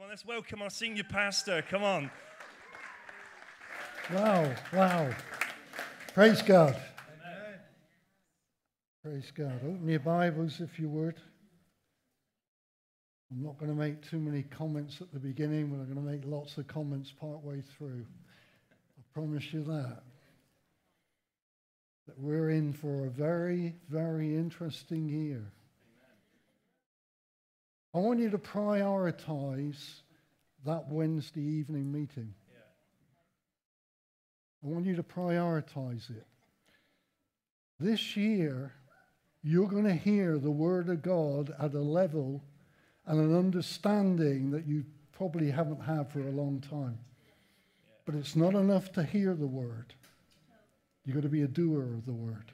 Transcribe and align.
Come 0.00 0.06
on, 0.06 0.10
let's 0.12 0.24
welcome 0.24 0.62
our 0.62 0.70
senior 0.70 1.04
pastor. 1.04 1.62
Come 1.68 1.82
on. 1.82 2.10
Wow, 4.10 4.50
wow. 4.72 5.10
Praise 6.14 6.40
God. 6.40 6.74
Amen. 6.74 7.58
Praise 9.04 9.30
God. 9.30 9.60
Open 9.62 9.86
your 9.86 10.00
Bibles 10.00 10.62
if 10.62 10.78
you 10.78 10.88
would. 10.88 11.16
I'm 13.30 13.42
not 13.42 13.58
going 13.58 13.70
to 13.70 13.76
make 13.76 14.00
too 14.00 14.18
many 14.18 14.42
comments 14.44 15.02
at 15.02 15.12
the 15.12 15.18
beginning, 15.18 15.66
but 15.66 15.80
I'm 15.80 15.92
going 15.92 16.06
to 16.06 16.12
make 16.12 16.22
lots 16.24 16.56
of 16.56 16.66
comments 16.66 17.12
part 17.12 17.44
way 17.44 17.62
through. 17.76 18.06
I 18.72 19.02
promise 19.12 19.52
you 19.52 19.64
that. 19.64 20.00
That 22.06 22.18
we're 22.18 22.48
in 22.48 22.72
for 22.72 23.04
a 23.04 23.10
very, 23.10 23.74
very 23.90 24.34
interesting 24.34 25.10
year. 25.10 25.52
I 27.92 27.98
want 27.98 28.20
you 28.20 28.30
to 28.30 28.38
prioritize 28.38 30.00
that 30.64 30.88
Wednesday 30.88 31.42
evening 31.42 31.90
meeting. 31.90 32.34
I 34.62 34.68
want 34.68 34.86
you 34.86 34.94
to 34.96 35.02
prioritize 35.02 36.10
it. 36.10 36.26
This 37.80 38.16
year, 38.16 38.74
you're 39.42 39.66
going 39.66 39.84
to 39.84 39.94
hear 39.94 40.38
the 40.38 40.50
Word 40.50 40.88
of 40.88 41.02
God 41.02 41.54
at 41.58 41.74
a 41.74 41.80
level 41.80 42.44
and 43.06 43.18
an 43.18 43.36
understanding 43.36 44.50
that 44.50 44.66
you 44.66 44.84
probably 45.12 45.50
haven't 45.50 45.80
had 45.80 46.12
for 46.12 46.20
a 46.20 46.30
long 46.30 46.60
time. 46.60 46.98
But 48.04 48.14
it's 48.14 48.36
not 48.36 48.54
enough 48.54 48.92
to 48.92 49.02
hear 49.02 49.34
the 49.34 49.46
Word. 49.46 49.94
You've 51.04 51.16
got 51.16 51.22
to 51.22 51.28
be 51.28 51.42
a 51.42 51.48
doer 51.48 51.94
of 51.94 52.06
the 52.06 52.12
Word. 52.12 52.52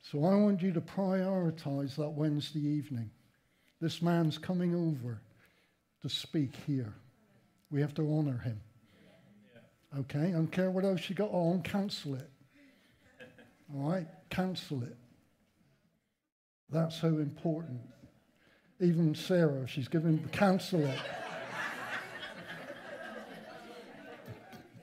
So 0.00 0.24
I 0.24 0.34
want 0.36 0.62
you 0.62 0.72
to 0.72 0.80
prioritize 0.80 1.96
that 1.96 2.10
Wednesday 2.10 2.60
evening. 2.60 3.10
This 3.84 4.00
man's 4.00 4.38
coming 4.38 4.74
over 4.74 5.20
to 6.00 6.08
speak 6.08 6.56
here. 6.66 6.94
We 7.70 7.82
have 7.82 7.92
to 7.96 8.14
honor 8.14 8.38
him. 8.38 8.58
Okay? 9.98 10.28
I 10.28 10.30
don't 10.30 10.46
care 10.46 10.70
what 10.70 10.86
else 10.86 11.06
you 11.10 11.14
got 11.14 11.28
on, 11.30 11.60
cancel 11.60 12.14
it. 12.14 12.30
All 13.74 13.90
right? 13.90 14.06
Cancel 14.30 14.84
it. 14.84 14.96
That's 16.70 16.98
so 16.98 17.08
important. 17.08 17.78
Even 18.80 19.14
Sarah, 19.14 19.66
she's 19.66 19.88
given, 19.88 20.30
cancel 20.32 20.86
it. 20.86 20.98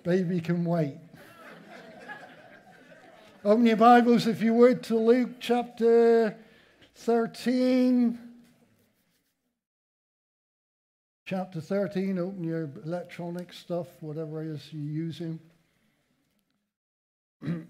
Baby 0.03 0.39
can 0.41 0.63
wait. 0.63 0.99
Open 3.43 3.65
your 3.65 3.77
Bibles, 3.77 4.27
if 4.27 4.43
you 4.43 4.53
would, 4.53 4.83
to 4.83 4.95
Luke 4.95 5.39
chapter 5.39 6.37
13. 6.93 8.27
Chapter 11.31 11.61
13, 11.61 12.19
open 12.19 12.43
your 12.43 12.69
electronic 12.83 13.53
stuff, 13.53 13.87
whatever 14.01 14.43
it 14.43 14.49
is 14.49 14.67
you're 14.73 14.83
using. 14.83 15.39
I'm 17.41 17.69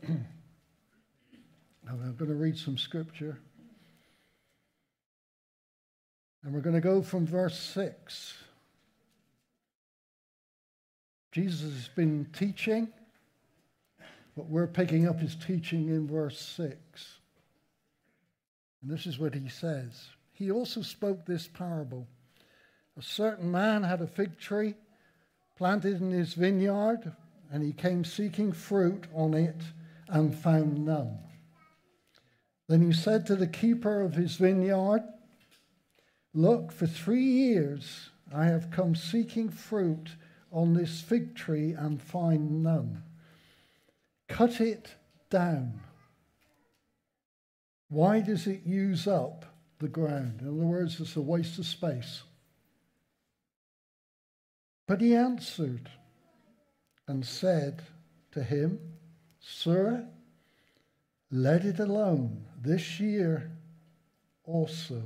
going 1.87 2.15
to 2.17 2.33
read 2.33 2.57
some 2.57 2.75
scripture. 2.75 3.37
And 6.43 6.55
we're 6.55 6.61
going 6.61 6.73
to 6.73 6.81
go 6.81 7.03
from 7.03 7.27
verse 7.27 7.59
6. 7.59 8.33
Jesus 11.31 11.61
has 11.61 11.87
been 11.89 12.25
teaching, 12.33 12.87
but 14.35 14.47
we're 14.47 14.65
picking 14.65 15.07
up 15.07 15.19
his 15.19 15.35
teaching 15.35 15.89
in 15.89 16.07
verse 16.07 16.41
6. 16.41 16.75
And 18.81 18.89
this 18.89 19.05
is 19.05 19.19
what 19.19 19.35
he 19.35 19.49
says 19.49 20.07
He 20.33 20.49
also 20.49 20.81
spoke 20.81 21.27
this 21.27 21.47
parable. 21.47 22.07
A 23.01 23.03
certain 23.03 23.49
man 23.49 23.81
had 23.81 23.99
a 23.99 24.05
fig 24.05 24.37
tree 24.37 24.75
planted 25.57 25.99
in 26.01 26.11
his 26.11 26.35
vineyard, 26.35 27.11
and 27.51 27.63
he 27.63 27.73
came 27.73 28.05
seeking 28.05 28.51
fruit 28.51 29.05
on 29.11 29.33
it 29.33 29.59
and 30.07 30.35
found 30.35 30.85
none. 30.85 31.17
Then 32.67 32.83
he 32.83 32.93
said 32.93 33.25
to 33.25 33.35
the 33.35 33.47
keeper 33.47 34.01
of 34.01 34.13
his 34.13 34.35
vineyard, 34.35 35.01
Look, 36.35 36.71
for 36.71 36.85
three 36.85 37.23
years 37.23 38.11
I 38.31 38.45
have 38.45 38.69
come 38.69 38.93
seeking 38.93 39.49
fruit 39.49 40.11
on 40.51 40.75
this 40.75 41.01
fig 41.01 41.33
tree 41.33 41.73
and 41.73 41.99
find 41.99 42.61
none. 42.61 43.01
Cut 44.27 44.61
it 44.61 44.93
down. 45.31 45.81
Why 47.89 48.21
does 48.21 48.45
it 48.45 48.61
use 48.63 49.07
up 49.07 49.43
the 49.79 49.87
ground? 49.87 50.41
In 50.41 50.49
other 50.49 50.67
words, 50.67 50.99
it's 50.99 51.15
a 51.15 51.21
waste 51.21 51.57
of 51.57 51.65
space. 51.65 52.21
But 54.91 54.99
he 54.99 55.15
answered 55.15 55.89
and 57.07 57.25
said 57.25 57.81
to 58.33 58.43
him, 58.43 58.77
Sir, 59.39 60.05
let 61.31 61.63
it 61.63 61.79
alone 61.79 62.43
this 62.61 62.99
year 62.99 63.53
also 64.43 65.01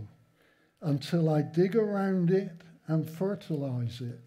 until 0.81 1.29
I 1.29 1.43
dig 1.43 1.75
around 1.75 2.31
it 2.31 2.63
and 2.87 3.07
fertilize 3.07 4.01
it. 4.01 4.21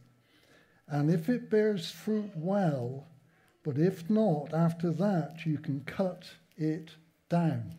And 0.86 1.10
if 1.10 1.28
it 1.28 1.50
bears 1.50 1.90
fruit, 1.90 2.30
well, 2.36 3.08
but 3.64 3.78
if 3.78 4.08
not, 4.08 4.54
after 4.54 4.92
that 4.92 5.44
you 5.44 5.58
can 5.58 5.80
cut 5.80 6.24
it 6.56 6.92
down. 7.28 7.74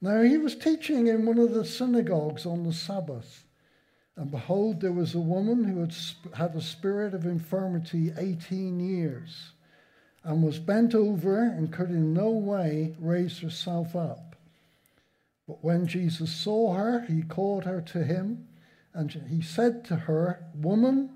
Now 0.00 0.22
he 0.22 0.38
was 0.38 0.54
teaching 0.54 1.08
in 1.08 1.26
one 1.26 1.38
of 1.38 1.50
the 1.50 1.64
synagogues 1.64 2.46
on 2.46 2.62
the 2.62 2.72
Sabbath. 2.72 3.44
And 4.20 4.30
behold, 4.30 4.82
there 4.82 4.92
was 4.92 5.14
a 5.14 5.18
woman 5.18 5.64
who 5.64 5.80
had 5.80 5.94
had 6.34 6.54
a 6.54 6.60
spirit 6.60 7.14
of 7.14 7.24
infirmity 7.24 8.12
18 8.18 8.78
years 8.78 9.52
and 10.22 10.42
was 10.42 10.58
bent 10.58 10.94
over 10.94 11.40
and 11.42 11.72
could 11.72 11.88
in 11.88 12.12
no 12.12 12.28
way 12.28 12.94
raise 12.98 13.38
herself 13.38 13.96
up. 13.96 14.36
But 15.48 15.64
when 15.64 15.86
Jesus 15.86 16.30
saw 16.30 16.74
her, 16.74 17.00
he 17.08 17.22
called 17.22 17.64
her 17.64 17.80
to 17.80 18.04
him 18.04 18.46
and 18.92 19.10
he 19.10 19.40
said 19.40 19.86
to 19.86 19.96
her, 19.96 20.44
Woman, 20.54 21.08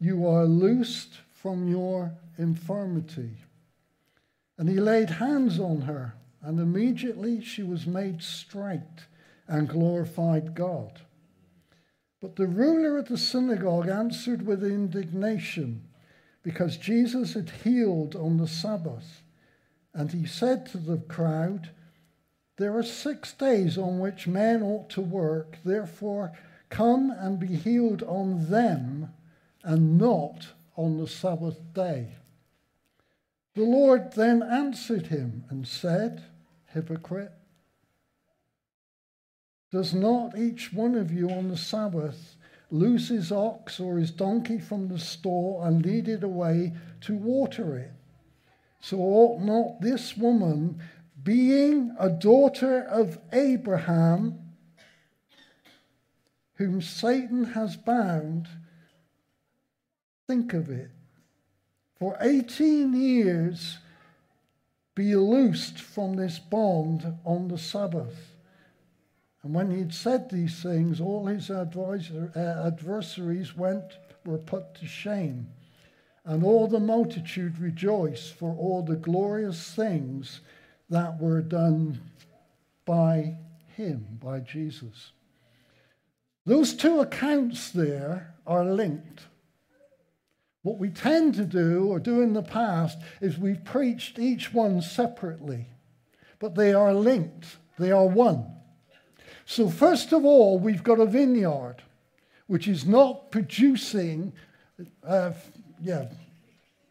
you 0.00 0.26
are 0.26 0.46
loosed 0.46 1.20
from 1.32 1.68
your 1.68 2.10
infirmity. 2.36 3.36
And 4.58 4.68
he 4.68 4.80
laid 4.80 5.10
hands 5.10 5.60
on 5.60 5.82
her, 5.82 6.14
and 6.42 6.58
immediately 6.58 7.40
she 7.40 7.62
was 7.62 7.86
made 7.86 8.20
straight 8.20 9.06
and 9.46 9.68
glorified 9.68 10.56
God. 10.56 11.02
But 12.20 12.36
the 12.36 12.46
ruler 12.46 12.98
of 12.98 13.08
the 13.08 13.18
synagogue 13.18 13.88
answered 13.88 14.46
with 14.46 14.64
indignation 14.64 15.82
because 16.42 16.76
Jesus 16.76 17.34
had 17.34 17.50
healed 17.64 18.16
on 18.16 18.36
the 18.38 18.48
Sabbath. 18.48 19.22
And 19.92 20.12
he 20.12 20.26
said 20.26 20.66
to 20.66 20.78
the 20.78 20.98
crowd, 20.98 21.70
There 22.56 22.76
are 22.76 22.82
six 22.82 23.32
days 23.32 23.76
on 23.76 23.98
which 23.98 24.26
men 24.26 24.62
ought 24.62 24.88
to 24.90 25.00
work, 25.00 25.58
therefore 25.64 26.32
come 26.68 27.10
and 27.10 27.38
be 27.38 27.54
healed 27.54 28.02
on 28.02 28.50
them 28.50 29.12
and 29.62 29.98
not 29.98 30.48
on 30.76 30.98
the 30.98 31.08
Sabbath 31.08 31.58
day. 31.74 32.16
The 33.54 33.62
Lord 33.62 34.12
then 34.12 34.42
answered 34.42 35.06
him 35.06 35.44
and 35.48 35.66
said, 35.66 36.24
Hypocrite. 36.66 37.32
Does 39.76 39.92
not 39.92 40.38
each 40.38 40.72
one 40.72 40.94
of 40.94 41.12
you 41.12 41.28
on 41.28 41.48
the 41.48 41.56
Sabbath 41.58 42.38
loose 42.70 43.10
his 43.10 43.30
ox 43.30 43.78
or 43.78 43.98
his 43.98 44.10
donkey 44.10 44.58
from 44.58 44.88
the 44.88 44.98
store 44.98 45.66
and 45.66 45.84
lead 45.84 46.08
it 46.08 46.24
away 46.24 46.72
to 47.02 47.14
water 47.14 47.76
it? 47.76 47.92
So 48.80 48.96
ought 49.00 49.42
not 49.42 49.82
this 49.82 50.16
woman, 50.16 50.80
being 51.22 51.94
a 52.00 52.08
daughter 52.08 52.84
of 52.84 53.18
Abraham, 53.34 54.38
whom 56.54 56.80
Satan 56.80 57.44
has 57.44 57.76
bound, 57.76 58.48
think 60.26 60.54
of 60.54 60.70
it, 60.70 60.90
for 61.98 62.16
18 62.22 62.94
years 62.94 63.76
be 64.94 65.14
loosed 65.14 65.78
from 65.78 66.16
this 66.16 66.38
bond 66.38 67.18
on 67.26 67.48
the 67.48 67.58
Sabbath? 67.58 68.35
And 69.46 69.54
when 69.54 69.70
he'd 69.70 69.94
said 69.94 70.28
these 70.28 70.60
things, 70.60 71.00
all 71.00 71.26
his 71.26 71.50
advisor, 71.50 72.32
uh, 72.34 72.66
adversaries 72.66 73.56
went, 73.56 73.96
were 74.24 74.38
put 74.38 74.74
to 74.74 74.88
shame. 74.88 75.46
And 76.24 76.42
all 76.42 76.66
the 76.66 76.80
multitude 76.80 77.60
rejoiced 77.60 78.34
for 78.34 78.56
all 78.56 78.82
the 78.82 78.96
glorious 78.96 79.72
things 79.72 80.40
that 80.90 81.20
were 81.20 81.42
done 81.42 82.00
by 82.84 83.36
him, 83.76 84.18
by 84.20 84.40
Jesus. 84.40 85.12
Those 86.44 86.74
two 86.74 86.98
accounts 86.98 87.70
there 87.70 88.34
are 88.48 88.64
linked. 88.64 89.26
What 90.62 90.78
we 90.78 90.88
tend 90.88 91.36
to 91.36 91.44
do, 91.44 91.86
or 91.86 92.00
do 92.00 92.20
in 92.20 92.32
the 92.32 92.42
past, 92.42 92.98
is 93.20 93.38
we've 93.38 93.64
preached 93.64 94.18
each 94.18 94.52
one 94.52 94.82
separately, 94.82 95.68
but 96.40 96.56
they 96.56 96.74
are 96.74 96.92
linked, 96.92 97.58
they 97.78 97.92
are 97.92 98.08
one. 98.08 98.55
So, 99.46 99.68
first 99.68 100.12
of 100.12 100.24
all, 100.24 100.58
we've 100.58 100.82
got 100.82 100.98
a 100.98 101.06
vineyard. 101.06 101.76
which 102.48 102.68
is 102.68 102.86
not 102.86 103.30
producing, 103.30 104.32
uh, 105.04 105.32
yeah, 105.82 106.06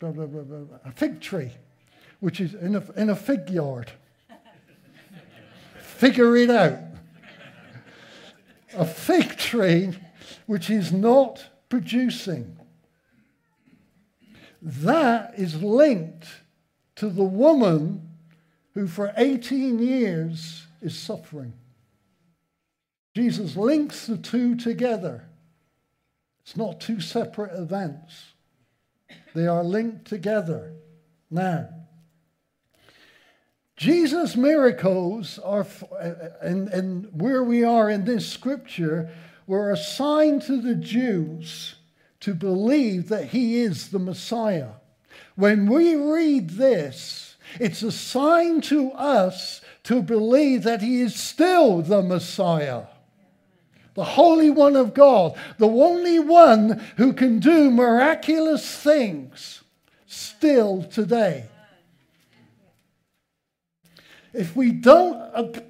a 0.02 0.92
fig 0.94 1.22
tree, 1.22 1.52
which 2.20 2.42
is 2.42 2.54
in 2.56 2.76
a, 2.76 2.84
in 2.98 3.10
a 3.10 3.16
fig 3.16 3.50
yard. 3.50 3.92
Figure 5.80 6.36
it 6.36 6.50
out. 6.50 6.80
A 8.74 8.86
fig 8.86 9.38
tree 9.38 9.94
which 10.46 10.70
is 10.70 10.92
not 10.92 11.46
producing. 11.70 12.58
That 14.62 15.34
is 15.38 15.62
linked 15.64 16.28
to 16.98 17.10
the 17.10 17.24
woman 17.24 18.10
who 18.74 18.88
for 18.88 19.14
18 19.16 19.80
years 19.80 20.66
is 20.82 20.98
suffering. 20.98 21.54
Jesus 23.16 23.56
links 23.56 24.08
the 24.08 24.18
two 24.18 24.56
together. 24.56 25.24
It's 26.44 26.58
not 26.58 26.82
two 26.82 27.00
separate 27.00 27.58
events, 27.58 28.34
they 29.34 29.48
are 29.48 29.64
linked 29.64 30.06
together. 30.06 30.74
Now, 31.32 31.70
Jesus' 33.78 34.36
miracles 34.38 35.40
are, 35.40 35.66
and, 36.42 36.70
uh, 36.70 36.72
and 36.72 37.22
where 37.22 37.44
we 37.44 37.64
are 37.64 37.90
in 37.90 38.06
this 38.06 38.30
scripture, 38.30 39.10
were 39.48 39.72
a 39.72 39.78
sign 39.78 40.40
to 40.42 40.62
the 40.62 40.76
Jews 40.76 41.76
to 42.22 42.34
believe 42.34 43.10
that 43.10 43.30
he 43.30 43.60
is 43.60 43.90
the 43.90 44.00
Messiah. 44.00 44.72
When 45.36 45.70
we 45.70 45.96
read 45.96 46.52
this, 46.52 47.36
it's 47.60 47.84
a 47.84 47.92
sign 47.92 48.62
to 48.62 48.92
us 48.92 49.62
to 49.84 50.02
believe 50.02 50.64
that 50.64 50.82
he 50.82 51.02
is 51.02 51.16
still 51.16 51.82
the 51.82 52.02
Messiah, 52.02 52.84
the 53.96 54.04
Holy 54.04 54.50
One 54.50 54.76
of 54.76 54.94
God, 54.94 55.38
the 55.58 55.68
only 55.68 56.20
one 56.20 56.84
who 56.98 57.14
can 57.14 57.40
do 57.40 57.72
miraculous 57.72 58.70
things 58.70 59.64
still 60.06 60.84
today. 60.84 61.46
If 64.34 64.56
we 64.56 64.72
don't 64.72 65.64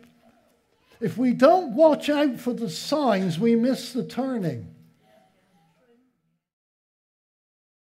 if 0.99 1.17
we 1.17 1.33
don't 1.33 1.75
watch 1.75 2.09
out 2.09 2.39
for 2.39 2.53
the 2.53 2.69
signs, 2.69 3.37
we 3.37 3.55
miss 3.55 3.93
the 3.93 4.03
turning. 4.03 4.73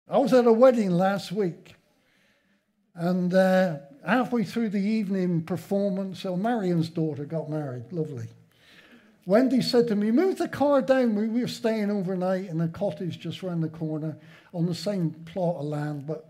I 0.07 0.19
was 0.19 0.33
at 0.33 0.45
a 0.45 0.53
wedding 0.53 0.91
last 0.91 1.31
week, 1.31 1.75
and 2.93 3.33
uh, 3.33 3.77
halfway 4.05 4.43
through 4.43 4.69
the 4.69 4.77
evening 4.77 5.41
performance, 5.41 6.19
so 6.21 6.37
Marion's 6.37 6.89
daughter 6.89 7.25
got 7.25 7.49
married, 7.49 7.91
lovely. 7.91 8.27
Wendy 9.25 9.61
said 9.61 9.87
to 9.87 9.95
me, 9.95 10.11
Move 10.11 10.37
the 10.37 10.47
car 10.47 10.81
down. 10.81 11.15
We 11.15 11.27
were 11.41 11.47
staying 11.47 11.89
overnight 11.89 12.45
in 12.45 12.61
a 12.61 12.67
cottage 12.67 13.19
just 13.19 13.41
round 13.41 13.63
the 13.63 13.69
corner 13.69 14.17
on 14.53 14.67
the 14.67 14.75
same 14.75 15.11
plot 15.25 15.57
of 15.57 15.65
land, 15.65 16.05
but 16.05 16.29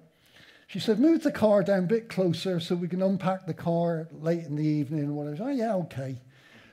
she 0.68 0.80
said, 0.80 1.00
Move 1.00 1.22
the 1.22 1.32
car 1.32 1.62
down 1.62 1.84
a 1.84 1.88
bit 1.88 2.08
closer 2.08 2.60
so 2.60 2.76
we 2.76 2.88
can 2.88 3.02
unpack 3.02 3.46
the 3.46 3.54
car 3.54 4.08
late 4.12 4.46
in 4.46 4.56
the 4.56 4.64
evening 4.66 5.10
or 5.10 5.14
whatever. 5.14 5.44
Oh, 5.44 5.54
yeah, 5.54 5.76
okay. 5.76 6.22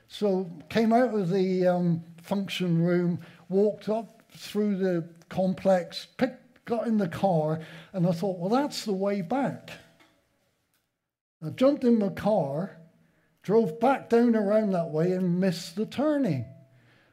So 0.07 0.49
came 0.69 0.93
out 0.93 1.13
of 1.13 1.29
the 1.29 1.67
um, 1.67 2.03
function 2.21 2.81
room, 2.81 3.19
walked 3.49 3.89
up 3.89 4.23
through 4.31 4.77
the 4.77 5.07
complex, 5.27 6.07
picked, 6.17 6.65
got 6.65 6.87
in 6.87 6.97
the 6.97 7.07
car, 7.07 7.59
and 7.91 8.07
I 8.07 8.11
thought, 8.11 8.39
well, 8.39 8.49
that's 8.49 8.85
the 8.85 8.93
way 8.93 9.21
back. 9.21 9.71
I 11.45 11.49
jumped 11.49 11.83
in 11.83 11.99
my 11.99 12.09
car, 12.09 12.77
drove 13.43 13.79
back 13.79 14.09
down 14.09 14.35
around 14.35 14.71
that 14.71 14.89
way, 14.89 15.11
and 15.11 15.39
missed 15.39 15.75
the 15.75 15.85
turning. 15.85 16.45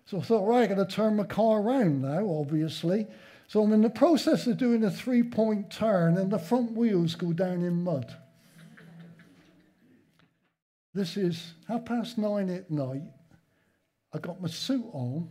So 0.07 0.19
I 0.19 0.23
thought, 0.23 0.47
right, 0.47 0.71
I 0.71 0.75
got 0.75 0.89
to 0.89 0.97
turn 0.97 1.17
my 1.17 1.25
car 1.25 1.61
around 1.61 2.03
now, 2.03 2.27
obviously. 2.27 3.07
So 3.47 3.63
I'm 3.63 3.73
in 3.73 3.83
the 3.83 3.91
process 3.91 4.47
of 4.47 4.59
doing 4.59 4.85
a 4.85 4.91
three 4.91 5.23
point 5.23 5.71
turn, 5.71 6.17
and 6.17 6.31
the 6.31 6.39
front 6.39 6.73
wheels 6.73 7.15
go 7.15 7.33
down 7.33 7.63
in 7.63 7.83
mud. 7.83 8.17
This 10.95 11.17
is 11.17 11.55
half 11.69 11.85
past 11.85 12.19
nine 12.19 12.49
at 12.51 12.71
night. 12.71 13.03
I 14.13 14.19
got 14.19 14.41
my 14.41 14.49
suit 14.49 14.87
on, 14.93 15.29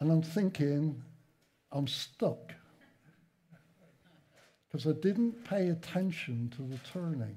and 0.00 0.10
I'm 0.10 0.22
thinking, 0.22 1.02
I'm 1.70 1.86
stuck. 1.86 2.52
Because 4.66 4.86
I 4.86 4.92
didn't 5.00 5.44
pay 5.44 5.68
attention 5.68 6.52
to 6.56 6.62
the 6.62 6.78
turning. 6.92 7.36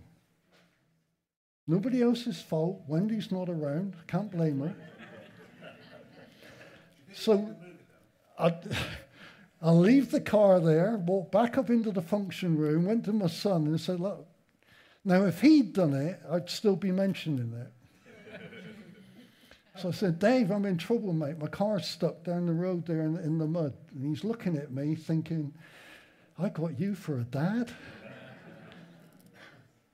Nobody 1.68 2.02
else's 2.02 2.42
fault. 2.42 2.84
Wendy's 2.88 3.32
not 3.32 3.50
around. 3.50 3.96
Can't 4.08 4.32
blame 4.32 4.60
her. 4.60 4.76
so 7.14 7.56
I, 8.38 8.54
I 9.62 9.72
leave 9.72 10.12
the 10.12 10.22
car 10.22 10.60
there, 10.60 10.98
walk 10.98 11.32
back 11.32 11.58
up 11.58 11.70
into 11.70 11.92
the 11.92 12.02
function 12.02 12.58
room, 12.58 12.86
went 12.86 13.06
to 13.06 13.14
my 13.14 13.28
son 13.28 13.66
and 13.68 13.80
said, 13.80 14.00
Look, 14.00 14.28
now, 15.08 15.26
if 15.26 15.42
he'd 15.42 15.74
done 15.74 15.94
it, 15.94 16.20
I'd 16.32 16.50
still 16.50 16.76
be 16.76 16.92
mentioning 16.92 17.54
it. 17.54 18.42
so 19.78 19.90
I 19.90 19.92
said, 19.92 20.18
Dave, 20.18 20.50
I'm 20.50 20.66
in 20.66 20.80
trouble, 20.80 21.14
mate. 21.14 21.38
My 21.38 21.46
car's 21.48 21.88
stuck 21.88 22.24
down 22.24 22.48
the 22.48 22.54
road 22.54 22.88
there 22.88 23.04
in, 23.04 23.16
in 23.18 23.38
the 23.38 23.46
mud. 23.46 23.74
And 23.94 24.04
he's 24.04 24.24
looking 24.24 24.58
at 24.58 24.72
me 24.72 24.96
thinking, 24.96 25.54
I 26.40 26.50
got 26.50 26.80
you 26.80 26.96
for 26.96 27.20
a 27.20 27.24
dad. 27.24 27.72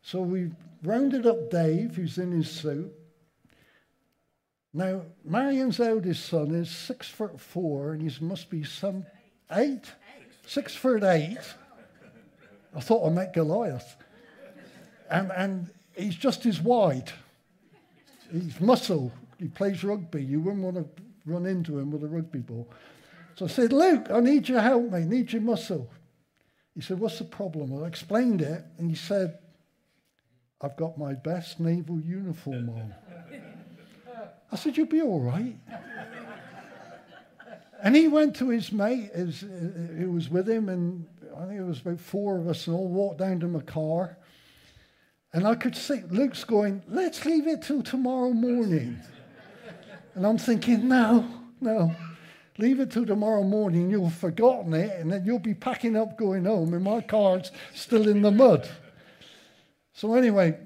so 0.02 0.22
we 0.22 0.52
rounded 0.84 1.26
up 1.26 1.50
Dave, 1.50 1.96
who's 1.96 2.18
in 2.18 2.32
his 2.32 2.50
suit. 2.50 2.92
Now, 4.74 5.02
Marion's 5.24 5.80
eldest 5.80 6.26
son 6.26 6.56
is 6.56 6.70
six 6.70 7.08
foot 7.10 7.40
four, 7.40 7.94
and 7.94 8.10
he 8.10 8.26
must 8.26 8.50
be 8.50 8.64
some 8.64 9.06
eight, 9.52 9.92
six 10.46 10.76
foot 10.76 11.04
eight. 11.04 11.38
I 12.76 12.80
thought 12.80 13.06
I 13.06 13.10
met 13.10 13.34
Goliath 13.34 13.98
and, 15.12 15.32
and 15.36 15.70
he's 15.96 16.16
just 16.16 16.46
as 16.46 16.60
wide. 16.60 17.12
He's 18.32 18.60
muscle. 18.60 19.12
He 19.38 19.50
plays 19.50 19.84
rugby. 19.84 20.24
You 20.24 20.40
wouldn't 20.40 20.64
want 20.64 20.78
to 20.78 21.04
run 21.26 21.46
into 21.46 21.78
him 21.78 21.92
with 21.92 22.04
a 22.04 22.08
rugby 22.08 22.40
ball. 22.40 22.68
So 23.36 23.46
I 23.46 23.50
said, 23.50 23.74
Luke, 23.74 24.08
I 24.10 24.22
need 24.22 24.48
your 24.48 24.62
help, 24.62 24.90
mate. 24.90 25.04
I 25.04 25.06
need 25.06 25.34
your 25.34 25.42
muscle. 25.42 25.90
He 26.74 26.82
said, 26.82 27.00
What's 27.00 27.20
the 27.20 27.26
problem? 27.26 27.84
I 27.84 27.88
explained 27.88 28.42
it, 28.42 28.64
and 28.78 28.90
he 28.90 28.96
said, 28.96 29.38
I've 30.64 30.76
got 30.76 30.98
my 30.98 31.14
best 31.14 31.60
naval 31.60 32.00
uniform 32.00 32.70
on. 32.70 32.96
I 34.52 34.56
said, 34.56 34.78
You'll 34.78 34.88
be 34.88 35.02
all 35.02 35.20
right. 35.20 35.58
and 37.82 37.96
he 37.96 38.08
went 38.08 38.36
to 38.38 38.50
his 38.50 38.72
mate 38.72 39.12
his, 39.14 39.44
uh, 39.44 39.48
who 39.98 40.12
was 40.12 40.30
with 40.30 40.48
him, 40.48 40.70
and 40.70 41.08
I 41.36 41.46
think 41.46 41.60
it 41.60 41.64
was 41.64 41.82
about 41.82 42.00
four 42.00 42.38
of 42.38 42.48
us, 42.48 42.68
and 42.68 42.76
all 42.76 42.88
walked 42.88 43.20
down 43.20 43.40
to 43.40 43.48
my 43.48 43.62
car. 43.62 44.18
And 45.34 45.48
I 45.48 45.56
could 45.56 45.76
see 45.76 46.02
Luke's 46.10 46.44
going, 46.44 46.84
let's 46.90 47.26
leave 47.26 47.48
it 47.48 47.62
till 47.62 47.82
tomorrow 47.82 48.32
morning. 48.32 49.00
and 50.14 50.28
I'm 50.28 50.38
thinking, 50.38 50.90
no, 50.90 51.26
no. 51.62 51.96
Leave 52.58 52.82
it 52.82 52.92
till 52.92 53.06
tomorrow 53.06 53.44
morning. 53.44 53.90
You'll 53.90 54.10
have 54.10 54.14
forgotten 54.14 54.74
it, 54.74 55.00
and 55.00 55.12
then 55.12 55.26
you'll 55.26 55.40
be 55.40 55.54
packing 55.54 55.96
up 55.96 56.18
going 56.18 56.44
home, 56.44 56.74
and 56.74 56.84
my 56.84 57.00
car's 57.00 57.52
still 57.74 58.10
in 58.10 58.22
the 58.22 58.30
mud. 58.30 58.70
So, 59.94 60.14
anyway, 60.16 60.58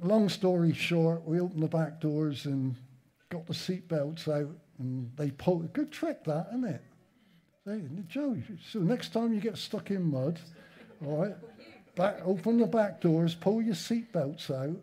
long 0.00 0.28
story 0.28 0.72
short, 0.72 1.24
we 1.24 1.40
opened 1.40 1.62
the 1.62 1.68
back 1.68 2.00
doors 2.00 2.46
and 2.46 2.74
got 3.30 3.46
the 3.46 3.54
seat 3.54 3.88
belts 3.88 4.28
out, 4.28 4.50
and 4.78 5.10
they 5.16 5.30
pulled. 5.30 5.72
Good 5.72 5.90
trick, 5.90 6.24
that, 6.24 6.48
isn't 6.50 6.64
it? 6.64 6.82
Hey, 7.66 7.82
Joe, 8.08 8.36
so 8.70 8.80
next 8.80 9.14
time 9.14 9.32
you 9.32 9.40
get 9.40 9.56
stuck 9.56 9.90
in 9.90 10.10
mud, 10.10 10.38
all 11.04 11.22
right, 11.22 11.34
back, 11.96 12.18
open 12.22 12.58
the 12.58 12.66
back 12.66 13.00
doors, 13.00 13.34
pull 13.34 13.62
your 13.62 13.74
seatbelts 13.74 14.50
out. 14.50 14.78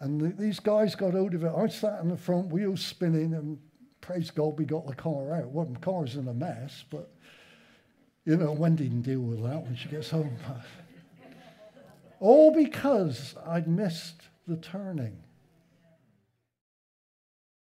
And 0.00 0.20
the, 0.20 0.28
these 0.30 0.58
guys 0.58 0.96
got 0.96 1.12
hold 1.12 1.34
of 1.34 1.44
it. 1.44 1.52
I 1.56 1.68
sat 1.68 2.00
in 2.00 2.08
the 2.08 2.16
front, 2.16 2.48
wheels 2.48 2.84
spinning, 2.84 3.34
and 3.34 3.56
praise 4.00 4.32
God 4.32 4.58
we 4.58 4.64
got 4.64 4.84
the 4.88 4.96
car 4.96 5.32
out. 5.32 5.50
Well, 5.50 5.66
the 5.66 5.78
car 5.78 6.00
car's 6.00 6.16
in 6.16 6.26
a 6.26 6.34
mess, 6.34 6.84
but, 6.90 7.08
you 8.24 8.36
know, 8.36 8.50
Wendy 8.50 8.88
can 8.88 9.02
deal 9.02 9.20
with 9.20 9.40
that 9.44 9.62
when 9.62 9.76
she 9.76 9.88
gets 9.88 10.10
home. 10.10 10.36
All 12.22 12.52
because 12.52 13.34
I'd 13.48 13.66
missed 13.66 14.28
the 14.46 14.56
turning. 14.56 15.16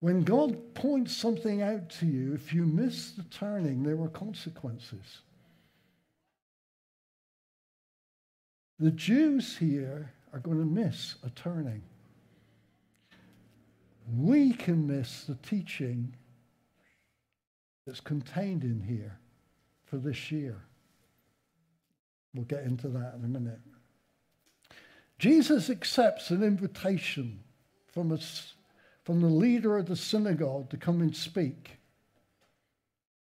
When 0.01 0.23
God 0.23 0.75
points 0.75 1.15
something 1.15 1.61
out 1.61 1.91
to 2.01 2.07
you, 2.07 2.33
if 2.33 2.55
you 2.55 2.65
miss 2.65 3.11
the 3.11 3.25
turning, 3.25 3.83
there 3.83 4.01
are 4.01 4.09
consequences. 4.09 5.21
The 8.79 8.91
Jews 8.91 9.59
here 9.59 10.15
are 10.33 10.39
going 10.39 10.61
to 10.61 10.65
miss 10.65 11.17
a 11.23 11.29
turning. 11.29 11.83
We 14.11 14.55
can 14.55 14.87
miss 14.87 15.25
the 15.25 15.35
teaching 15.35 16.17
that's 17.87 18.01
contained 18.01 18.65
in 18.65 18.81
here 18.81 19.19
for 19.85 19.99
this 19.99 20.33
year. 20.33 20.65
We'll 22.33 22.47
get 22.47 22.63
into 22.63 22.89
that 22.89 23.13
in 23.19 23.27
a 23.27 23.29
minute. 23.29 23.61
Jesus 25.19 25.69
accepts 25.69 26.31
an 26.31 26.43
invitation 26.43 27.41
from, 27.93 28.13
a, 28.13 28.19
from 29.05 29.21
the 29.21 29.29
leader 29.29 29.77
of 29.77 29.87
the 29.87 29.97
synagogue 29.97 30.71
to 30.71 30.77
come 30.77 31.01
and 31.01 31.15
speak. 31.15 31.79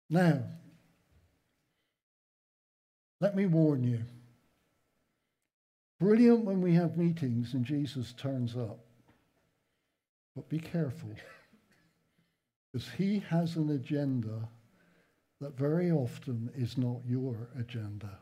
Now, 0.09 0.43
let 3.21 3.35
me 3.35 3.45
warn 3.45 3.83
you. 3.83 4.01
Brilliant 5.99 6.43
when 6.43 6.61
we 6.61 6.73
have 6.73 6.97
meetings 6.97 7.53
and 7.53 7.63
Jesus 7.63 8.13
turns 8.13 8.55
up. 8.55 8.79
But 10.35 10.49
be 10.49 10.59
careful, 10.59 11.11
because 12.73 12.89
he 12.97 13.19
has 13.29 13.55
an 13.55 13.69
agenda 13.69 14.49
that 15.39 15.57
very 15.57 15.91
often 15.91 16.49
is 16.55 16.77
not 16.77 16.97
your 17.07 17.47
agenda. 17.57 18.17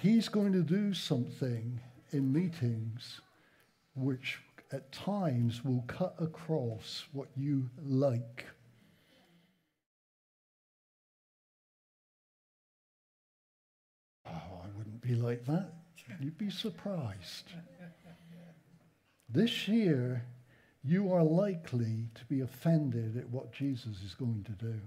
He's 0.00 0.28
going 0.28 0.52
to 0.52 0.62
do 0.62 0.94
something 0.94 1.80
in 2.12 2.32
meetings 2.32 3.20
which 3.96 4.38
at 4.70 4.92
times 4.92 5.64
will 5.64 5.82
cut 5.88 6.14
across 6.20 7.04
what 7.12 7.26
you 7.36 7.68
like. 7.84 8.46
Oh, 14.24 14.30
I 14.30 14.68
wouldn't 14.76 15.00
be 15.00 15.16
like 15.16 15.44
that. 15.46 15.72
You'd 16.20 16.38
be 16.38 16.50
surprised. 16.50 17.52
This 19.28 19.66
year, 19.66 20.24
you 20.84 21.12
are 21.12 21.24
likely 21.24 22.08
to 22.14 22.24
be 22.26 22.42
offended 22.42 23.16
at 23.16 23.28
what 23.30 23.52
Jesus 23.52 24.00
is 24.04 24.14
going 24.14 24.44
to 24.44 24.52
do. 24.52 24.80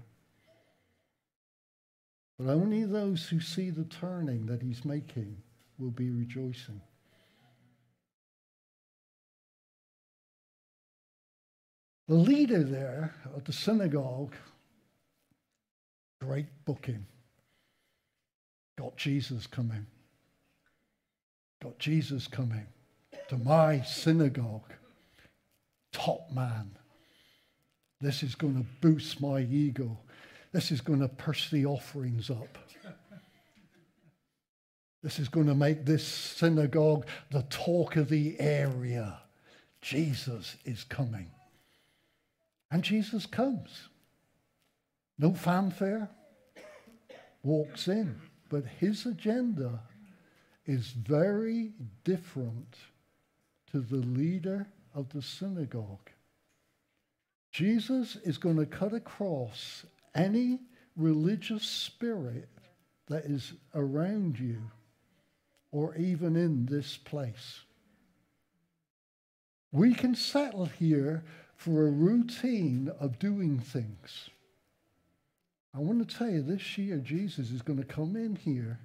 But 2.42 2.54
only 2.54 2.84
those 2.84 3.28
who 3.28 3.38
see 3.38 3.70
the 3.70 3.84
turning 3.84 4.46
that 4.46 4.62
he's 4.62 4.84
making 4.84 5.36
will 5.78 5.90
be 5.90 6.10
rejoicing. 6.10 6.80
The 12.08 12.16
leader 12.16 12.64
there 12.64 13.14
at 13.36 13.44
the 13.44 13.52
synagogue, 13.52 14.34
great 16.20 16.46
booking. 16.64 17.06
Got 18.76 18.96
Jesus 18.96 19.46
coming. 19.46 19.86
Got 21.62 21.78
Jesus 21.78 22.26
coming 22.26 22.66
to 23.28 23.36
my 23.36 23.82
synagogue. 23.82 24.72
Top 25.92 26.28
man. 26.32 26.72
This 28.00 28.24
is 28.24 28.34
going 28.34 28.56
to 28.56 28.66
boost 28.80 29.20
my 29.20 29.42
ego. 29.42 29.96
This 30.52 30.70
is 30.70 30.80
going 30.80 31.00
to 31.00 31.08
push 31.08 31.50
the 31.50 31.66
offerings 31.66 32.30
up. 32.30 32.58
This 35.02 35.18
is 35.18 35.28
going 35.28 35.46
to 35.46 35.54
make 35.54 35.84
this 35.84 36.06
synagogue 36.06 37.06
the 37.30 37.42
talk 37.50 37.96
of 37.96 38.08
the 38.08 38.38
area. 38.38 39.18
Jesus 39.80 40.56
is 40.64 40.84
coming. 40.84 41.30
And 42.70 42.84
Jesus 42.84 43.26
comes. 43.26 43.88
No 45.18 45.34
fanfare. 45.34 46.08
Walks 47.42 47.88
in. 47.88 48.20
But 48.48 48.64
his 48.64 49.06
agenda 49.06 49.80
is 50.66 50.88
very 50.92 51.72
different 52.04 52.76
to 53.72 53.80
the 53.80 53.96
leader 53.96 54.68
of 54.94 55.12
the 55.12 55.22
synagogue. 55.22 56.10
Jesus 57.50 58.16
is 58.24 58.38
going 58.38 58.56
to 58.56 58.66
cut 58.66 58.92
across 58.92 59.84
any 60.14 60.60
religious 60.96 61.64
spirit 61.64 62.48
that 63.08 63.24
is 63.24 63.52
around 63.74 64.38
you 64.38 64.70
or 65.70 65.94
even 65.96 66.36
in 66.36 66.66
this 66.66 66.96
place. 66.96 67.60
We 69.70 69.94
can 69.94 70.14
settle 70.14 70.66
here 70.66 71.24
for 71.56 71.86
a 71.86 71.90
routine 71.90 72.90
of 73.00 73.18
doing 73.18 73.58
things. 73.58 74.28
I 75.74 75.78
want 75.78 76.06
to 76.06 76.16
tell 76.16 76.28
you, 76.28 76.42
this 76.42 76.76
year, 76.76 76.98
Jesus 76.98 77.50
is 77.50 77.62
going 77.62 77.78
to 77.78 77.84
come 77.84 78.14
in 78.14 78.36
here 78.36 78.78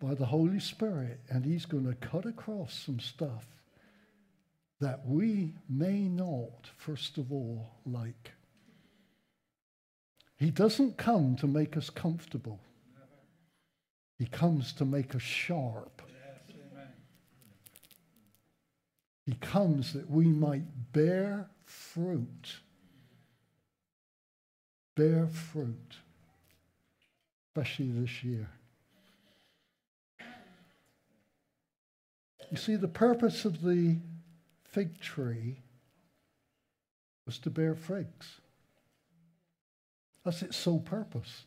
by 0.00 0.14
the 0.14 0.24
Holy 0.24 0.60
Spirit 0.60 1.20
and 1.28 1.44
he's 1.44 1.66
going 1.66 1.86
to 1.86 1.94
cut 1.94 2.24
across 2.24 2.72
some 2.72 2.98
stuff 2.98 3.44
that 4.80 5.06
we 5.06 5.54
may 5.68 6.08
not, 6.08 6.70
first 6.76 7.18
of 7.18 7.30
all, 7.30 7.70
like. 7.84 8.32
He 10.36 10.50
doesn't 10.50 10.96
come 10.96 11.36
to 11.36 11.46
make 11.46 11.76
us 11.76 11.90
comfortable. 11.90 12.60
He 14.18 14.26
comes 14.26 14.72
to 14.74 14.84
make 14.84 15.14
us 15.14 15.22
sharp. 15.22 16.02
He 19.26 19.34
comes 19.40 19.92
that 19.94 20.10
we 20.10 20.26
might 20.26 20.92
bear 20.92 21.48
fruit. 21.64 22.56
Bear 24.96 25.26
fruit, 25.26 25.96
especially 27.48 27.90
this 27.90 28.22
year. 28.22 28.48
You 32.50 32.56
see, 32.56 32.76
the 32.76 32.86
purpose 32.86 33.44
of 33.44 33.62
the 33.62 33.96
fig 34.62 35.00
tree 35.00 35.56
was 37.26 37.38
to 37.40 37.50
bear 37.50 37.74
figs. 37.74 38.40
That's 40.24 40.42
its 40.42 40.56
sole 40.56 40.80
purpose. 40.80 41.44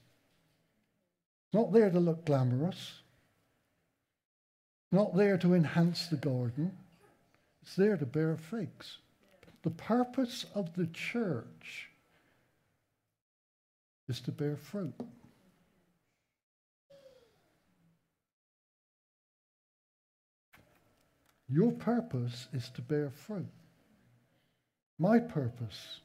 It's 1.45 1.53
not 1.53 1.73
there 1.73 1.89
to 1.89 1.99
look 1.99 2.25
glamorous. 2.25 3.01
Not 4.91 5.15
there 5.15 5.37
to 5.37 5.53
enhance 5.53 6.07
the 6.07 6.17
garden. 6.17 6.77
It's 7.61 7.75
there 7.75 7.97
to 7.97 8.05
bear 8.05 8.37
figs. 8.37 8.99
The 9.63 9.71
purpose 9.71 10.45
of 10.55 10.73
the 10.75 10.87
church 10.87 11.89
is 14.07 14.21
to 14.21 14.31
bear 14.31 14.55
fruit. 14.55 14.93
Your 21.49 21.71
purpose 21.71 22.47
is 22.53 22.69
to 22.75 22.81
bear 22.81 23.09
fruit. 23.09 23.47
My 24.99 25.19
purpose. 25.19 26.01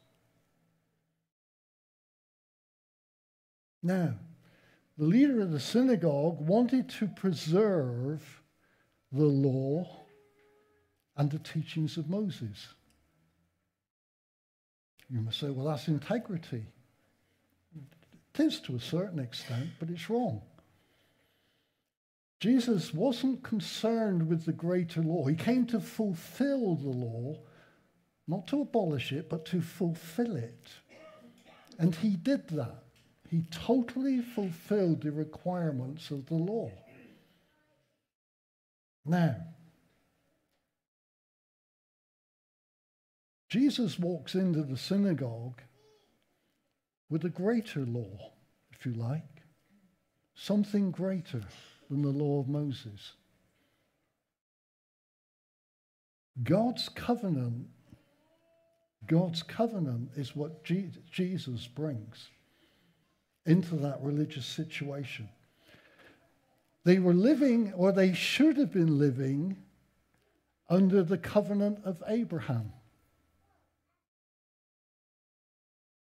Now, 3.82 4.14
the 4.96 5.04
leader 5.04 5.40
of 5.40 5.50
the 5.50 5.60
synagogue 5.60 6.40
wanted 6.40 6.88
to 6.90 7.08
preserve 7.08 8.42
the 9.10 9.24
law 9.24 9.86
and 11.16 11.30
the 11.30 11.38
teachings 11.38 11.96
of 11.96 12.08
Moses. 12.08 12.68
You 15.10 15.20
must 15.20 15.40
say, 15.40 15.50
well, 15.50 15.66
that's 15.66 15.88
integrity. 15.88 16.66
It 18.34 18.40
is 18.40 18.60
to 18.60 18.76
a 18.76 18.80
certain 18.80 19.18
extent, 19.18 19.70
but 19.78 19.90
it's 19.90 20.08
wrong. 20.08 20.42
Jesus 22.40 22.94
wasn't 22.94 23.42
concerned 23.42 24.28
with 24.28 24.46
the 24.46 24.52
greater 24.52 25.02
law. 25.02 25.26
He 25.26 25.36
came 25.36 25.66
to 25.66 25.80
fulfill 25.80 26.76
the 26.76 26.88
law, 26.88 27.38
not 28.26 28.46
to 28.48 28.62
abolish 28.62 29.12
it, 29.12 29.28
but 29.28 29.44
to 29.46 29.60
fulfill 29.60 30.36
it. 30.36 30.68
And 31.78 31.94
he 31.94 32.16
did 32.16 32.48
that. 32.48 32.82
He 33.32 33.44
totally 33.50 34.20
fulfilled 34.20 35.00
the 35.00 35.10
requirements 35.10 36.10
of 36.10 36.26
the 36.26 36.34
law. 36.34 36.70
Now, 39.06 39.36
Jesus 43.48 43.98
walks 43.98 44.34
into 44.34 44.62
the 44.62 44.76
synagogue 44.76 45.62
with 47.08 47.24
a 47.24 47.30
greater 47.30 47.86
law, 47.86 48.32
if 48.70 48.84
you 48.84 48.92
like, 48.92 49.44
something 50.34 50.90
greater 50.90 51.40
than 51.88 52.02
the 52.02 52.10
law 52.10 52.38
of 52.38 52.48
Moses. 52.48 53.14
God's 56.42 56.90
covenant, 56.90 57.68
God's 59.06 59.42
covenant 59.42 60.10
is 60.16 60.36
what 60.36 60.64
Jesus 60.64 61.66
brings 61.66 62.28
into 63.46 63.76
that 63.76 64.00
religious 64.02 64.46
situation. 64.46 65.28
They 66.84 66.98
were 66.98 67.14
living, 67.14 67.72
or 67.74 67.92
they 67.92 68.12
should 68.12 68.56
have 68.56 68.72
been 68.72 68.98
living, 68.98 69.56
under 70.68 71.02
the 71.02 71.18
covenant 71.18 71.78
of 71.84 72.02
Abraham, 72.08 72.72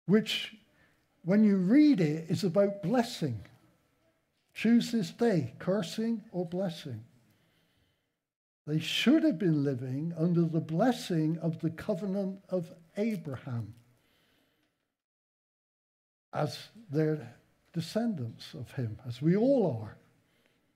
which, 0.07 0.55
when 1.25 1.45
you 1.45 1.57
read 1.57 2.01
it, 2.01 2.29
is 2.29 2.45
about 2.45 2.83
blessing. 2.83 3.41
Choose 4.53 4.93
this 4.93 5.11
day, 5.11 5.55
cursing 5.59 6.23
or 6.33 6.45
blessing. 6.45 7.05
They 8.67 8.79
should 8.79 9.25
have 9.25 9.39
been 9.39 9.65
living 9.65 10.13
under 10.17 10.43
the 10.43 10.61
blessing 10.61 11.39
of 11.39 11.61
the 11.61 11.71
covenant 11.71 12.41
of 12.51 12.71
Abraham 12.97 13.75
as 16.33 16.69
they're 16.91 17.35
descendants 17.73 18.55
of 18.55 18.73
him, 18.73 18.99
as 19.07 19.23
we 19.23 19.37
all 19.37 19.81
are 19.83 19.97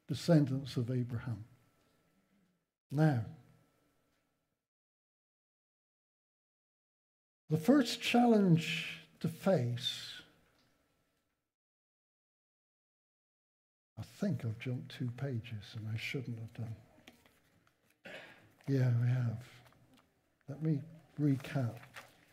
descendants 0.06 0.76
of 0.76 0.90
Abraham. 0.90 1.44
Now, 2.90 3.24
the 7.50 7.56
first 7.56 8.00
challenge 8.00 9.00
to 9.20 9.28
face, 9.28 10.12
I 13.98 14.02
think 14.20 14.44
I've 14.44 14.58
jumped 14.58 14.96
two 14.96 15.10
pages 15.16 15.74
and 15.76 15.86
I 15.92 15.96
shouldn't 15.96 16.38
have 16.38 16.54
done. 16.54 16.74
Yeah, 18.68 18.90
we 19.02 19.08
have. 19.08 19.38
Let 20.48 20.62
me 20.62 20.80
recap. 21.20 21.74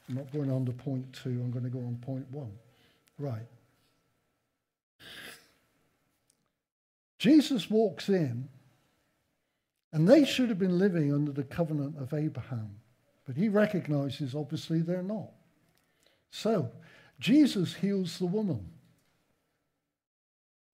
I'm 0.10 0.16
not 0.16 0.32
going 0.32 0.52
on 0.52 0.66
to 0.66 0.72
point 0.72 1.12
two, 1.14 1.30
I'm 1.30 1.52
going 1.52 1.64
to 1.64 1.70
go 1.70 1.80
on 1.80 1.98
point 2.02 2.30
one. 2.32 2.52
Right. 3.18 3.48
Jesus 7.22 7.70
walks 7.70 8.10
in, 8.10 8.50
and 9.94 10.10
they 10.10 10.26
should 10.26 10.50
have 10.50 10.58
been 10.58 10.80
living 10.80 11.14
under 11.14 11.32
the 11.32 11.44
covenant 11.44 11.96
of 12.00 12.16
Abraham, 12.16 12.78
but 13.28 13.36
he 13.36 13.48
recognizes 13.48 14.34
obviously 14.34 14.82
they're 14.82 15.04
not. 15.04 15.30
So, 16.32 16.72
Jesus 17.20 17.76
heals 17.76 18.18
the 18.18 18.26
woman. 18.26 18.72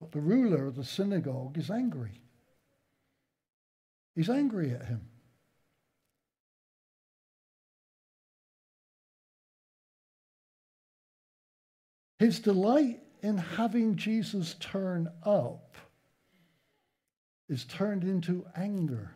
But 0.00 0.10
the 0.10 0.22
ruler 0.22 0.64
of 0.64 0.76
the 0.76 0.84
synagogue 0.84 1.58
is 1.58 1.70
angry. 1.70 2.22
He's 4.14 4.30
angry 4.30 4.70
at 4.70 4.86
him. 4.86 5.02
His 12.18 12.40
delight 12.40 13.00
in 13.20 13.36
having 13.36 13.96
Jesus 13.96 14.54
turn 14.60 15.10
up 15.24 15.67
is 17.48 17.64
turned 17.64 18.04
into 18.04 18.44
anger. 18.54 19.12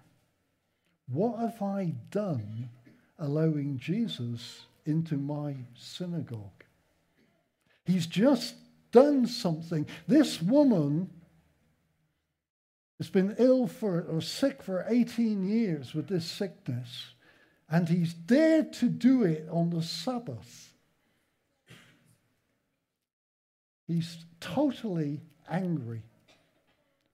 What 1.09 1.39
have 1.39 1.61
I 1.61 1.95
done 2.11 2.71
allowing 3.19 3.79
Jesus 3.79 4.63
into 4.87 5.17
my 5.17 5.57
synagogue? 5.75 6.65
He's 7.85 8.07
just 8.07 8.55
done 8.91 9.27
something. 9.27 9.87
This 10.07 10.41
woman 10.41 11.11
has 12.99 13.11
been 13.11 13.35
ill 13.39 13.67
for 13.67 14.03
or 14.03 14.21
sick 14.21 14.63
for 14.63 14.85
18 14.89 15.47
years 15.49 15.93
with 15.93 16.09
this 16.09 16.25
sickness, 16.25 17.15
and 17.69 17.89
he's 17.89 18.15
dared 18.15 18.73
to 18.75 18.89
do 18.89 19.25
it 19.25 19.47
on 19.51 19.71
the 19.71 19.83
Sabbath. 19.83 20.73
He's 23.87 24.25
totally 24.41 25.21
angry, 25.51 26.03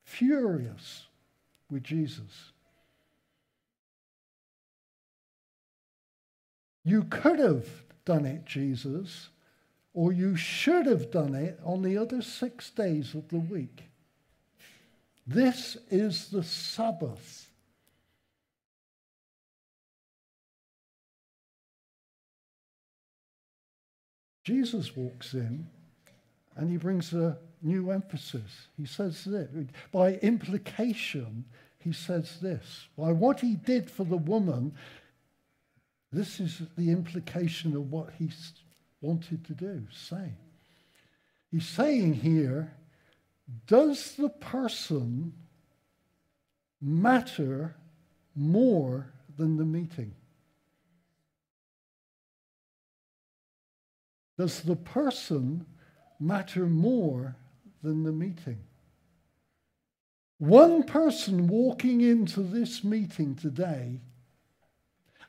furious 0.04 1.07
with 1.70 1.82
Jesus. 1.82 2.52
You 6.84 7.04
could 7.04 7.38
have 7.38 7.66
done 8.04 8.24
it, 8.24 8.46
Jesus, 8.46 9.28
or 9.92 10.12
you 10.12 10.36
should 10.36 10.86
have 10.86 11.10
done 11.10 11.34
it 11.34 11.60
on 11.62 11.82
the 11.82 11.98
other 11.98 12.22
six 12.22 12.70
days 12.70 13.14
of 13.14 13.28
the 13.28 13.38
week. 13.38 13.84
This 15.26 15.76
is 15.90 16.30
the 16.30 16.42
Sabbath. 16.42 17.50
Jesus 24.42 24.96
walks 24.96 25.34
in 25.34 25.66
and 26.56 26.70
he 26.70 26.78
brings 26.78 27.12
a 27.12 27.36
new 27.62 27.90
emphasis. 27.90 28.68
He 28.76 28.86
says 28.86 29.24
this. 29.24 29.48
By 29.92 30.14
implication, 30.14 31.44
he 31.78 31.92
says 31.92 32.38
this. 32.40 32.88
By 32.96 33.12
what 33.12 33.40
he 33.40 33.54
did 33.54 33.90
for 33.90 34.04
the 34.04 34.16
woman, 34.16 34.74
this 36.12 36.40
is 36.40 36.62
the 36.76 36.90
implication 36.90 37.76
of 37.76 37.90
what 37.90 38.10
he 38.18 38.30
wanted 39.00 39.44
to 39.46 39.52
do, 39.52 39.86
say. 39.90 40.32
He's 41.50 41.68
saying 41.68 42.14
here, 42.14 42.72
does 43.66 44.14
the 44.16 44.28
person 44.28 45.32
matter 46.80 47.76
more 48.34 49.12
than 49.36 49.56
the 49.56 49.64
meeting? 49.64 50.14
Does 54.38 54.62
the 54.62 54.76
person 54.76 55.66
matter 56.20 56.66
more 56.66 57.36
than 57.82 58.02
the 58.04 58.12
meeting. 58.12 58.58
One 60.38 60.84
person 60.84 61.46
walking 61.48 62.00
into 62.00 62.42
this 62.42 62.84
meeting 62.84 63.34
today 63.34 64.00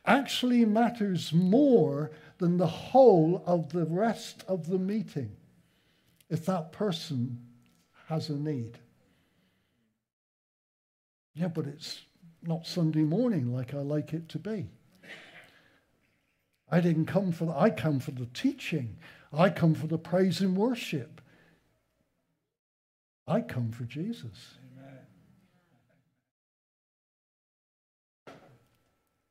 actually 0.06 0.66
matters 0.66 1.34
more 1.34 2.12
than 2.38 2.58
the 2.58 2.68
whole 2.68 3.44
of 3.46 3.72
the 3.72 3.86
rest 3.86 4.44
of 4.48 4.68
the 4.68 4.78
meeting 4.78 5.36
if 6.30 6.46
that 6.46 6.72
person 6.72 7.40
has 8.08 8.30
a 8.30 8.36
need. 8.36 8.78
Yeah, 11.34 11.48
but 11.48 11.66
it's 11.66 12.02
not 12.44 12.68
Sunday 12.68 13.04
morning 13.04 13.54
like 13.54 13.74
I 13.74 13.80
like 13.80 14.14
it 14.14 14.30
to 14.30 14.40
be. 14.40 14.68
I 16.72 16.82
didn't 16.82 17.06
come 17.06 17.32
for 17.32 17.46
the, 17.46 17.56
I 17.56 17.70
come 17.72 18.00
for 18.00 18.12
the 18.12 18.28
teaching. 18.28 18.98
I 19.34 19.50
come 19.50 19.74
for 19.74 19.88
the 19.88 19.98
praise 19.98 20.42
and 20.42 20.56
worship. 20.56 21.22
I 23.30 23.42
come 23.42 23.72
for 23.72 23.84
Jesus. 23.84 24.56
Amen. 28.28 28.36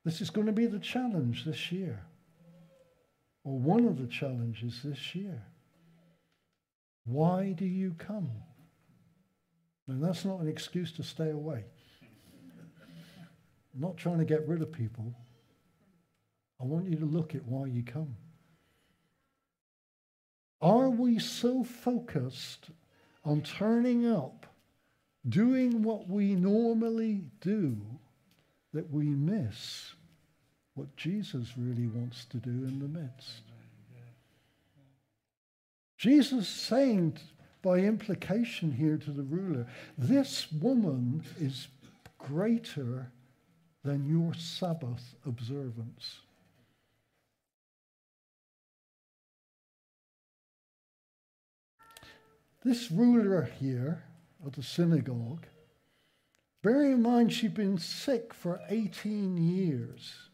This 0.05 0.21
is 0.21 0.31
going 0.31 0.47
to 0.47 0.53
be 0.53 0.67
the 0.67 0.79
challenge 0.79 1.45
this 1.45 1.73
year, 1.73 2.05
or 3.43 3.59
one 3.59 3.85
of 3.85 3.99
the 3.99 4.07
challenges 4.07 4.81
this 4.85 5.17
year. 5.17 5.43
Why 7.05 7.53
do 7.53 7.65
you 7.65 7.97
come? 7.99 8.31
And 9.89 10.03
that's 10.03 10.25
not 10.25 10.41
an 10.41 10.49
excuse 10.49 10.93
to 10.93 11.03
stay 11.03 11.31
away. 11.31 11.65
I'm 13.75 13.81
not 13.81 13.97
trying 13.97 14.19
to 14.19 14.25
get 14.25 14.47
rid 14.47 14.63
of 14.63 14.71
people. 14.71 15.13
I 16.61 16.65
want 16.65 16.89
you 16.89 16.97
to 16.99 17.05
look 17.05 17.35
at 17.35 17.45
why 17.45 17.67
you 17.67 17.83
come. 17.83 18.15
Are 20.61 20.89
we 20.89 21.19
so 21.19 21.65
focused 21.65 22.71
on 23.29 23.43
turning 23.43 24.07
up, 24.07 24.47
doing 25.29 25.83
what 25.83 26.09
we 26.09 26.35
normally 26.35 27.23
do, 27.43 27.77
that 28.73 28.91
we 28.91 29.05
miss 29.05 29.93
what 30.75 30.97
Jesus 30.97 31.53
really 31.59 31.89
wants 31.89 32.25
to 32.25 32.39
do 32.39 32.49
in 32.49 32.79
the 32.79 32.89
midst? 32.89 33.43
Jesus 35.99 36.49
saying 36.49 37.19
by 37.61 37.79
implication 37.81 38.73
here 38.73 38.97
to 38.97 39.11
the 39.11 39.25
ruler, 39.25 39.67
this 39.99 40.51
woman 40.51 41.23
is 41.39 41.69
greater 42.17 43.11
than 43.85 44.09
your 44.09 44.33
Sabbath 44.33 45.17
observance. 45.27 46.21
This 52.65 52.91
ruler 52.91 53.43
here 53.61 54.05
of 54.45 54.57
the 54.57 54.63
synagogue, 54.63 55.47
bearing 56.63 56.93
in 56.93 57.03
mind 57.03 57.33
she'd 57.33 57.55
been 57.55 57.79
sick 57.79 58.35
for 58.35 58.61
18 58.69 59.37
years, 59.37 60.29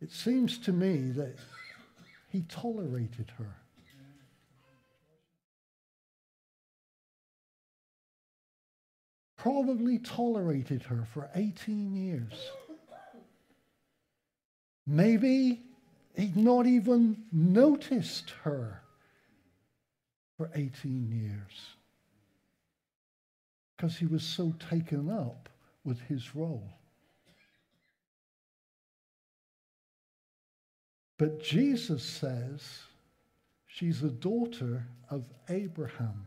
it 0.00 0.12
seems 0.12 0.58
to 0.58 0.72
me 0.72 1.10
that 1.12 1.36
he 2.28 2.42
tolerated 2.42 3.32
her. 3.38 3.56
Probably 9.36 9.98
tolerated 9.98 10.82
her 10.82 11.06
for 11.12 11.30
18 11.34 11.94
years. 11.94 12.50
Maybe 14.86 15.62
he'd 16.14 16.36
not 16.36 16.66
even 16.66 17.24
noticed 17.32 18.30
her 18.42 18.82
for 20.38 20.48
18 20.54 21.10
years 21.10 21.74
because 23.76 23.98
he 23.98 24.06
was 24.06 24.22
so 24.22 24.54
taken 24.70 25.10
up 25.10 25.48
with 25.84 26.00
his 26.02 26.34
role. 26.34 26.70
But 31.18 31.42
Jesus 31.42 32.04
says 32.04 32.82
she's 33.66 34.02
a 34.02 34.08
daughter 34.08 34.86
of 35.10 35.24
Abraham. 35.48 36.26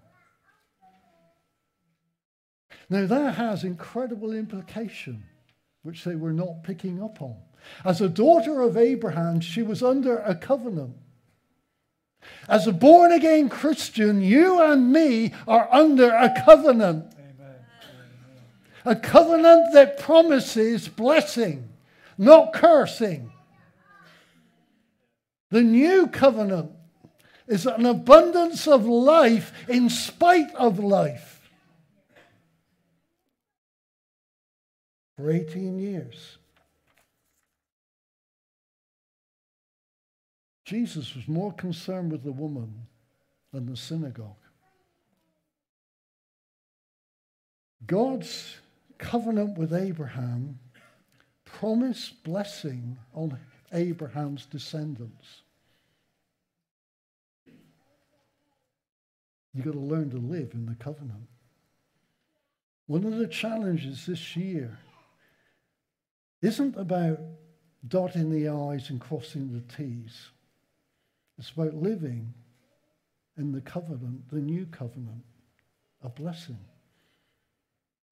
Now, 2.90 3.06
that 3.06 3.36
has 3.36 3.64
incredible 3.64 4.34
implication, 4.34 5.24
which 5.84 6.04
they 6.04 6.16
were 6.16 6.34
not 6.34 6.64
picking 6.64 7.02
up 7.02 7.22
on. 7.22 7.38
As 7.86 8.02
a 8.02 8.10
daughter 8.10 8.62
of 8.62 8.76
Abraham, 8.76 9.40
she 9.40 9.62
was 9.62 9.82
under 9.82 10.18
a 10.18 10.36
covenant. 10.36 10.98
As 12.48 12.68
a 12.68 12.72
born 12.72 13.12
again 13.12 13.50
Christian, 13.50 14.22
you 14.22 14.62
and 14.62 14.92
me 14.92 15.34
are 15.48 15.68
under 15.72 16.10
a 16.10 16.34
covenant. 16.46 17.14
Amen. 17.14 17.56
A 18.86 18.96
covenant 18.96 19.74
that 19.74 20.00
promises 20.00 20.88
blessing, 20.88 21.70
not 22.18 22.54
cursing. 22.54 23.32
The 25.50 25.62
new 25.62 26.08
covenant 26.08 26.72
is 27.48 27.66
an 27.66 27.86
abundance 27.86 28.68
of 28.68 28.86
life 28.86 29.52
in 29.68 29.90
spite 29.90 30.54
of 30.56 30.80
life. 30.80 31.50
For 35.18 35.30
18 35.30 35.78
years. 35.78 36.38
Jesus 40.72 41.16
was 41.18 41.28
more 41.28 41.52
concerned 41.52 42.14
with 42.14 42.24
the 42.24 42.32
woman 42.32 42.88
than 43.52 43.66
the 43.66 43.76
synagogue. 43.76 44.38
God's 47.86 48.56
covenant 48.98 49.58
with 49.58 49.74
Abraham 49.74 50.60
promised 51.44 52.24
blessing 52.24 52.98
on 53.14 53.38
Abraham's 53.74 54.46
descendants. 54.46 55.42
You've 59.54 59.66
got 59.66 59.74
to 59.74 59.80
learn 59.80 60.10
to 60.12 60.20
live 60.20 60.52
in 60.54 60.68
the 60.68 60.76
covenant. 60.76 61.28
One 62.88 63.04
of 63.04 63.18
the 63.18 63.28
challenges 63.28 64.06
this 64.06 64.38
year 64.38 64.80
isn't 66.42 66.78
about 66.78 67.20
dotting 67.86 68.30
the 68.30 68.48
I's 68.48 68.90
and 68.90 69.02
crossing 69.02 69.52
the 69.52 69.76
T's. 69.76 70.30
It's 71.42 71.50
about 71.50 71.74
living 71.74 72.36
in 73.36 73.52
the 73.52 73.62
covenant, 73.62 74.30
the 74.30 74.40
new 74.40 74.68
covenant, 74.68 75.24
a 76.04 76.10
blessing. 76.10 76.60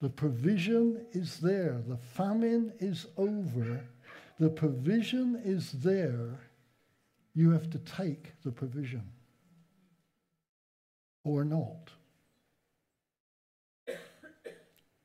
The 0.00 0.08
provision 0.08 1.06
is 1.12 1.38
there. 1.38 1.80
The 1.86 1.96
famine 1.96 2.72
is 2.80 3.06
over. 3.16 3.86
The 4.40 4.48
provision 4.48 5.40
is 5.44 5.70
there. 5.70 6.40
You 7.36 7.52
have 7.52 7.70
to 7.70 7.78
take 7.78 8.32
the 8.42 8.50
provision 8.50 9.04
or 11.22 11.44
not. 11.44 11.92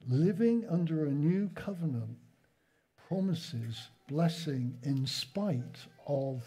Living 0.09 0.65
under 0.67 1.05
a 1.05 1.11
new 1.11 1.51
covenant 1.53 2.17
promises 3.07 3.89
blessing 4.07 4.79
in 4.81 5.05
spite 5.05 5.77
of 6.07 6.41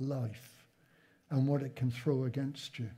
life 0.00 0.51
and 1.32 1.48
what 1.48 1.62
it 1.62 1.74
can 1.74 1.90
throw 1.90 2.24
against 2.24 2.78
you. 2.78 2.90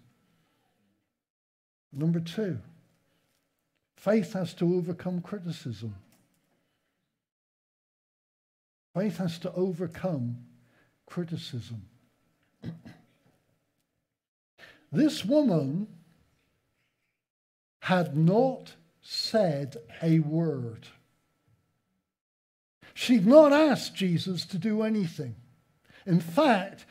Number 1.93 2.19
two, 2.19 2.59
faith 3.97 4.33
has 4.33 4.53
to 4.55 4.75
overcome 4.75 5.23
criticism. 5.23 5.95
Faith 8.93 9.19
has 9.19 9.39
to 9.39 9.53
overcome 9.53 10.39
criticism. 11.07 11.87
this 14.93 15.25
woman 15.25 15.87
had 17.83 18.17
not 18.17 18.75
said 19.01 19.77
a 20.03 20.19
word. 20.19 20.89
She'd 22.95 23.27
not 23.27 23.53
asked 23.53 23.95
Jesus 23.95 24.45
to 24.47 24.59
do 24.59 24.83
anything. 24.83 25.37
In 26.05 26.19
fact, 26.21 26.85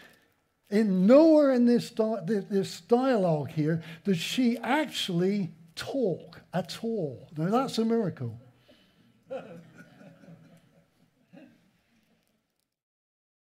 in 0.73 1.05
nowhere 1.05 1.51
in 1.51 1.67
this, 1.67 1.91
this 1.91 2.81
dialogue 2.81 3.51
here 3.51 3.83
does 4.03 4.17
she 4.17 4.57
actually 4.57 5.51
talk 5.75 6.41
at 6.51 6.79
all. 6.83 7.29
Now 7.37 7.51
that's 7.51 7.77
a 7.77 7.85
miracle. 7.85 8.39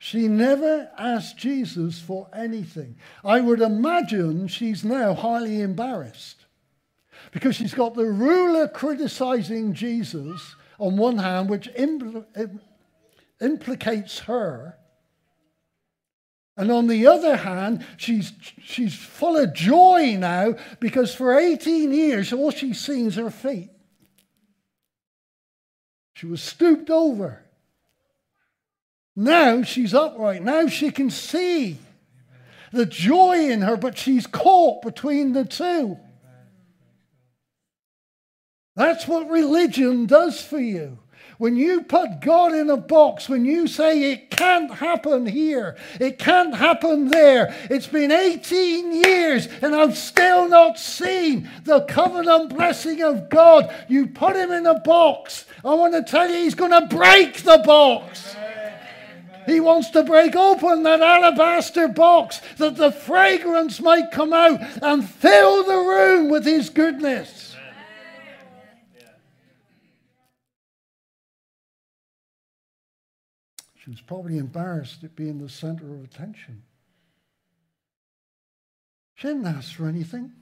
She 0.01 0.27
never 0.27 0.91
asked 0.99 1.37
Jesus 1.37 2.01
for 2.01 2.29
anything. 2.35 2.97
I 3.25 3.41
would 3.41 3.61
imagine 3.61 4.49
she's 4.49 4.85
now 4.85 5.15
highly 5.15 5.61
embarrassed 5.61 6.47
because 7.31 7.55
she's 7.55 7.73
got 7.73 7.95
the 7.95 8.07
ruler 8.07 8.67
criticizing 8.67 9.75
Jesus 9.75 10.57
on 10.81 10.97
one 10.97 11.19
hand, 11.19 11.49
which 11.49 11.69
impl- 11.75 12.27
implicates 13.41 14.19
her. 14.21 14.77
And 16.57 16.71
on 16.71 16.87
the 16.87 17.07
other 17.07 17.37
hand, 17.37 17.87
she's, 17.97 18.33
she's 18.63 18.95
full 18.95 19.37
of 19.37 19.55
joy 19.55 20.17
now 20.19 20.57
because 20.81 21.15
for 21.15 21.39
18 21.39 21.93
years, 21.93 22.33
all 22.33 22.51
she's 22.51 22.81
seen 22.81 23.07
is 23.07 23.17
her 23.17 23.31
feet. 23.31 23.71
She 26.15 26.27
was 26.27 26.43
stooped 26.43 26.91
over. 26.91 27.43
Now 29.17 29.63
she's 29.63 29.95
upright. 29.95 30.43
Now 30.43 30.67
she 30.67 30.91
can 30.91 31.11
see 31.11 31.79
the 32.71 32.87
joy 32.87 33.51
in 33.51 33.63
her, 33.63 33.77
but 33.77 33.99
she's 33.99 34.27
caught 34.27 34.83
between 34.83 35.33
the 35.33 35.45
two. 35.45 35.99
That's 38.75 39.07
what 39.07 39.29
religion 39.29 40.07
does 40.07 40.41
for 40.41 40.59
you. 40.59 40.99
When 41.43 41.57
you 41.57 41.83
put 41.83 42.21
God 42.21 42.55
in 42.55 42.71
a 42.71 42.77
box, 42.77 43.29
when 43.29 43.45
you 43.45 43.67
say 43.67 44.13
it 44.13 44.31
can't 44.31 44.73
happen 44.73 45.27
here, 45.27 45.77
it 45.99 46.17
can't 46.17 46.55
happen 46.55 47.09
there, 47.09 47.53
it's 47.69 47.89
been 47.89 48.13
18 48.13 48.93
years 49.05 49.49
and 49.61 49.75
I've 49.75 49.99
still 49.99 50.49
not 50.49 50.79
seen 50.79 51.51
the 51.65 51.81
covenant 51.81 52.55
blessing 52.55 53.03
of 53.03 53.29
God. 53.29 53.75
You 53.89 54.07
put 54.07 54.37
him 54.37 54.53
in 54.53 54.67
a 54.67 54.79
box. 54.79 55.45
I 55.65 55.75
want 55.75 55.95
to 55.95 56.05
tell 56.05 56.31
you, 56.31 56.37
he's 56.37 56.55
going 56.55 56.71
to 56.71 56.87
break 56.87 57.39
the 57.39 57.61
box. 57.67 58.37
He 59.45 59.59
wants 59.59 59.91
to 59.91 60.05
break 60.05 60.37
open 60.37 60.85
that 60.85 61.01
alabaster 61.01 61.89
box 61.89 62.41
that 62.59 62.77
the 62.77 62.93
fragrance 62.93 63.81
might 63.81 64.13
come 64.13 64.33
out 64.33 64.61
and 64.81 65.11
fill 65.11 65.65
the 65.65 65.75
room 65.75 66.31
with 66.31 66.45
his 66.45 66.71
goodness. 66.71 67.52
Was 73.93 74.01
probably 74.01 74.39
embarrassed 74.39 75.05
at 75.05 75.15
being 75.15 75.37
the 75.37 75.51
center 75.51 75.95
of 75.95 76.03
attention. 76.03 76.63
She 79.17 79.29
didn't 79.29 79.45
ask 79.45 79.75
for 79.75 79.87
anything. 79.87 80.33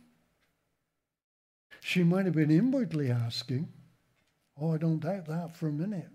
She 1.81 2.05
might 2.05 2.27
have 2.27 2.35
been 2.37 2.53
inwardly 2.53 3.11
asking. 3.11 3.69
Oh, 4.57 4.73
I 4.73 4.77
don't 4.77 5.01
doubt 5.01 5.27
that 5.27 5.57
for 5.57 5.67
a 5.67 5.73
minute. 5.73 6.11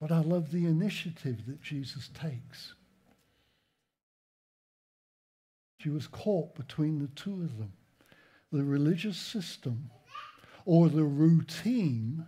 But 0.00 0.12
I 0.12 0.20
love 0.20 0.52
the 0.52 0.66
initiative 0.66 1.44
that 1.46 1.60
Jesus 1.60 2.08
takes. 2.14 2.74
She 5.80 5.90
was 5.90 6.06
caught 6.06 6.54
between 6.54 7.00
the 7.00 7.08
two 7.08 7.42
of 7.42 7.58
them 7.58 7.72
the 8.52 8.62
religious 8.62 9.16
system 9.16 9.90
or 10.64 10.88
the 10.88 11.02
routine 11.02 12.24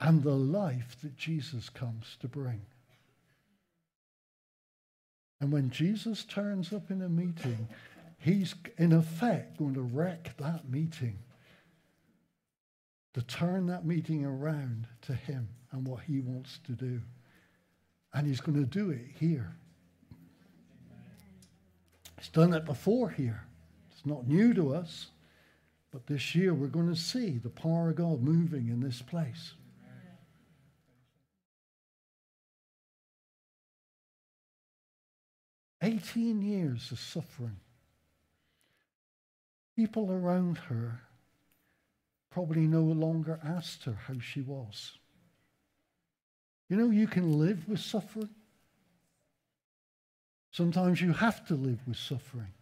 and 0.00 0.22
the 0.22 0.34
life 0.34 0.96
that 1.02 1.16
Jesus 1.16 1.68
comes 1.68 2.16
to 2.20 2.28
bring. 2.28 2.62
And 5.40 5.52
when 5.52 5.70
Jesus 5.70 6.24
turns 6.24 6.72
up 6.72 6.90
in 6.90 7.02
a 7.02 7.08
meeting, 7.08 7.68
he's 8.18 8.54
in 8.78 8.92
effect 8.92 9.58
going 9.58 9.74
to 9.74 9.82
wreck 9.82 10.36
that 10.38 10.68
meeting, 10.68 11.18
to 13.14 13.22
turn 13.22 13.66
that 13.66 13.84
meeting 13.84 14.24
around 14.24 14.86
to 15.02 15.14
him 15.14 15.48
and 15.72 15.86
what 15.86 16.00
he 16.02 16.20
wants 16.20 16.58
to 16.66 16.72
do. 16.72 17.00
And 18.12 18.26
he's 18.26 18.40
going 18.40 18.58
to 18.58 18.66
do 18.66 18.90
it 18.90 19.06
here. 19.18 19.54
He's 22.18 22.28
done 22.28 22.52
it 22.52 22.64
before 22.64 23.10
here. 23.10 23.44
It's 23.92 24.04
not 24.04 24.26
new 24.26 24.52
to 24.54 24.74
us. 24.74 25.08
But 25.90 26.06
this 26.06 26.34
year 26.34 26.54
we're 26.54 26.68
going 26.68 26.88
to 26.88 27.00
see 27.00 27.38
the 27.38 27.50
power 27.50 27.90
of 27.90 27.96
God 27.96 28.22
moving 28.22 28.68
in 28.68 28.80
this 28.80 29.02
place. 29.02 29.54
18 35.82 36.42
years 36.42 36.90
of 36.92 36.98
suffering. 36.98 37.56
People 39.76 40.10
around 40.12 40.58
her 40.58 41.00
probably 42.30 42.66
no 42.66 42.82
longer 42.82 43.40
asked 43.44 43.84
her 43.84 43.96
how 44.06 44.18
she 44.20 44.40
was. 44.40 44.92
You 46.68 46.76
know, 46.76 46.90
you 46.90 47.06
can 47.06 47.38
live 47.38 47.68
with 47.68 47.80
suffering. 47.80 48.28
Sometimes 50.52 51.00
you 51.00 51.12
have 51.12 51.46
to 51.46 51.54
live 51.54 51.80
with 51.86 51.96
suffering. 51.96 52.52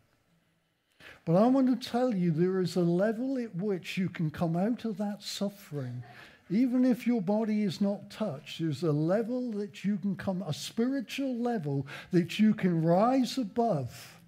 But 1.25 1.37
I 1.37 1.47
want 1.47 1.67
to 1.67 1.91
tell 1.91 2.15
you 2.15 2.31
there 2.31 2.61
is 2.61 2.77
a 2.77 2.81
level 2.81 3.39
at 3.39 3.55
which 3.55 3.99
you 3.99 4.09
can 4.09 4.31
come 4.31 4.57
out 4.57 4.85
of 4.85 4.97
that 4.99 5.23
suffering 5.23 6.03
even 6.51 6.85
if 6.85 7.07
your 7.07 7.21
body 7.21 7.63
is 7.63 7.81
not 7.81 8.11
touched, 8.11 8.61
there's 8.61 8.83
a 8.83 8.93
level 8.93 9.51
that 9.53 9.85
you 9.85 9.99
can 9.99 10.17
come, 10.17 10.43
a 10.43 10.53
spiritual 10.53 11.37
level 11.37 11.87
that 12.11 12.39
you 12.39 12.55
can 12.55 12.83
rise 12.83 13.37
above 13.37 14.21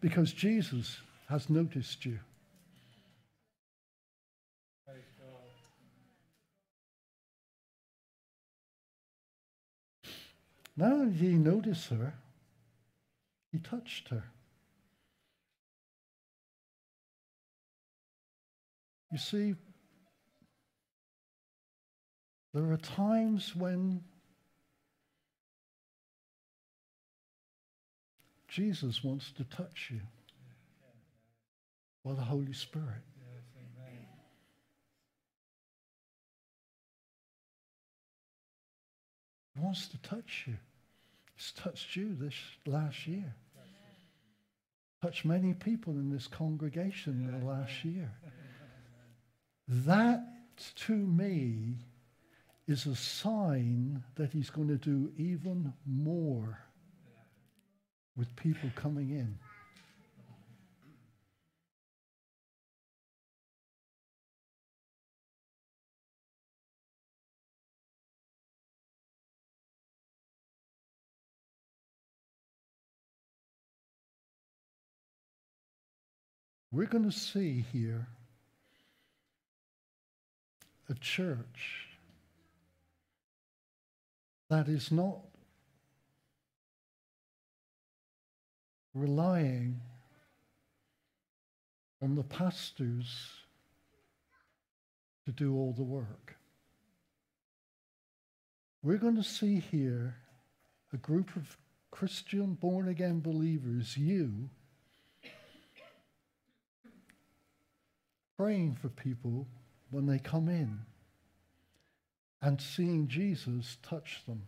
because 0.00 0.32
Jesus 0.32 0.98
has 1.28 1.50
noticed 1.50 2.04
you. 2.04 2.18
Now 10.76 11.08
he 11.08 11.28
noticed 11.28 11.88
her, 11.88 12.14
he 13.50 13.58
touched 13.58 14.08
her. 14.08 14.24
You 19.10 19.18
see, 19.18 19.54
There 22.56 22.72
are 22.72 22.78
times 22.78 23.54
when 23.54 24.00
Jesus 28.48 29.04
wants 29.04 29.30
to 29.32 29.44
touch 29.44 29.90
you 29.92 30.00
by 32.02 32.14
the 32.14 32.22
Holy 32.22 32.54
Spirit. 32.54 33.02
He 39.54 39.60
wants 39.60 39.88
to 39.88 39.98
touch 39.98 40.44
you. 40.46 40.56
He's 41.34 41.52
touched 41.52 41.94
you 41.94 42.14
this 42.14 42.36
last 42.64 43.06
year. 43.06 43.34
Touched 45.02 45.26
many 45.26 45.52
people 45.52 45.92
in 45.92 46.08
this 46.08 46.26
congregation 46.26 47.28
in 47.28 47.38
the 47.38 47.46
last 47.46 47.84
year. 47.84 48.10
That, 49.68 50.24
to 50.86 50.94
me, 50.94 51.74
is 52.66 52.86
a 52.86 52.96
sign 52.96 54.02
that 54.16 54.32
he's 54.32 54.50
going 54.50 54.68
to 54.68 54.76
do 54.76 55.12
even 55.16 55.72
more 55.86 56.58
with 58.16 58.34
people 58.34 58.70
coming 58.74 59.10
in. 59.10 59.38
We're 76.72 76.86
going 76.86 77.04
to 77.04 77.16
see 77.16 77.64
here 77.72 78.08
a 80.90 80.94
church 80.94 81.85
that 84.48 84.68
is 84.68 84.92
not 84.92 85.18
relying 88.94 89.80
on 92.02 92.14
the 92.14 92.22
pastors 92.22 93.30
to 95.24 95.32
do 95.32 95.54
all 95.54 95.72
the 95.72 95.82
work. 95.82 96.36
We're 98.82 98.98
going 98.98 99.16
to 99.16 99.22
see 99.22 99.58
here 99.58 100.16
a 100.92 100.96
group 100.96 101.34
of 101.34 101.56
Christian 101.90 102.54
born 102.54 102.88
again 102.88 103.20
believers, 103.20 103.96
you, 103.96 104.48
praying 108.36 108.76
for 108.80 108.88
people 108.88 109.48
when 109.90 110.06
they 110.06 110.18
come 110.18 110.48
in 110.48 110.80
and 112.46 112.60
seeing 112.60 113.08
Jesus 113.08 113.76
touch 113.82 114.22
them. 114.24 114.40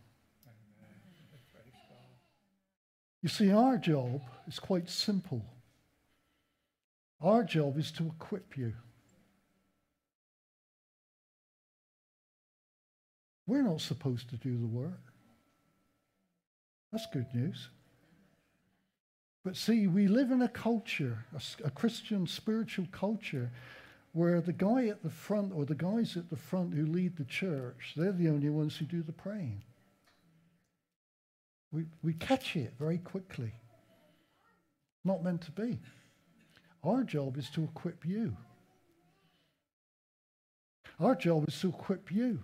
You 3.21 3.27
see, 3.27 3.51
our 3.51 3.77
job 3.77 4.21
is 4.47 4.57
quite 4.57 4.89
simple. 4.89 5.43
Our 7.19 7.43
job 7.43 7.77
is 7.77 7.91
to 7.91 8.07
equip 8.07 8.57
you. 8.57 8.71
We're 13.45 13.63
not 13.63 13.81
supposed 13.81 14.29
to 14.29 14.37
do 14.37 14.57
the 14.57 14.65
work. 14.65 15.11
That's 16.93 17.07
good 17.11 17.27
news. 17.33 17.67
But 19.43 19.57
see, 19.57 19.87
we 19.87 20.07
live 20.07 20.31
in 20.31 20.41
a 20.41 20.47
culture, 20.47 21.25
a, 21.35 21.67
a, 21.67 21.69
Christian 21.69 22.27
spiritual 22.27 22.87
culture, 22.93 23.51
where 24.13 24.41
the 24.41 24.53
guy 24.53 24.87
at 24.87 25.03
the 25.03 25.09
front 25.09 25.53
or 25.53 25.65
the 25.65 25.75
guys 25.75 26.17
at 26.17 26.29
the 26.29 26.35
front 26.35 26.73
who 26.73 26.85
lead 26.85 27.17
the 27.17 27.25
church, 27.25 27.93
they're 27.95 28.11
the 28.11 28.29
only 28.29 28.49
ones 28.49 28.75
who 28.77 28.85
do 28.85 29.01
the 29.01 29.11
praying. 29.11 29.61
We, 31.71 31.85
we 32.01 32.13
catch 32.13 32.55
it 32.55 32.73
very 32.79 32.97
quickly. 32.97 33.53
Not 35.05 35.23
meant 35.23 35.41
to 35.41 35.51
be. 35.51 35.79
Our 36.83 37.03
job 37.03 37.37
is 37.37 37.49
to 37.51 37.63
equip 37.63 38.05
you. 38.05 38.35
Our 40.99 41.15
job 41.15 41.47
is 41.47 41.59
to 41.61 41.69
equip 41.69 42.11
you 42.11 42.39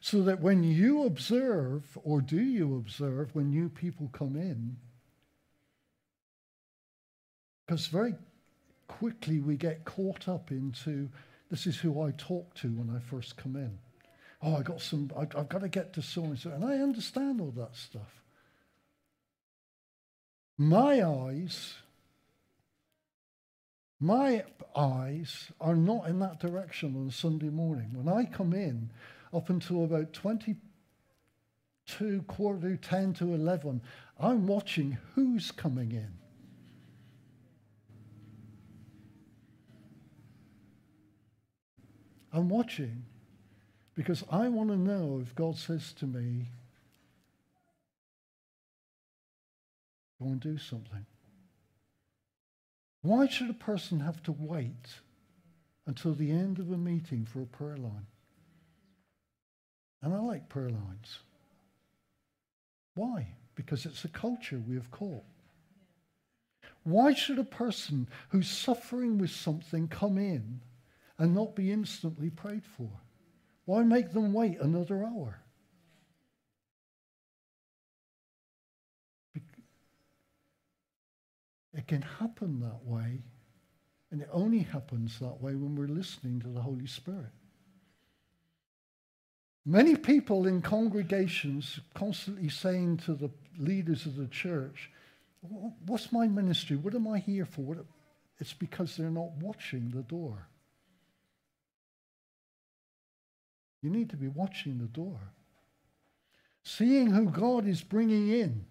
so 0.00 0.22
that 0.22 0.40
when 0.40 0.62
you 0.62 1.04
observe, 1.04 1.98
or 2.04 2.20
do 2.20 2.40
you 2.40 2.76
observe 2.76 3.34
when 3.34 3.50
new 3.50 3.68
people 3.68 4.08
come 4.12 4.36
in, 4.36 4.76
because 7.66 7.86
very 7.88 8.14
quickly 8.98 9.40
we 9.40 9.56
get 9.56 9.84
caught 9.84 10.28
up 10.28 10.50
into 10.50 11.08
this 11.50 11.66
is 11.66 11.76
who 11.76 12.02
I 12.02 12.12
talk 12.12 12.54
to 12.54 12.68
when 12.68 12.94
I 12.94 12.98
first 12.98 13.36
come 13.36 13.56
in. 13.56 13.78
Oh, 14.42 14.56
I 14.56 14.62
got 14.62 14.80
some, 14.80 15.10
I, 15.16 15.20
have 15.36 15.48
got 15.48 15.60
to 15.60 15.68
get 15.68 15.92
to 15.94 16.02
so 16.02 16.24
and 16.24 16.38
so. 16.38 16.50
And 16.50 16.64
I 16.64 16.78
understand 16.78 17.40
all 17.40 17.52
that 17.56 17.76
stuff. 17.76 18.22
My 20.58 21.06
eyes, 21.06 21.74
my 24.00 24.44
eyes 24.74 25.52
are 25.60 25.76
not 25.76 26.08
in 26.08 26.18
that 26.20 26.40
direction 26.40 26.96
on 26.96 27.10
Sunday 27.10 27.50
morning. 27.50 27.90
When 27.92 28.08
I 28.08 28.24
come 28.24 28.54
in, 28.54 28.90
up 29.32 29.50
until 29.50 29.84
about 29.84 30.14
22, 30.14 32.22
quarter 32.22 32.70
to 32.70 32.76
10 32.76 33.14
to 33.14 33.34
11, 33.34 33.82
I'm 34.18 34.46
watching 34.46 34.96
who's 35.14 35.50
coming 35.50 35.92
in. 35.92 36.14
I'm 42.36 42.50
watching 42.50 43.02
because 43.94 44.22
I 44.30 44.48
want 44.48 44.68
to 44.68 44.76
know 44.76 45.20
if 45.22 45.34
God 45.34 45.56
says 45.56 45.94
to 45.94 46.06
me, 46.06 46.48
go 50.20 50.26
and 50.26 50.38
do 50.38 50.58
something. 50.58 51.06
Why 53.00 53.26
should 53.26 53.48
a 53.48 53.54
person 53.54 54.00
have 54.00 54.22
to 54.24 54.32
wait 54.32 55.00
until 55.86 56.12
the 56.12 56.30
end 56.30 56.58
of 56.58 56.70
a 56.70 56.76
meeting 56.76 57.24
for 57.24 57.40
a 57.40 57.46
prayer 57.46 57.78
line? 57.78 58.06
And 60.02 60.12
I 60.12 60.18
like 60.18 60.50
prayer 60.50 60.68
lines. 60.68 61.20
Why? 62.94 63.28
Because 63.54 63.86
it's 63.86 64.04
a 64.04 64.08
culture 64.08 64.60
we 64.68 64.74
have 64.74 64.90
caught. 64.90 65.24
Why 66.84 67.14
should 67.14 67.38
a 67.38 67.44
person 67.44 68.08
who's 68.28 68.50
suffering 68.50 69.16
with 69.16 69.30
something 69.30 69.88
come 69.88 70.18
in 70.18 70.60
and 71.18 71.34
not 71.34 71.56
be 71.56 71.72
instantly 71.72 72.30
prayed 72.30 72.64
for? 72.76 72.90
Why 73.64 73.82
make 73.82 74.12
them 74.12 74.32
wait 74.32 74.60
another 74.60 75.04
hour? 75.04 75.40
It 81.76 81.86
can 81.86 82.02
happen 82.02 82.60
that 82.60 82.84
way, 82.84 83.22
and 84.10 84.22
it 84.22 84.28
only 84.32 84.60
happens 84.60 85.18
that 85.18 85.42
way 85.42 85.54
when 85.54 85.76
we're 85.76 85.86
listening 85.86 86.40
to 86.40 86.48
the 86.48 86.62
Holy 86.62 86.86
Spirit. 86.86 87.32
Many 89.64 89.94
people 89.94 90.46
in 90.46 90.62
congregations 90.62 91.80
constantly 91.92 92.48
saying 92.48 92.98
to 92.98 93.14
the 93.14 93.30
leaders 93.58 94.06
of 94.06 94.16
the 94.16 94.28
church, 94.28 94.90
What's 95.84 96.12
my 96.12 96.26
ministry? 96.26 96.76
What 96.76 96.94
am 96.94 97.06
I 97.06 97.18
here 97.18 97.44
for? 97.44 97.76
It's 98.38 98.54
because 98.54 98.96
they're 98.96 99.10
not 99.10 99.32
watching 99.40 99.90
the 99.90 100.02
door. 100.02 100.48
You 103.82 103.90
need 103.90 104.10
to 104.10 104.16
be 104.16 104.28
watching 104.28 104.78
the 104.78 104.86
door, 104.86 105.20
seeing 106.62 107.10
who 107.10 107.30
God 107.30 107.66
is 107.66 107.82
bringing 107.82 108.28
in, 108.28 108.64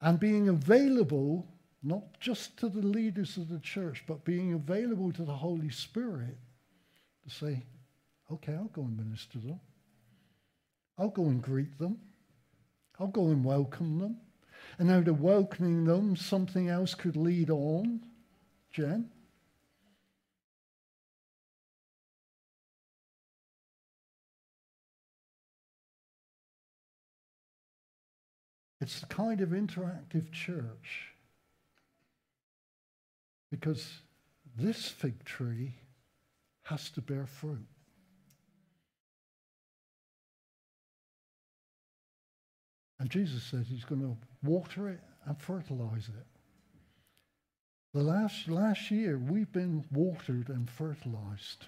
and 0.00 0.20
being 0.20 0.48
available 0.48 1.48
not 1.82 2.18
just 2.18 2.56
to 2.58 2.68
the 2.68 2.80
leaders 2.80 3.36
of 3.36 3.48
the 3.48 3.58
church, 3.58 4.04
but 4.06 4.24
being 4.24 4.54
available 4.54 5.12
to 5.12 5.22
the 5.22 5.34
Holy 5.34 5.70
Spirit 5.70 6.38
to 7.22 7.30
say, 7.30 7.62
okay, 8.32 8.54
I'll 8.54 8.64
go 8.64 8.82
and 8.82 8.96
minister 8.96 9.38
to 9.38 9.46
them. 9.46 9.60
I'll 10.98 11.10
go 11.10 11.24
and 11.24 11.42
greet 11.42 11.78
them. 11.78 11.98
I'll 12.98 13.08
go 13.08 13.26
and 13.26 13.44
welcome 13.44 13.98
them. 13.98 14.16
And 14.78 14.90
out 14.90 15.08
of 15.08 15.20
welcoming 15.20 15.84
them, 15.84 16.16
something 16.16 16.68
else 16.68 16.94
could 16.94 17.16
lead 17.16 17.50
on. 17.50 18.00
Jen? 18.70 19.10
It's 28.80 29.00
the 29.00 29.06
kind 29.06 29.40
of 29.40 29.50
interactive 29.50 30.30
church 30.32 31.14
because 33.50 33.98
this 34.56 34.88
fig 34.88 35.24
tree 35.24 35.74
has 36.64 36.90
to 36.90 37.00
bear 37.00 37.26
fruit. 37.26 37.66
And 42.98 43.10
Jesus 43.10 43.42
says 43.42 43.66
he's 43.68 43.84
going 43.84 44.00
to 44.00 44.16
water 44.42 44.88
it 44.88 45.00
and 45.26 45.40
fertilize 45.40 46.08
it. 46.08 46.26
The 47.92 48.02
last, 48.02 48.48
last 48.48 48.90
year, 48.90 49.18
we've 49.18 49.52
been 49.52 49.84
watered 49.92 50.48
and 50.48 50.68
fertilized. 50.68 51.66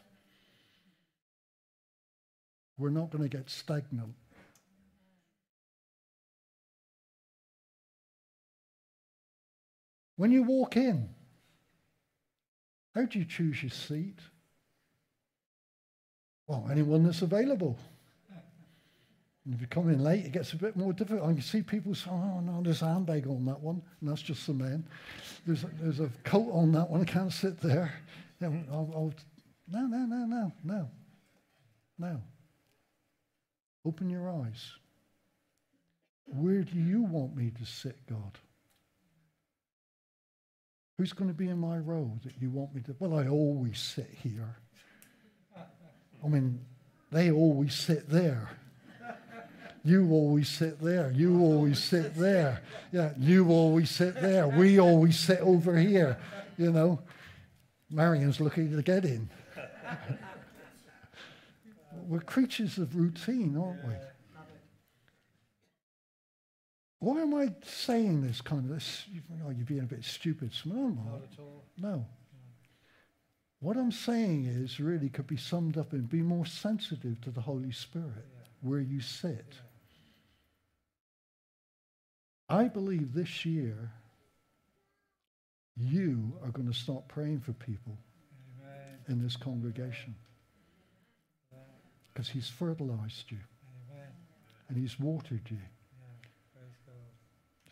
We're 2.79 2.90
not 2.90 3.11
going 3.11 3.23
to 3.23 3.37
get 3.37 3.49
stagnant. 3.49 4.14
When 10.17 10.33
you 10.33 10.43
walk 10.43 10.77
in, 10.77 11.09
how 12.95 13.05
do 13.05 13.19
you 13.19 13.25
choose 13.25 13.63
your 13.63 13.71
seat? 13.71 14.19
Well, 16.47 16.67
anyone 16.71 17.05
that's 17.05 17.23
available. 17.23 17.77
And 19.45 19.55
if 19.55 19.61
you 19.61 19.67
come 19.69 19.89
in 19.91 20.03
late, 20.03 20.25
it 20.25 20.33
gets 20.33 20.53
a 20.55 20.57
bit 20.57 20.77
more 20.77 20.93
difficult. 20.93 21.29
I 21.29 21.33
can 21.33 21.43
see 21.43 21.63
people 21.63 21.95
say, 21.95 22.11
oh, 22.11 22.41
no, 22.41 22.63
there's 22.63 22.83
a 22.83 22.87
handbag 22.87 23.29
on 23.29 23.45
that 23.47 23.61
one, 23.61 23.81
and 24.01 24.11
that's 24.11 24.23
just 24.23 24.47
the 24.47 24.55
men. 24.55 24.85
There's 25.47 25.63
a, 25.63 25.71
there's 25.81 26.01
a 26.01 26.11
coat 26.25 26.51
on 26.53 26.73
that 26.73 26.91
one, 26.91 27.03
I 27.03 27.05
can't 27.05 27.33
sit 27.33 27.61
there. 27.61 27.93
Yeah, 28.41 28.49
I'll, 28.71 28.91
I'll, 28.93 29.15
no, 29.69 29.87
no, 29.87 29.99
no, 29.99 30.27
no, 30.27 30.53
no, 30.65 30.89
no. 31.99 32.21
Open 33.85 34.11
your 34.11 34.29
eyes. 34.31 34.73
Where 36.25 36.63
do 36.63 36.79
you 36.79 37.03
want 37.03 37.37
me 37.37 37.53
to 37.57 37.65
sit, 37.65 37.97
God? 38.09 38.39
Who's 40.99 41.13
going 41.13 41.29
to 41.29 41.35
be 41.35 41.49
in 41.49 41.59
my 41.59 41.77
row 41.77 42.11
that 42.25 42.41
you 42.41 42.51
want 42.51 42.75
me 42.75 42.81
to? 42.83 42.97
Well, 42.99 43.19
I 43.19 43.29
always 43.29 43.79
sit 43.79 44.09
here. 44.23 44.57
I 46.25 46.29
mean, 46.29 46.61
they 47.13 47.31
always 47.31 47.75
sit 47.75 48.09
there. 48.09 48.51
You 49.85 50.11
always 50.11 50.49
sit 50.49 50.81
there. 50.81 51.13
You 51.13 51.41
always 51.41 51.83
sit 51.83 52.17
there. 52.17 52.63
Yeah, 52.91 53.13
you 53.19 53.51
always 53.51 53.91
sit 53.91 54.21
there. 54.21 54.49
We 54.49 54.81
always 54.81 55.19
sit 55.19 55.39
over 55.41 55.77
here. 55.77 56.19
You 56.59 56.73
know, 56.73 57.01
Marion's 57.91 58.41
looking 58.41 58.75
to 58.75 58.83
get 58.83 59.05
in. 59.05 59.31
We're 62.09 62.21
creatures 62.21 62.79
of 62.79 62.97
routine, 62.97 63.57
aren't 63.57 63.87
we? 63.87 63.95
Why 66.99 67.21
am 67.21 67.35
I 67.35 67.55
saying 67.63 68.23
this 68.23 68.41
kind 68.41 68.65
of 68.65 68.71
this? 68.71 69.05
Oh, 69.45 69.51
you're 69.51 69.67
being 69.67 69.81
a 69.81 69.85
bit 69.85 70.05
stupid. 70.05 70.53
No, 70.65 70.89
Not 70.89 71.23
at 71.33 71.39
all. 71.39 71.65
No. 71.77 72.07
What 73.61 73.77
I'm 73.77 73.93
saying 73.93 74.47
is 74.47 74.81
really 74.81 75.09
could 75.09 75.27
be 75.27 75.37
summed 75.37 75.77
up 75.77 75.93
in 75.93 76.03
be 76.03 76.23
more 76.23 76.47
sensitive 76.47 77.21
to 77.23 77.31
the 77.31 77.41
Holy 77.41 77.73
Spirit 77.73 78.13
yeah. 78.15 78.45
where 78.61 78.81
you 78.81 79.01
sit. 79.01 79.47
Yeah. 82.49 82.57
I 82.57 82.69
believe 82.69 83.13
this 83.13 83.45
year 83.45 83.91
you 85.77 86.33
are 86.43 86.51
going 86.51 86.69
to 86.69 86.75
start 86.75 87.09
praying 87.09 87.41
for 87.41 87.53
people 87.53 87.99
Amen. 88.63 88.99
in 89.09 89.23
this 89.23 89.37
congregation 89.37 90.15
because 92.13 92.29
he's 92.29 92.49
fertilized 92.49 93.31
you 93.31 93.39
Amen. 93.91 94.09
and 94.69 94.79
he's 94.79 94.99
watered 94.99 95.43
you. 95.51 95.59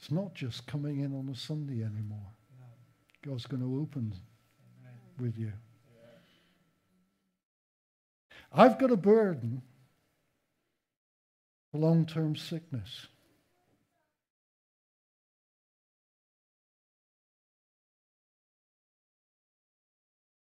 It's 0.04 0.12
not 0.12 0.34
just 0.34 0.66
coming 0.66 1.00
in 1.00 1.14
on 1.14 1.30
a 1.32 1.34
Sunday 1.34 1.82
anymore. 1.82 2.28
No. 2.58 2.66
God's 3.26 3.46
going 3.46 3.62
to 3.62 3.80
open 3.80 4.12
Amen. 4.12 4.98
with 5.18 5.38
you. 5.38 5.50
Yeah. 5.94 6.02
I've 8.52 8.78
got 8.78 8.90
a 8.90 8.98
burden 8.98 9.62
for 11.72 11.78
long 11.78 12.04
term 12.04 12.36
sickness. 12.36 13.06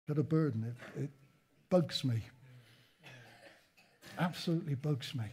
Got 0.10 0.18
a 0.18 0.24
burden. 0.24 0.76
It, 0.98 1.04
it 1.04 1.10
bugs 1.70 2.04
me. 2.04 2.22
Absolutely 4.20 4.76
bugs 4.76 5.16
me. 5.16 5.24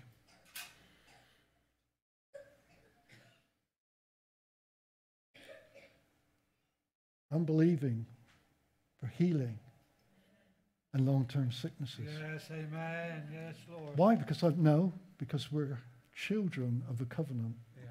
I'm 7.32 7.44
believing 7.44 8.06
for 8.98 9.06
healing 9.06 9.58
and 10.92 11.06
long 11.06 11.26
term 11.26 11.52
sicknesses. 11.52 12.08
Yes, 12.20 12.48
amen. 12.50 13.22
Yes, 13.32 13.54
Lord. 13.70 13.96
Why? 13.96 14.16
Because 14.16 14.42
I 14.42 14.48
know, 14.56 14.92
because 15.18 15.52
we're 15.52 15.78
children 16.14 16.82
of 16.88 16.98
the 16.98 17.04
covenant. 17.04 17.54
Yeah. 17.76 17.90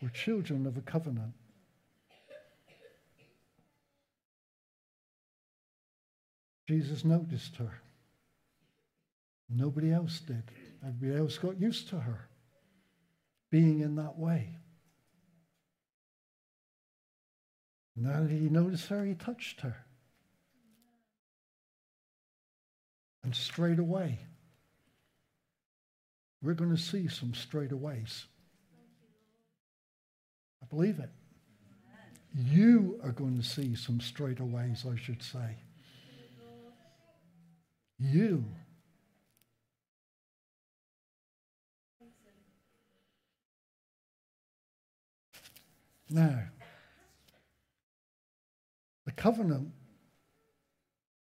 We're 0.00 0.10
children 0.10 0.66
of 0.66 0.74
the 0.74 0.80
covenant. 0.80 1.32
Jesus 6.68 7.04
noticed 7.04 7.56
her. 7.56 7.80
Nobody 9.48 9.92
else 9.92 10.20
did. 10.20 10.42
Everybody 10.84 11.20
else 11.20 11.38
got 11.38 11.60
used 11.60 11.88
to 11.90 12.00
her 12.00 12.25
being 13.50 13.80
in 13.80 13.96
that 13.96 14.18
way. 14.18 14.56
Now 17.96 18.22
that 18.22 18.30
he 18.30 18.48
noticed 18.48 18.88
her, 18.88 19.04
he 19.04 19.14
touched 19.14 19.62
her. 19.62 19.76
And 23.24 23.34
straight 23.34 23.78
away, 23.78 24.20
we're 26.42 26.54
going 26.54 26.70
to 26.70 26.80
see 26.80 27.08
some 27.08 27.32
straightaways. 27.32 28.24
I 30.62 30.66
believe 30.66 30.98
it. 30.98 31.10
You 32.34 33.00
are 33.02 33.12
going 33.12 33.36
to 33.40 33.42
see 33.42 33.74
some 33.74 33.98
straightaways, 33.98 34.86
I 34.86 34.96
should 34.96 35.22
say. 35.22 35.56
You 37.98 38.44
Now, 46.08 46.40
the 49.04 49.12
covenant, 49.12 49.70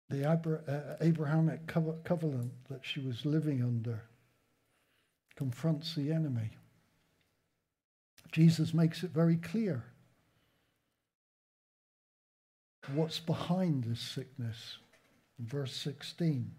the 0.08 0.28
uh, 0.28 0.96
Abrahamic 1.00 1.66
covenant 1.66 2.52
that 2.70 2.80
she 2.82 3.00
was 3.00 3.26
living 3.26 3.62
under, 3.62 4.02
confronts 5.36 5.94
the 5.94 6.12
enemy. 6.12 6.50
Jesus 8.30 8.72
makes 8.72 9.02
it 9.02 9.10
very 9.10 9.36
clear 9.36 9.84
what's 12.94 13.20
behind 13.20 13.84
this 13.84 14.00
sickness. 14.00 14.78
In 15.38 15.46
verse 15.46 15.74
16, 15.76 16.50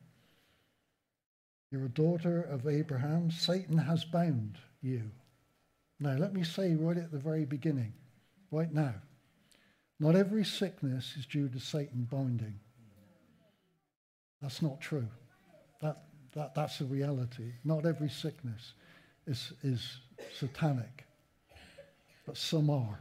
you're 1.71 1.85
a 1.85 1.89
daughter 1.89 2.41
of 2.41 2.67
Abraham. 2.67 3.31
Satan 3.31 3.77
has 3.77 4.05
bound 4.05 4.57
you. 4.81 5.09
Now, 5.99 6.15
let 6.17 6.33
me 6.33 6.43
say 6.43 6.75
right 6.75 6.97
at 6.97 7.11
the 7.11 7.17
very 7.17 7.45
beginning 7.45 7.93
right 8.53 8.71
now. 8.71 8.93
Not 9.99 10.15
every 10.15 10.45
sickness 10.45 11.15
is 11.17 11.25
due 11.25 11.49
to 11.49 11.59
Satan 11.59 12.07
binding. 12.09 12.59
That's 14.41 14.61
not 14.61 14.79
true. 14.79 15.07
That, 15.81 16.03
that, 16.35 16.53
that's 16.55 16.81
a 16.81 16.85
reality. 16.85 17.53
Not 17.63 17.85
every 17.85 18.09
sickness 18.09 18.73
is, 19.25 19.53
is 19.63 19.99
satanic, 20.37 21.05
but 22.25 22.37
some 22.37 22.69
are. 22.69 22.99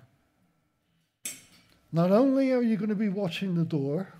Not 1.93 2.11
only 2.11 2.53
are 2.53 2.63
you 2.63 2.77
going 2.77 2.89
to 2.89 2.95
be 2.95 3.11
watching 3.11 3.55
the 3.55 3.65
door, 3.65 4.13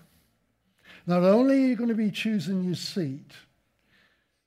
not 1.07 1.23
only 1.23 1.55
are 1.55 1.67
you 1.67 1.75
going 1.75 1.89
to 1.89 1.95
be 1.95 2.11
choosing 2.11 2.63
your 2.63 2.75
seat, 2.75 3.31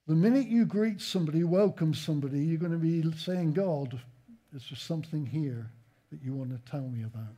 the 0.07 0.15
minute 0.15 0.47
you 0.47 0.65
greet 0.65 1.01
somebody, 1.01 1.43
welcome 1.43 1.93
somebody, 1.93 2.45
you're 2.45 2.59
going 2.59 2.71
to 2.73 2.79
be 2.79 3.03
saying, 3.17 3.55
God, 3.55 4.01
is 4.55 4.69
there 4.71 4.79
something 4.79 5.27
here 5.27 5.71
that 6.11 6.23
you 6.23 6.35
want 6.35 6.51
to 6.51 6.71
tell 6.71 6.89
me 6.89 7.03
about? 7.03 7.35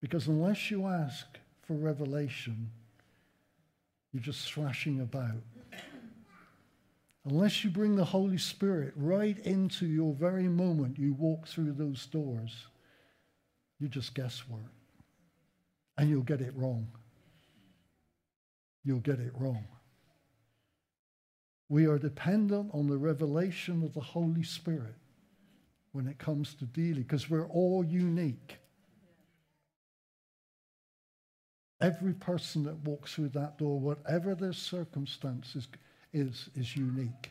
Because 0.00 0.28
unless 0.28 0.70
you 0.70 0.86
ask 0.86 1.26
for 1.62 1.74
revelation, 1.74 2.70
you're 4.12 4.22
just 4.22 4.52
thrashing 4.52 5.00
about. 5.00 5.42
Unless 7.24 7.64
you 7.64 7.70
bring 7.70 7.96
the 7.96 8.04
Holy 8.04 8.38
Spirit 8.38 8.92
right 8.94 9.36
into 9.40 9.84
your 9.86 10.14
very 10.14 10.48
moment 10.48 10.96
you 10.98 11.12
walk 11.14 11.48
through 11.48 11.72
those 11.72 12.06
doors, 12.06 12.66
you 13.80 13.88
just 13.88 14.14
guesswork. 14.14 14.60
And 15.98 16.08
you'll 16.08 16.22
get 16.22 16.40
it 16.40 16.54
wrong. 16.54 16.86
You'll 18.84 19.00
get 19.00 19.18
it 19.18 19.32
wrong. 19.36 19.64
We 21.68 21.86
are 21.86 21.98
dependent 21.98 22.70
on 22.72 22.86
the 22.86 22.96
revelation 22.96 23.82
of 23.82 23.92
the 23.94 24.00
Holy 24.00 24.44
Spirit 24.44 24.94
when 25.92 26.06
it 26.06 26.18
comes 26.18 26.54
to 26.54 26.64
dealing, 26.66 27.02
because 27.02 27.30
we're 27.30 27.48
all 27.48 27.84
unique. 27.84 28.58
Every 31.80 32.12
person 32.12 32.64
that 32.64 32.76
walks 32.84 33.14
through 33.14 33.30
that 33.30 33.58
door, 33.58 33.80
whatever 33.80 34.34
their 34.34 34.52
circumstances, 34.52 35.68
is, 36.12 36.48
is 36.54 36.76
unique. 36.76 37.30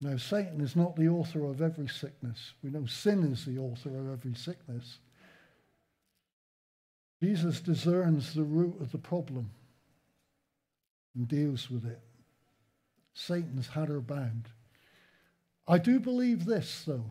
Now, 0.00 0.16
Satan 0.16 0.60
is 0.60 0.76
not 0.76 0.94
the 0.94 1.08
author 1.08 1.44
of 1.44 1.60
every 1.60 1.88
sickness. 1.88 2.52
We 2.62 2.70
know 2.70 2.86
sin 2.86 3.24
is 3.24 3.44
the 3.44 3.58
author 3.58 3.98
of 3.98 4.12
every 4.12 4.34
sickness. 4.34 4.98
Jesus 7.20 7.60
discerns 7.60 8.32
the 8.32 8.44
root 8.44 8.80
of 8.80 8.92
the 8.92 8.98
problem 8.98 9.50
and 11.18 11.26
deals 11.26 11.68
with 11.68 11.84
it. 11.84 11.98
Satan's 13.12 13.66
had 13.66 13.88
her 13.88 14.00
bound. 14.00 14.48
I 15.66 15.78
do 15.78 15.98
believe 15.98 16.44
this, 16.44 16.84
though. 16.86 17.10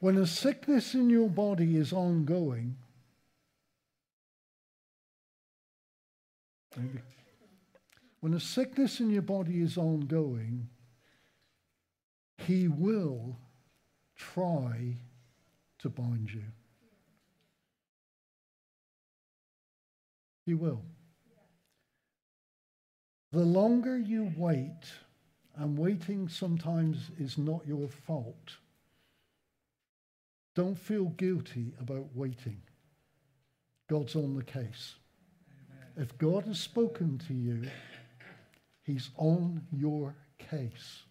When 0.00 0.16
a 0.16 0.26
sickness 0.26 0.94
in 0.94 1.10
your 1.10 1.28
body 1.28 1.76
is 1.76 1.92
ongoing, 1.92 2.76
maybe, 6.76 7.00
when 8.20 8.32
a 8.32 8.40
sickness 8.40 8.98
in 8.98 9.10
your 9.10 9.22
body 9.22 9.60
is 9.60 9.76
ongoing, 9.76 10.68
he 12.38 12.68
will 12.68 13.36
try 14.16 14.94
to 15.80 15.88
bind 15.90 16.32
you. 16.32 16.44
He 20.46 20.54
will. 20.54 20.82
The 23.34 23.40
longer 23.40 23.98
you 23.98 24.32
wait, 24.36 24.92
and 25.56 25.76
waiting 25.76 26.28
sometimes 26.28 27.10
is 27.18 27.36
not 27.36 27.66
your 27.66 27.88
fault, 27.88 28.58
don't 30.54 30.78
feel 30.78 31.06
guilty 31.06 31.72
about 31.80 32.14
waiting. 32.14 32.62
God's 33.90 34.14
on 34.14 34.36
the 34.36 34.44
case. 34.44 34.94
Amen. 35.50 35.88
If 35.96 36.16
God 36.16 36.44
has 36.44 36.60
spoken 36.60 37.18
to 37.26 37.34
you, 37.34 37.68
He's 38.84 39.10
on 39.16 39.62
your 39.72 40.14
case. 40.38 41.02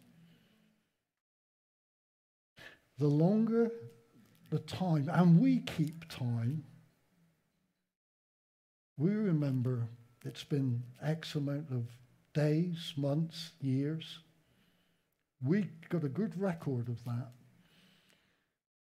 The 2.99 3.07
longer 3.07 3.69
the 4.49 4.59
time, 4.59 5.09
and 5.11 5.41
we 5.41 5.59
keep 5.59 6.07
time, 6.07 6.63
we 8.95 9.09
remember 9.09 9.89
it's 10.23 10.45
been 10.45 10.83
X 11.01 11.35
amount 11.35 11.69
of 11.69 11.89
days, 12.33 12.93
months, 12.97 13.51
years. 13.61 14.19
We 15.45 15.69
got 15.89 16.03
a 16.03 16.09
good 16.09 16.39
record 16.39 16.89
of 16.89 17.03
that. 17.05 17.31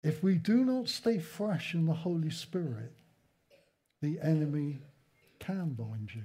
If 0.03 0.23
we 0.23 0.35
do 0.35 0.63
not 0.63 0.88
stay 0.88 1.19
fresh 1.19 1.73
in 1.73 1.85
the 1.85 1.93
Holy 1.93 2.29
Spirit, 2.29 2.93
the 4.01 4.19
enemy 4.21 4.79
can 5.39 5.69
bind 5.69 6.13
you. 6.13 6.23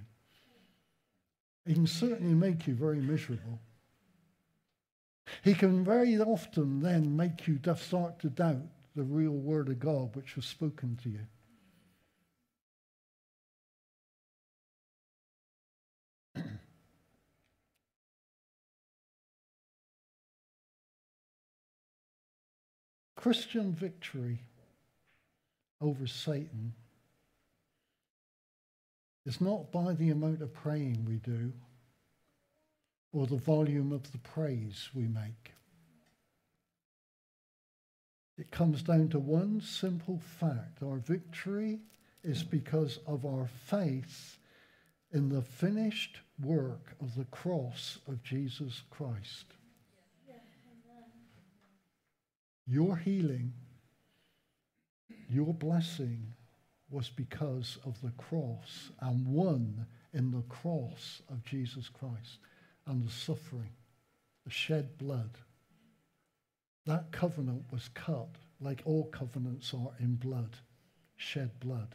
He 1.66 1.74
can 1.74 1.86
certainly 1.86 2.34
make 2.34 2.66
you 2.66 2.74
very 2.74 3.00
miserable. 3.00 3.60
He 5.42 5.54
can 5.54 5.84
very 5.84 6.18
often 6.18 6.80
then 6.80 7.16
make 7.16 7.46
you 7.46 7.58
start 7.76 8.18
to 8.20 8.28
doubt 8.28 8.66
the 8.94 9.04
real 9.04 9.32
word 9.32 9.68
of 9.68 9.78
God 9.78 10.14
which 10.14 10.36
was 10.36 10.44
spoken 10.44 10.98
to 11.02 11.08
you. 11.08 11.26
Christian 23.22 23.72
victory 23.72 24.40
over 25.80 26.08
Satan 26.08 26.74
is 29.24 29.40
not 29.40 29.70
by 29.70 29.92
the 29.92 30.10
amount 30.10 30.42
of 30.42 30.52
praying 30.52 31.04
we 31.06 31.18
do 31.18 31.52
or 33.12 33.28
the 33.28 33.36
volume 33.36 33.92
of 33.92 34.10
the 34.10 34.18
praise 34.18 34.88
we 34.92 35.06
make. 35.06 35.52
It 38.36 38.50
comes 38.50 38.82
down 38.82 39.10
to 39.10 39.20
one 39.20 39.60
simple 39.60 40.20
fact 40.40 40.82
our 40.82 40.96
victory 40.96 41.78
is 42.24 42.42
because 42.42 42.98
of 43.06 43.24
our 43.24 43.48
faith 43.66 44.36
in 45.12 45.28
the 45.28 45.42
finished 45.42 46.18
work 46.42 46.96
of 47.00 47.14
the 47.14 47.26
cross 47.26 48.00
of 48.08 48.24
Jesus 48.24 48.82
Christ. 48.90 49.44
Your 52.72 52.96
healing, 52.96 53.52
your 55.28 55.52
blessing 55.52 56.32
was 56.88 57.10
because 57.10 57.76
of 57.84 58.00
the 58.00 58.12
cross 58.12 58.90
and 59.00 59.26
won 59.26 59.84
in 60.14 60.30
the 60.30 60.40
cross 60.48 61.20
of 61.28 61.44
Jesus 61.44 61.90
Christ 61.90 62.38
and 62.86 63.06
the 63.06 63.10
suffering, 63.10 63.74
the 64.46 64.50
shed 64.50 64.96
blood. 64.96 65.36
That 66.86 67.12
covenant 67.12 67.64
was 67.70 67.90
cut 67.92 68.36
like 68.58 68.80
all 68.86 69.04
covenants 69.04 69.74
are 69.74 69.90
in 69.98 70.14
blood, 70.14 70.56
shed 71.16 71.50
blood. 71.60 71.94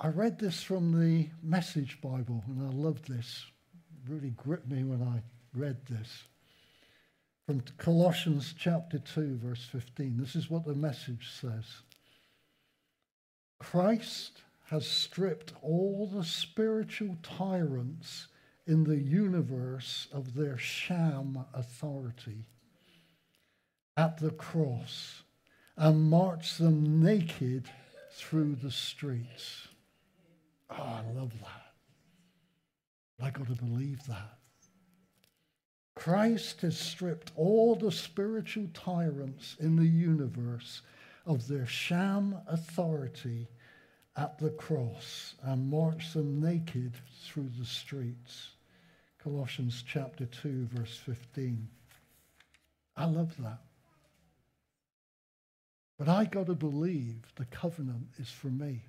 I 0.00 0.06
read 0.06 0.38
this 0.38 0.62
from 0.62 0.92
the 0.92 1.30
Message 1.42 2.00
Bible 2.00 2.44
and 2.46 2.62
I 2.64 2.70
loved 2.70 3.08
this. 3.08 3.44
It 4.04 4.08
really 4.08 4.30
gripped 4.30 4.70
me 4.70 4.84
when 4.84 5.02
I 5.02 5.24
read 5.52 5.84
this 5.86 6.22
from 7.48 7.62
Colossians 7.78 8.54
chapter 8.58 8.98
2, 8.98 9.38
verse 9.42 9.64
15. 9.72 10.18
This 10.18 10.36
is 10.36 10.50
what 10.50 10.66
the 10.66 10.74
message 10.74 11.30
says 11.40 11.64
Christ 13.58 14.42
has 14.66 14.86
stripped 14.86 15.54
all 15.62 16.10
the 16.12 16.24
spiritual 16.24 17.16
tyrants 17.22 18.28
in 18.66 18.84
the 18.84 18.98
universe 18.98 20.08
of 20.12 20.34
their 20.34 20.58
sham 20.58 21.42
authority 21.54 22.44
at 23.96 24.18
the 24.18 24.32
cross 24.32 25.22
and 25.74 26.10
marched 26.10 26.58
them 26.58 27.02
naked 27.02 27.70
through 28.12 28.56
the 28.56 28.70
streets. 28.70 29.68
Oh, 30.68 30.82
I 30.82 31.18
love 31.18 31.32
that. 31.40 33.24
I 33.24 33.30
got 33.30 33.46
to 33.46 33.54
believe 33.54 34.04
that. 34.04 34.37
Christ 35.98 36.60
has 36.60 36.78
stripped 36.78 37.32
all 37.34 37.74
the 37.74 37.90
spiritual 37.90 38.68
tyrants 38.72 39.56
in 39.58 39.74
the 39.74 39.84
universe 39.84 40.82
of 41.26 41.48
their 41.48 41.66
sham 41.66 42.36
authority 42.46 43.48
at 44.16 44.38
the 44.38 44.50
cross 44.50 45.34
and 45.42 45.68
marched 45.68 46.14
them 46.14 46.40
naked 46.40 46.92
through 47.24 47.50
the 47.58 47.64
streets. 47.64 48.50
Colossians 49.18 49.82
chapter 49.84 50.26
2, 50.26 50.68
verse 50.72 50.96
15. 50.98 51.66
I 52.96 53.04
love 53.04 53.34
that. 53.40 53.58
But 55.98 56.08
I 56.08 56.26
got 56.26 56.46
to 56.46 56.54
believe 56.54 57.22
the 57.34 57.46
covenant 57.46 58.06
is 58.18 58.30
for 58.30 58.46
me. 58.46 58.84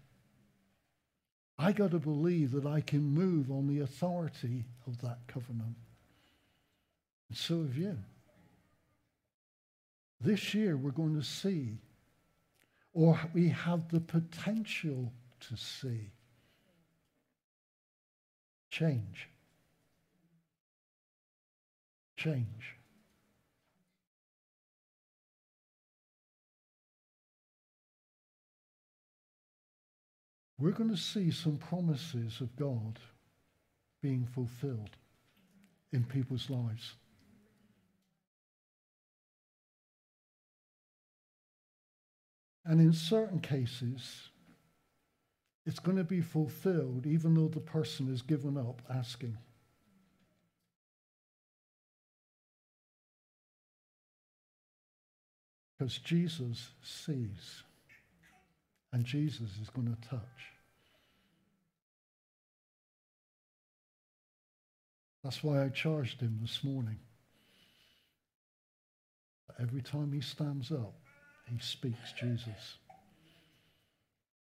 I 1.58 1.72
got 1.72 1.90
to 1.90 2.00
believe 2.00 2.52
that 2.52 2.68
I 2.68 2.82
can 2.82 3.02
move 3.02 3.50
on 3.50 3.66
the 3.66 3.80
authority 3.80 4.66
of 4.86 5.02
that 5.02 5.26
covenant. 5.28 5.76
And 7.30 7.38
so 7.38 7.62
have 7.62 7.78
you. 7.78 7.98
This 10.20 10.54
year 10.54 10.76
we're 10.76 10.92
going 10.92 11.16
to 11.16 11.24
see, 11.24 11.78
or 12.94 13.20
we 13.34 13.50
have 13.50 13.90
the 13.90 14.02
potential 14.02 15.14
to 15.42 15.56
see, 15.56 16.12
change. 18.70 19.30
Change. 22.18 22.76
We're 30.60 30.72
going 30.72 30.90
to 30.90 30.98
see 30.98 31.32
some 31.32 31.56
promises 31.56 32.42
of 32.42 32.54
God 32.58 33.00
being 34.02 34.26
fulfilled 34.26 34.90
in 35.94 36.04
people's 36.04 36.50
lives. 36.50 36.96
And 42.70 42.80
in 42.80 42.94
certain 42.94 43.40
cases, 43.40 44.30
it's 45.66 45.80
going 45.80 45.98
to 45.98 46.04
be 46.04 46.22
fulfilled 46.22 47.08
even 47.08 47.34
though 47.34 47.48
the 47.48 47.60
person 47.60 48.08
has 48.10 48.22
given 48.22 48.58
up 48.58 48.84
asking. 48.88 49.36
Because 55.80 55.98
Jesus 55.98 56.70
sees, 56.84 57.64
and 58.94 59.04
Jesus 59.04 59.50
is 59.60 59.72
going 59.72 59.88
to 59.88 60.08
touch. 60.08 60.20
That's 65.24 65.44
why 65.44 65.64
I 65.66 65.70
charged 65.70 66.22
him 66.22 66.38
this 66.40 66.64
morning. 66.64 67.00
Every 69.60 69.82
time 69.82 70.12
he 70.12 70.22
stands 70.22 70.72
up, 70.72 70.99
he 71.52 71.60
speaks 71.60 72.14
Jesus. 72.20 72.78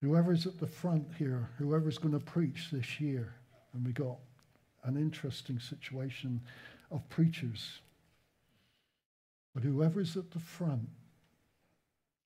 Whoever's 0.01 0.45
at 0.45 0.59
the 0.59 0.67
front 0.67 1.07
here, 1.17 1.49
whoever's 1.57 1.97
going 1.97 2.13
to 2.13 2.19
preach 2.19 2.69
this 2.71 2.99
year, 2.99 3.33
and 3.73 3.85
we 3.85 3.91
got 3.91 4.17
an 4.83 4.95
interesting 4.95 5.59
situation 5.59 6.41
of 6.91 7.07
preachers. 7.09 7.79
But 9.53 9.63
whoever 9.63 9.99
is 10.01 10.15
at 10.15 10.31
the 10.31 10.39
front 10.39 10.87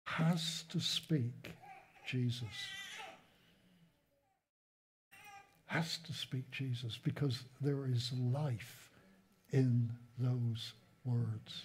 has 0.05 0.65
to 0.71 0.81
speak 0.81 1.53
Jesus. 2.07 2.49
Has 5.67 5.99
to 5.99 6.13
speak 6.13 6.51
Jesus 6.51 6.99
because 7.03 7.45
there 7.61 7.87
is 7.87 8.11
life 8.13 8.91
in 9.53 9.91
those 10.19 10.73
words. 11.05 11.65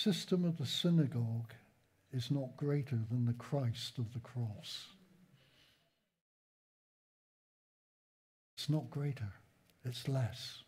System 0.00 0.46
of 0.46 0.56
the 0.56 0.66
synagogue 0.66 1.52
is 2.10 2.30
not 2.30 2.56
greater 2.56 2.98
than 3.10 3.26
the 3.26 3.34
Christ 3.34 3.98
of 3.98 4.12
the 4.14 4.20
cross. 4.20 4.86
It's 8.56 8.70
not 8.70 8.90
greater, 8.90 9.32
it's 9.84 10.08
less. 10.08 10.62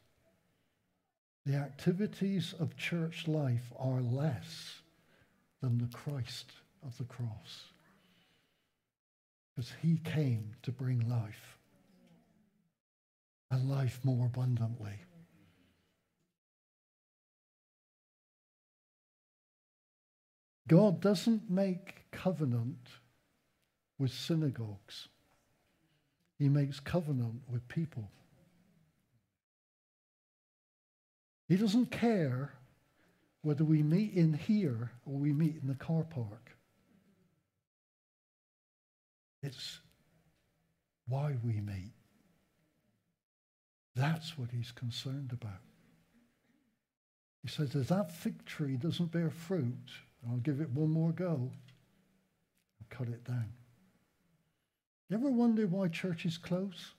The 1.46 1.54
activities 1.54 2.54
of 2.60 2.76
church 2.76 3.26
life 3.26 3.72
are 3.78 4.02
less 4.02 4.80
than 5.62 5.78
the 5.78 5.96
Christ 5.96 6.52
of 6.84 6.98
the 6.98 7.04
cross. 7.04 7.71
Because 9.55 9.72
he 9.82 9.98
came 9.98 10.53
to 10.62 10.72
bring 10.72 11.09
life, 11.09 11.59
and 13.50 13.68
life 13.68 14.00
more 14.03 14.26
abundantly. 14.26 14.94
God 20.68 21.03
doesn't 21.03 21.50
make 21.50 22.11
covenant 22.12 22.88
with 23.98 24.11
synagogues. 24.11 25.09
He 26.38 26.48
makes 26.48 26.80
covenant 26.80 27.42
with 27.50 27.68
people. 27.68 28.11
He 31.48 31.57
doesn't 31.57 31.90
care 31.90 32.55
whether 33.42 33.64
we 33.64 33.82
meet 33.82 34.14
in 34.14 34.32
here 34.32 34.92
or 35.05 35.18
we 35.18 35.32
meet 35.32 35.57
in 35.61 35.68
the 35.68 35.74
car 35.74 36.05
park. 36.05 36.51
It's 39.43 39.80
why 41.09 41.36
we 41.43 41.61
meet. 41.61 41.93
That's 43.95 44.38
what 44.38 44.51
he's 44.51 44.70
concerned 44.70 45.30
about. 45.32 45.61
He 47.43 47.49
says, 47.49 47.74
if 47.74 47.88
that 47.88 48.12
fig 48.12 48.45
tree 48.45 48.76
doesn't 48.76 49.11
bear 49.11 49.30
fruit, 49.30 49.90
I'll 50.28 50.38
give 50.38 50.61
it 50.61 50.70
one 50.70 50.90
more 50.90 51.12
go 51.12 51.51
and 52.78 52.88
cut 52.88 53.09
it 53.09 53.24
down. 53.24 53.53
You 55.09 55.18
ever 55.18 55.30
wonder 55.30 55.66
why 55.66 55.88
churches 55.88 56.38
close? 56.38 56.95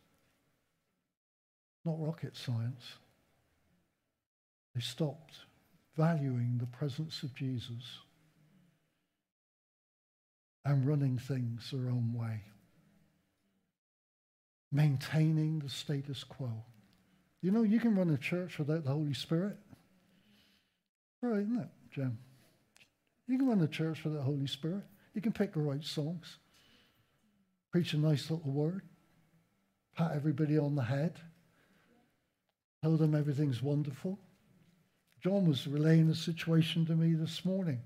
Not 1.86 2.00
rocket 2.00 2.36
science. 2.36 2.84
They 4.76 4.82
stopped 4.82 5.36
valuing 5.96 6.58
the 6.58 6.66
presence 6.66 7.24
of 7.24 7.34
Jesus 7.34 8.00
and 10.66 10.88
running 10.88 11.18
things 11.18 11.70
their 11.72 11.90
own 11.90 12.14
way, 12.14 12.42
maintaining 14.72 15.60
the 15.60 15.70
status 15.70 16.24
quo. 16.24 16.52
You 17.42 17.52
know, 17.52 17.64
you 17.64 17.80
can 17.80 17.96
run 17.96 18.10
a 18.10 18.18
church 18.18 18.58
without 18.58 18.86
the 18.86 18.92
Holy 18.92 19.14
Spirit. 19.14 19.58
Right, 21.22 21.42
isn't 21.42 21.60
it, 21.60 21.70
Jim? 21.92 22.18
You 23.28 23.38
can 23.38 23.48
run 23.48 23.62
a 23.62 23.68
church 23.68 24.04
with 24.04 24.14
the 24.14 24.22
Holy 24.22 24.48
Spirit. 24.48 24.84
You 25.14 25.22
can 25.22 25.32
pick 25.32 25.54
the 25.54 25.60
right 25.60 25.84
songs, 25.84 26.38
preach 27.72 27.94
a 27.94 27.98
nice 27.98 28.32
little 28.32 28.52
word, 28.52 28.82
pat 29.96 30.12
everybody 30.16 30.58
on 30.58 30.76
the 30.76 30.84
head, 30.84 31.20
tell 32.82 32.98
them 32.98 33.14
everything's 33.16 33.62
wonderful. 33.62 34.20
John 35.22 35.48
was 35.48 35.68
relaying 35.68 36.08
the 36.08 36.16
situation 36.16 36.86
to 36.88 36.96
me 36.96 37.14
this 37.14 37.46
morning. 37.46 37.80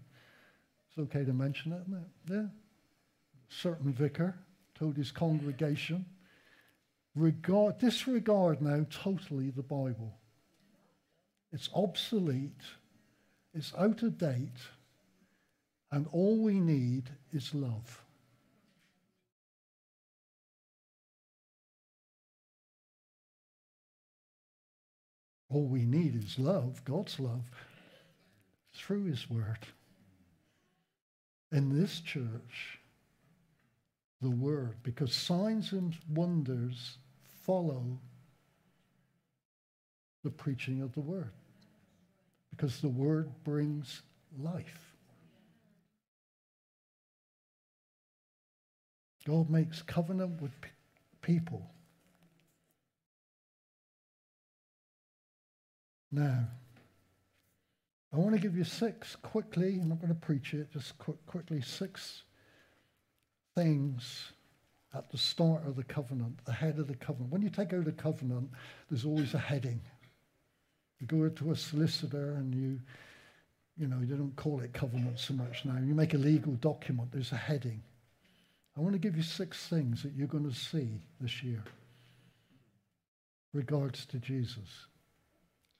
It's 0.89 0.97
okay 0.97 1.23
to 1.25 1.34
mention 1.34 1.73
it, 1.73 1.82
isn't 1.82 1.93
it? 1.93 2.34
Yeah. 2.34 2.47
Certain 3.49 3.93
vicar 3.93 4.35
told 4.75 4.95
his 4.95 5.11
congregation, 5.11 6.05
regard, 7.15 7.79
disregard 7.79 8.61
now 8.61 8.85
totally 8.89 9.49
the 9.49 9.63
Bible. 9.63 10.13
It's 11.51 11.69
obsolete, 11.73 12.61
it's 13.53 13.73
out 13.77 14.03
of 14.03 14.17
date, 14.17 14.59
and 15.91 16.07
all 16.11 16.37
we 16.37 16.59
need 16.59 17.09
is 17.31 17.53
love. 17.55 18.03
All 25.49 25.65
we 25.65 25.85
need 25.85 26.15
is 26.15 26.37
love, 26.37 26.83
God's 26.83 27.19
love, 27.19 27.49
through 28.73 29.05
His 29.05 29.29
Word. 29.29 29.59
In 31.51 31.79
this 31.79 32.01
church, 32.01 32.76
the 34.22 34.30
Word, 34.30 34.78
because 34.84 35.13
signs 35.13 35.72
and 35.72 35.95
wonders 36.09 36.97
follow 37.43 37.99
the 40.24 40.32
preaching 40.32 40.82
of 40.82 40.93
the 40.93 41.01
Word, 41.01 41.32
because 42.49 42.82
the 42.82 42.89
Word 42.89 43.30
brings 43.43 44.01
life. 44.39 44.93
God 49.26 49.49
makes 49.49 49.82
covenant 49.82 50.41
with 50.41 50.51
people. 51.22 51.70
Now, 56.11 56.47
I 58.13 58.18
want 58.18 58.34
to 58.34 58.41
give 58.41 58.55
you 58.55 58.63
six 58.63 59.18
quickly. 59.18 59.80
I'm 59.82 59.89
not 59.89 59.99
going 59.99 60.13
to 60.13 60.15
preach 60.15 60.53
it, 60.53 60.72
just 60.72 60.97
quick, 60.97 61.24
quickly 61.26 61.61
six 61.61 62.24
things 63.58 64.34
at 64.93 65.10
the 65.12 65.18
start 65.18 65.66
of 65.66 65.76
the 65.76 65.84
covenant, 65.84 66.38
the 66.45 66.51
head 66.51 66.78
of 66.78 66.88
the 66.88 66.95
covenant. 66.95 67.32
When 67.32 67.41
you 67.41 67.49
take 67.49 67.74
out 67.74 67.88
a 67.88 67.91
covenant, 67.91 68.51
there's 68.89 69.03
always 69.03 69.34
a 69.34 69.39
heading. 69.39 69.82
You 70.99 71.08
go 71.08 71.28
to 71.28 71.51
a 71.51 71.55
solicitor 71.55 72.34
and 72.34 72.53
you, 72.53 72.80
you 73.78 73.88
know, 73.88 73.99
you 73.99 74.16
don't 74.16 74.36
call 74.36 74.62
it 74.62 74.74
covenant 74.74 75.20
so 75.20 75.34
much 75.34 75.66
now. 75.66 75.78
You 75.84 75.95
make 75.95 76.14
a 76.14 76.18
legal 76.18 76.53
document, 76.53 77.12
there's 77.12 77.32
a 77.32 77.38
heading. 77.38 77.82
I 78.78 78.82
want 78.82 78.93
to 78.93 78.99
give 78.99 79.18
you 79.18 79.24
six 79.24 79.68
things 79.68 80.03
that 80.03 80.14
you're 80.14 80.28
going 80.28 80.47
to 80.47 80.55
see 80.55 81.01
this 81.20 81.43
year 81.43 81.64
regards 83.53 84.05
to 84.08 84.20
Jesus. 84.20 84.86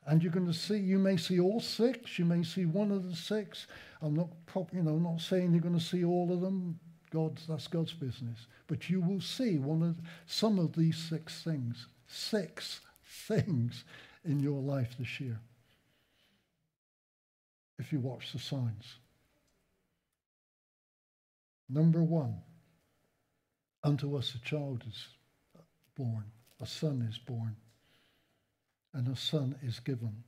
And 0.08 0.24
you're 0.24 0.32
going 0.32 0.48
to 0.48 0.54
see, 0.54 0.78
you 0.78 0.98
may 0.98 1.18
see 1.18 1.40
all 1.40 1.60
six, 1.60 2.18
you 2.18 2.26
may 2.26 2.42
see 2.42 2.66
one 2.66 2.92
of 2.92 3.08
the 3.08 3.16
six. 3.16 3.68
I'm 4.02 4.16
not, 4.16 4.30
prop, 4.48 4.74
you 4.74 4.82
know, 4.82 4.98
not 4.98 5.22
saying 5.22 5.52
you're 5.52 5.62
going 5.62 5.78
to 5.78 5.84
see 5.84 6.04
all 6.04 6.32
of 6.32 6.42
them. 6.42 6.80
God's, 7.18 7.48
that's 7.48 7.68
God's 7.68 7.94
business. 7.94 8.48
But 8.68 8.90
you 8.90 9.02
will 9.02 9.22
see 9.22 9.58
one 9.58 9.82
of 9.82 9.98
some 10.26 10.60
of 10.60 10.76
these 10.76 10.98
six 10.98 11.44
things, 11.44 11.88
six 12.08 12.82
things 13.04 13.84
in 14.24 14.40
your 14.40 14.62
life 14.62 14.96
this 15.00 15.20
year. 15.20 15.40
If 17.80 17.92
you 17.92 18.00
watch 18.00 18.34
the 18.34 18.40
signs. 18.40 18.96
Number 21.70 22.02
one, 22.02 22.42
Unto 23.88 24.18
us 24.18 24.36
a 24.36 24.40
child 24.40 24.84
is 24.86 25.08
born, 25.96 26.26
a 26.60 26.66
son 26.66 27.08
is 27.10 27.18
born, 27.18 27.56
and 28.94 29.08
a 29.08 29.16
son 29.16 29.56
is 29.62 29.80
given. 29.80 30.24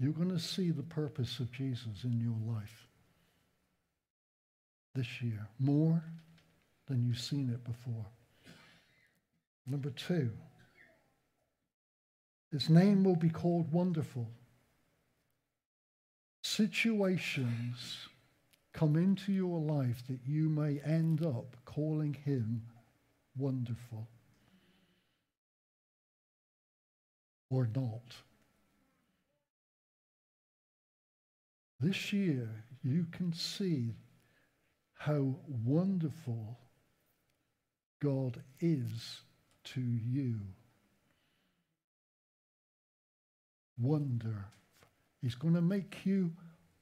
You're 0.00 0.12
going 0.12 0.30
to 0.30 0.40
see 0.40 0.72
the 0.72 0.82
purpose 0.82 1.38
of 1.38 1.52
Jesus 1.52 2.02
in 2.02 2.20
your 2.20 2.54
life 2.56 2.88
this 4.94 5.22
year 5.22 5.48
more 5.58 6.02
than 6.88 7.04
you've 7.04 7.20
seen 7.20 7.50
it 7.50 7.64
before. 7.64 8.06
Number 9.66 9.90
two, 9.90 10.30
his 12.50 12.68
name 12.68 13.04
will 13.04 13.16
be 13.16 13.30
called 13.30 13.72
Wonderful. 13.72 14.28
Situations 16.42 18.08
come 18.72 18.96
into 18.96 19.32
your 19.32 19.60
life 19.60 20.02
that 20.08 20.20
you 20.26 20.48
may 20.48 20.80
end 20.80 21.24
up 21.24 21.56
calling 21.64 22.14
him 22.14 22.62
wonderful 23.36 24.08
or 27.50 27.68
not. 27.74 28.14
This 31.78 32.12
year, 32.12 32.48
you 32.82 33.06
can 33.10 33.32
see 33.32 33.94
how 35.00 35.34
wonderful 35.64 36.58
God 38.00 38.42
is 38.60 39.20
to 39.64 39.80
you. 39.80 40.40
wonder. 43.80 44.46
He's 45.20 45.34
going 45.34 45.54
to 45.54 45.62
make 45.62 46.04
you 46.04 46.32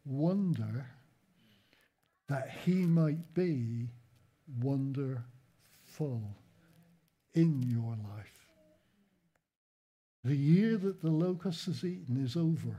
wonder 0.04 0.86
that 2.28 2.50
he 2.64 2.74
might 2.74 3.34
be 3.34 3.88
wonderful 4.60 5.22
in 7.34 7.62
your 7.62 7.96
life. 8.14 8.46
The 10.24 10.36
year 10.36 10.76
that 10.76 11.00
the 11.00 11.10
locust 11.10 11.66
has 11.66 11.84
eaten 11.84 12.22
is 12.22 12.36
over. 12.36 12.76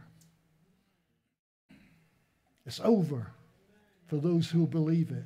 It's 2.65 2.79
over 2.83 3.31
for 4.09 4.17
those 4.17 4.49
who 4.49 4.65
believe 4.65 5.11
it. 5.11 5.25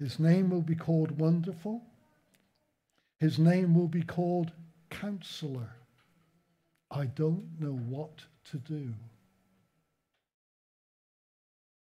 His 0.00 0.18
name 0.18 0.48
will 0.50 0.62
be 0.62 0.74
called 0.74 1.18
Wonderful. 1.18 1.82
His 3.20 3.38
name 3.38 3.74
will 3.74 3.88
be 3.88 4.02
called 4.02 4.52
Counselor. 4.90 5.70
I 6.90 7.06
don't 7.06 7.60
know 7.60 7.76
what 7.88 8.24
to 8.50 8.56
do. 8.56 8.94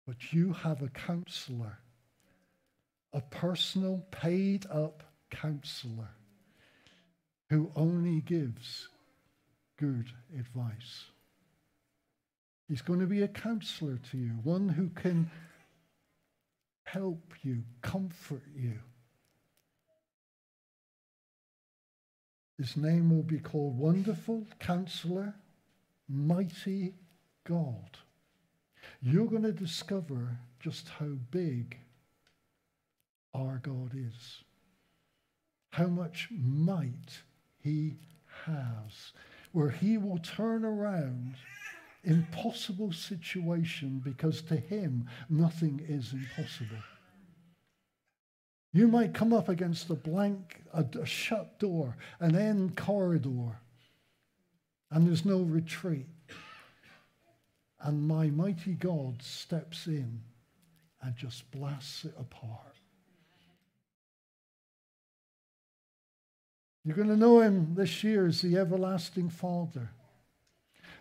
But 0.07 0.31
you 0.31 0.53
have 0.53 0.81
a 0.81 0.89
counselor, 0.89 1.79
a 3.11 3.21
personal, 3.21 4.05
paid 4.11 4.65
up 4.69 5.03
counselor 5.29 6.09
who 7.49 7.71
only 7.75 8.21
gives 8.21 8.87
good 9.77 10.11
advice. 10.37 11.05
He's 12.73 12.81
going 12.81 13.01
to 13.01 13.05
be 13.05 13.21
a 13.21 13.27
counselor 13.27 13.99
to 14.09 14.17
you, 14.17 14.31
one 14.41 14.67
who 14.67 14.89
can 14.89 15.29
help 16.85 17.35
you, 17.43 17.61
comfort 17.83 18.41
you. 18.55 18.79
His 22.57 22.75
name 22.75 23.15
will 23.15 23.21
be 23.21 23.37
called 23.37 23.77
Wonderful 23.77 24.47
Counselor, 24.59 25.35
Mighty 26.09 26.95
God. 27.43 27.99
You're 29.03 29.27
going 29.27 29.43
to 29.43 29.51
discover 29.51 30.39
just 30.59 30.89
how 30.97 31.11
big 31.29 31.77
our 33.35 33.59
God 33.61 33.91
is, 33.93 34.43
how 35.69 35.89
much 35.89 36.27
might 36.31 37.21
he 37.61 37.97
has, 38.47 39.13
where 39.51 39.69
he 39.69 39.99
will 39.99 40.17
turn 40.17 40.65
around 40.65 41.35
impossible 42.03 42.91
situation 42.91 44.01
because 44.03 44.41
to 44.43 44.57
him 44.57 45.07
nothing 45.29 45.83
is 45.87 46.13
impossible. 46.13 46.83
You 48.73 48.87
might 48.87 49.13
come 49.13 49.33
up 49.33 49.49
against 49.49 49.89
a 49.89 49.95
blank, 49.95 50.61
a, 50.73 50.83
a 50.99 51.05
shut 51.05 51.59
door, 51.59 51.95
an 52.19 52.35
end 52.35 52.75
corridor, 52.75 53.59
and 54.89 55.07
there's 55.07 55.25
no 55.25 55.39
retreat. 55.41 56.07
And 57.79 58.07
my 58.07 58.27
mighty 58.27 58.73
God 58.73 59.21
steps 59.21 59.87
in 59.87 60.21
and 61.01 61.15
just 61.15 61.49
blasts 61.51 62.05
it 62.05 62.15
apart. 62.17 62.73
You're 66.83 66.95
going 66.95 67.09
to 67.09 67.17
know 67.17 67.41
him 67.41 67.75
this 67.75 68.03
year 68.03 68.25
as 68.25 68.41
the 68.41 68.57
everlasting 68.57 69.29
Father. 69.29 69.91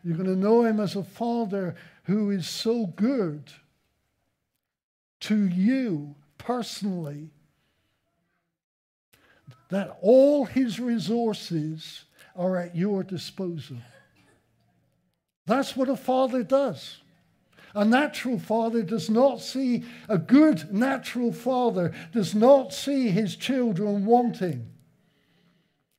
You're 0.02 0.16
going 0.16 0.28
to 0.28 0.36
know 0.36 0.64
him 0.64 0.80
as 0.80 0.96
a 0.96 1.04
Father 1.04 1.74
who 2.04 2.30
is 2.30 2.48
so 2.48 2.86
good 2.86 3.52
to 5.20 5.46
you 5.46 6.16
personally 6.38 7.30
that 9.70 9.96
all 10.02 10.44
his 10.44 10.78
resources 10.78 12.04
are 12.36 12.56
at 12.56 12.76
your 12.76 13.02
disposal. 13.02 13.78
That's 15.46 15.76
what 15.76 15.88
a 15.88 15.96
father 15.96 16.42
does. 16.42 16.98
A 17.74 17.84
natural 17.84 18.38
father 18.38 18.82
does 18.82 19.08
not 19.08 19.40
see, 19.40 19.84
a 20.08 20.18
good 20.18 20.72
natural 20.72 21.32
father 21.32 21.94
does 22.12 22.34
not 22.34 22.74
see 22.74 23.08
his 23.08 23.34
children 23.34 24.04
wanting 24.04 24.68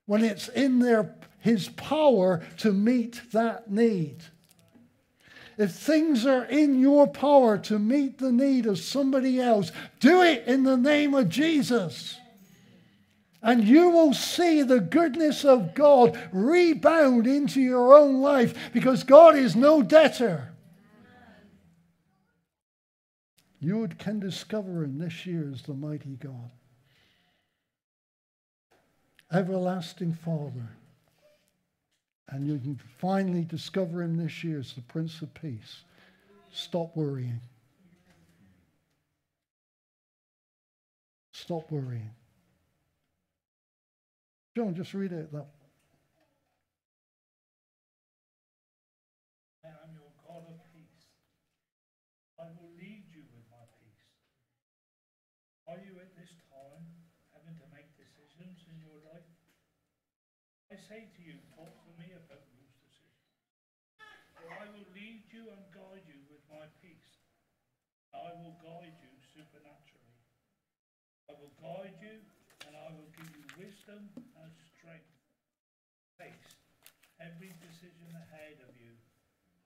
when 0.05 0.23
it's 0.23 0.49
in 0.49 0.79
their, 0.79 1.15
his 1.43 1.67
power 1.67 2.41
to 2.57 2.71
meet 2.71 3.21
that 3.33 3.69
need. 3.69 4.15
If 5.57 5.73
things 5.73 6.25
are 6.25 6.45
in 6.45 6.79
your 6.79 7.05
power 7.05 7.57
to 7.57 7.77
meet 7.77 8.17
the 8.17 8.31
need 8.31 8.65
of 8.65 8.79
somebody 8.79 9.41
else, 9.41 9.69
do 9.99 10.21
it 10.21 10.45
in 10.47 10.63
the 10.63 10.77
name 10.77 11.13
of 11.13 11.27
Jesus. 11.27 12.17
And 13.41 13.65
you 13.65 13.89
will 13.89 14.13
see 14.13 14.63
the 14.63 14.79
goodness 14.79 15.43
of 15.43 15.75
God 15.75 16.17
rebound 16.31 17.27
into 17.27 17.59
your 17.59 17.93
own 17.93 18.21
life 18.21 18.71
because 18.71 19.03
God 19.03 19.35
is 19.35 19.53
no 19.53 19.83
debtor. 19.83 20.53
You 23.59 23.89
can 23.99 24.21
discover 24.21 24.85
in 24.85 24.97
this 24.97 25.25
year 25.25 25.51
as 25.53 25.63
the 25.63 25.73
mighty 25.73 26.15
God. 26.15 26.51
Everlasting 29.29 30.13
Father. 30.13 30.77
And 32.29 32.47
you 32.47 32.57
can 32.57 32.79
finally 32.99 33.43
discover 33.43 34.01
him 34.01 34.17
this 34.17 34.43
year 34.43 34.59
as 34.59 34.73
the 34.73 34.81
Prince 34.81 35.21
of 35.21 35.33
Peace. 35.33 35.83
Stop 36.51 36.95
worrying. 36.95 37.41
Stop 41.33 41.69
worrying. 41.71 42.11
John, 44.55 44.75
just 44.75 44.93
read 44.93 45.11
it. 45.11 45.31
That. 45.33 45.49
I 49.65 49.73
am 49.81 49.97
your 49.97 50.13
God 50.21 50.45
of 50.45 50.61
peace. 50.69 51.09
I 52.37 52.53
will 52.53 52.69
lead 52.77 53.09
you 53.09 53.25
with 53.33 53.49
my 53.49 53.65
peace. 53.81 54.05
Are 55.65 55.81
you 55.81 55.97
at 55.97 56.13
this 56.13 56.29
time 56.53 56.85
having 57.33 57.57
to 57.57 57.65
make 57.73 57.89
decisions 57.97 58.61
in 58.69 58.77
your 58.77 59.01
life? 59.09 59.25
I 60.69 60.77
say 60.77 61.09
to 61.17 61.21
you, 61.25 61.41
talk 61.57 61.73
to 61.85 61.91
me 61.97 62.13
about 62.13 62.45
those 62.45 62.69
decisions. 62.77 63.25
For 64.37 64.53
I 64.53 64.69
will 64.69 64.85
lead 64.93 65.22
you 65.33 65.49
and 65.49 65.65
guide 65.73 66.05
you 66.05 66.21
with 66.29 66.45
my 66.45 66.69
peace. 66.77 67.09
I 68.13 68.29
will 68.37 68.53
guide 68.61 68.93
you 69.01 69.13
supernaturally. 69.33 70.13
I 71.25 71.33
will 71.33 71.49
guide 71.57 71.97
you 71.97 72.21
and 72.69 72.77
I 72.77 72.93
will 72.93 73.09
give 73.17 73.33
you 73.33 73.45
wisdom 73.57 74.13
and 74.13 74.51
strength. 74.77 75.09
Face 76.21 76.53
every 77.17 77.57
decision 77.57 78.13
ahead 78.13 78.61
of 78.61 78.77
you 78.77 78.93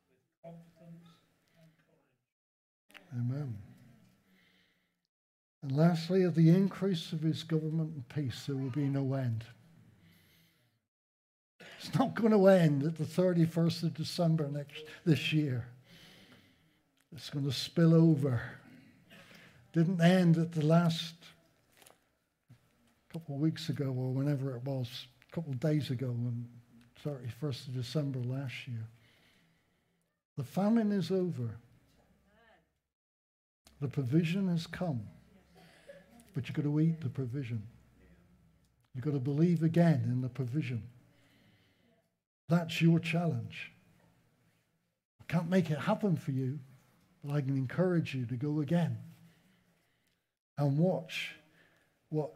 with 0.07 0.23
confidence 0.39 1.11
and 1.59 1.69
courage. 1.83 2.15
Amen. 3.11 3.57
And 5.63 5.75
lastly, 5.75 6.23
of 6.23 6.35
the 6.35 6.49
increase 6.49 7.11
of 7.11 7.19
his 7.19 7.43
government 7.43 7.91
and 7.91 8.07
peace, 8.07 8.45
there 8.45 8.55
will 8.55 8.69
be 8.69 8.87
no 8.87 9.13
end. 9.15 9.43
It's 11.87 11.97
not 11.97 12.15
going 12.15 12.33
to 12.33 12.47
end 12.47 12.83
at 12.83 12.97
the 12.97 13.05
31st 13.05 13.83
of 13.83 13.93
December 13.93 14.49
next 14.49 14.83
this 15.05 15.31
year. 15.31 15.65
It's 17.15 17.29
going 17.29 17.45
to 17.45 17.51
spill 17.53 17.93
over. 17.93 18.41
Didn't 19.71 20.01
end 20.01 20.37
at 20.37 20.51
the 20.51 20.65
last 20.65 21.15
couple 23.13 23.35
of 23.35 23.41
weeks 23.41 23.69
ago 23.69 23.85
or 23.85 24.11
whenever 24.11 24.53
it 24.57 24.65
was, 24.65 25.07
a 25.29 25.33
couple 25.33 25.53
of 25.53 25.61
days 25.61 25.89
ago, 25.89 26.07
on 26.07 26.45
31st 27.05 27.69
of 27.69 27.75
December 27.75 28.19
last 28.19 28.67
year. 28.67 28.85
The 30.35 30.43
famine 30.43 30.91
is 30.91 31.09
over. 31.09 31.55
The 33.79 33.87
provision 33.87 34.49
has 34.49 34.67
come. 34.67 35.03
But 36.35 36.49
you've 36.49 36.57
got 36.57 36.63
to 36.63 36.79
eat 36.81 36.99
the 36.99 37.09
provision. 37.09 37.63
You've 38.93 39.05
got 39.05 39.13
to 39.13 39.19
believe 39.19 39.63
again 39.63 40.03
in 40.11 40.19
the 40.19 40.29
provision. 40.29 40.83
That's 42.49 42.81
your 42.81 42.99
challenge. 42.99 43.71
I 45.21 45.23
can't 45.31 45.49
make 45.49 45.69
it 45.69 45.79
happen 45.79 46.15
for 46.15 46.31
you, 46.31 46.59
but 47.23 47.33
I 47.33 47.41
can 47.41 47.57
encourage 47.57 48.15
you 48.15 48.25
to 48.27 48.35
go 48.35 48.61
again 48.61 48.97
and 50.57 50.77
watch 50.77 51.35
what 52.09 52.31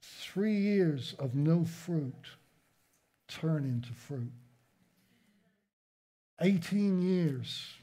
three 0.00 0.56
years 0.56 1.14
of 1.18 1.34
no 1.34 1.64
fruit 1.64 2.26
turn 3.28 3.64
into 3.64 3.92
fruit. 3.92 4.32
18 6.40 7.02
years. 7.02 7.74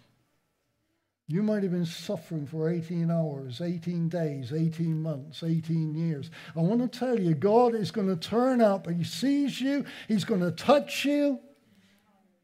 You 1.31 1.43
might 1.43 1.61
have 1.61 1.71
been 1.71 1.85
suffering 1.85 2.47
for 2.47 2.71
18 2.71 3.11
hours, 3.11 3.61
18 3.61 4.09
days, 4.09 4.51
18 4.51 4.99
months, 4.99 5.43
18 5.43 5.93
years. 5.93 6.31
I 6.55 6.61
want 6.61 6.81
to 6.81 6.99
tell 6.99 7.19
you, 7.19 7.35
God 7.35 7.75
is 7.75 7.91
going 7.91 8.07
to 8.07 8.15
turn 8.15 8.61
up 8.61 8.87
and 8.87 8.97
He 8.97 9.03
sees 9.03 9.61
you, 9.61 9.85
He's 10.07 10.23
going 10.23 10.41
to 10.41 10.49
touch 10.49 11.05
you, 11.05 11.39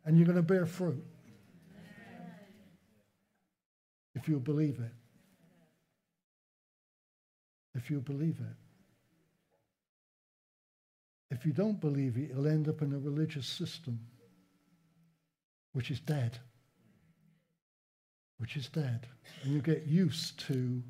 and 0.06 0.16
you're 0.16 0.28
going 0.28 0.36
to 0.36 0.44
bear 0.44 0.68
fruit. 0.68 1.04
If 4.14 4.30
you'll 4.30 4.40
believe 4.40 4.78
it. 4.80 4.94
If 7.74 7.90
you'll 7.90 8.02
believe 8.02 8.38
it. 8.40 8.56
if 11.32 11.44
you 11.44 11.54
don't 11.54 11.82
believe 11.82 12.18
it, 12.18 12.30
you'll 12.30 12.48
end 12.48 12.70
up 12.70 12.84
in 12.84 12.94
a 12.94 13.00
religious 13.00 13.48
system 13.48 14.00
which 15.74 15.90
is 15.90 16.00
dead. 16.00 16.38
Which 18.38 18.58
is 18.58 18.68
dead. 18.68 19.08
And 19.44 19.54
you 19.54 19.62
get 19.62 19.86
used 19.86 20.40
to 20.48 20.82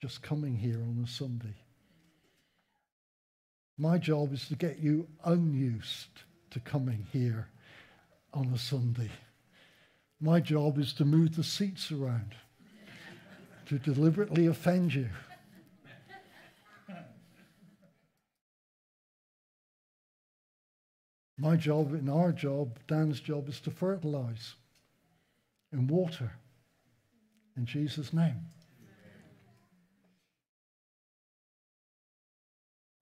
just 0.00 0.22
coming 0.22 0.56
here 0.56 0.80
on 0.80 1.00
a 1.04 1.08
Sunday. 1.08 1.54
My 3.78 3.98
job 3.98 4.32
is 4.32 4.48
to 4.48 4.56
get 4.56 4.78
you 4.78 5.08
unused 5.24 6.22
to 6.50 6.60
coming 6.60 7.06
here 7.12 7.48
on 8.34 8.52
a 8.52 8.58
Sunday. 8.58 9.10
My 10.20 10.40
job 10.40 10.78
is 10.78 10.92
to 10.94 11.04
move 11.04 11.34
the 11.34 11.44
seats 11.44 11.90
around, 11.90 12.34
to 13.66 13.78
deliberately 13.78 14.46
offend 14.46 14.94
you. 14.94 15.08
My 21.38 21.56
job 21.56 21.92
and 21.92 22.08
our 22.08 22.30
job, 22.30 22.78
Dan's 22.86 23.18
job, 23.20 23.48
is 23.48 23.58
to 23.60 23.70
fertilize 23.70 24.54
and 25.72 25.90
water 25.90 26.30
in 27.56 27.66
Jesus' 27.66 28.12
name. 28.12 28.46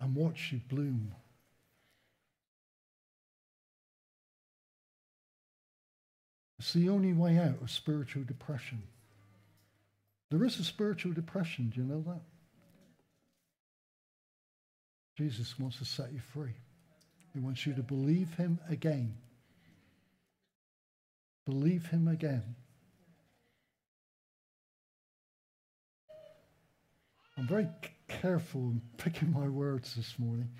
And 0.01 0.14
watch 0.14 0.51
you 0.53 0.61
bloom. 0.68 1.14
It's 6.59 6.73
the 6.73 6.89
only 6.89 7.12
way 7.12 7.39
out 7.39 7.61
of 7.62 7.71
spiritual 7.71 8.23
depression. 8.25 8.83
There 10.31 10.45
is 10.45 10.59
a 10.59 10.64
spiritual 10.64 11.12
depression, 11.12 11.73
do 11.75 11.81
you 11.81 11.87
know 11.87 12.03
that? 12.07 12.21
Jesus 15.16 15.59
wants 15.59 15.79
to 15.79 15.85
set 15.85 16.12
you 16.12 16.21
free. 16.21 16.55
He 17.33 17.41
wants 17.41 17.66
you 17.66 17.75
to 17.75 17.83
believe 17.83 18.35
him 18.35 18.59
again. 18.68 19.14
Believe 21.47 21.86
him 21.86 22.09
again. 22.09 22.55
I'm 27.36 27.47
very 27.47 27.68
careful 28.09 28.70
in 28.70 28.82
picking 28.99 29.32
my 29.32 29.49
words 29.49 29.95
this 29.95 30.18
morning. 30.18 30.51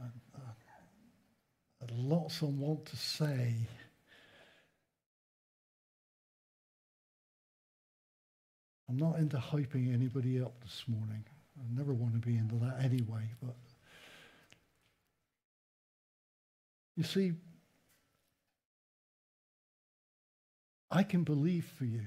Uh, 0.00 0.06
lots 1.92 2.42
I 2.42 2.46
want 2.46 2.86
to 2.86 2.96
say. 2.96 3.54
I'm 8.88 8.96
not 8.96 9.18
into 9.18 9.36
hyping 9.36 9.92
anybody 9.92 10.40
up 10.40 10.54
this 10.62 10.84
morning. 10.88 11.24
I 11.58 11.62
never 11.76 11.92
want 11.92 12.14
to 12.14 12.26
be 12.26 12.36
into 12.36 12.56
that 12.56 12.82
anyway, 12.82 13.30
but 13.42 13.54
You 16.96 17.02
see, 17.02 17.32
I 20.94 21.02
can 21.02 21.24
believe 21.24 21.64
for 21.76 21.84
you. 21.84 22.06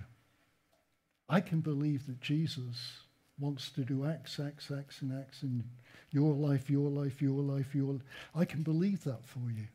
I 1.27 1.41
can 1.41 1.59
believe 1.59 2.07
that 2.07 2.21
Jesus 2.21 3.01
wants 3.37 3.69
to 3.71 3.81
do 3.81 4.05
X, 4.05 4.39
X, 4.39 4.71
X, 4.71 5.01
and 5.01 5.11
X 5.11 5.43
in 5.43 5.65
your 6.11 6.33
life, 6.33 6.69
your 6.69 6.89
life, 6.89 7.21
your 7.21 7.41
life, 7.41 7.75
your 7.75 7.93
life. 7.93 8.03
I 8.33 8.45
can 8.45 8.63
believe 8.63 9.03
that 9.03 9.25
for 9.25 9.51
you. 9.51 9.67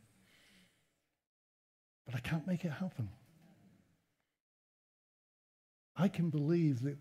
But 2.06 2.14
I 2.14 2.20
can't 2.20 2.46
make 2.46 2.64
it 2.64 2.72
happen. 2.72 3.10
I 5.94 6.08
can 6.08 6.30
believe 6.30 6.82
that 6.82 6.96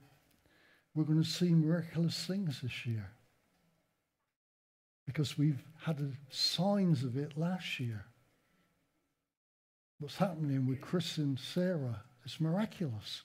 we're 0.94 1.06
going 1.06 1.24
to 1.24 1.30
see 1.30 1.54
miraculous 1.54 2.26
things 2.26 2.60
this 2.62 2.86
year 2.86 3.10
because 5.06 5.38
we've 5.38 5.64
had 5.80 6.12
signs 6.30 7.06
of 7.06 7.16
it 7.16 7.38
last 7.38 7.80
year. 7.80 8.04
What's 10.02 10.18
happening 10.18 10.66
with 10.66 10.82
Chris 10.82 11.20
and 11.20 11.40
Sarah 11.40 12.02
is 12.26 12.42
miraculous. 12.42 13.22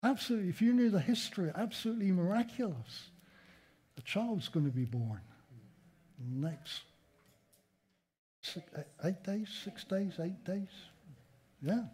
Absolutely, 0.00 0.50
if 0.50 0.62
you 0.62 0.72
knew 0.72 0.88
the 0.88 1.00
history, 1.00 1.50
absolutely 1.52 2.12
miraculous. 2.12 3.10
A 3.98 4.02
child's 4.02 4.46
going 4.46 4.66
to 4.66 4.72
be 4.72 4.84
born 4.84 5.20
next 6.32 6.82
six, 8.40 8.64
eight 9.02 9.24
days, 9.24 9.48
six 9.64 9.82
days, 9.82 10.12
eight 10.22 10.44
days. 10.44 10.68
Yeah. 11.60 11.86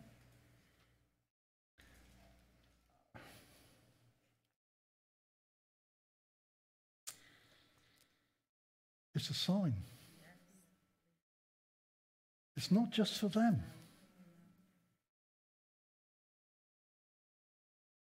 It's 9.14 9.30
a 9.30 9.34
sign. 9.34 9.72
It's 12.62 12.70
not 12.70 12.92
just 12.92 13.18
for 13.18 13.26
them. 13.26 13.60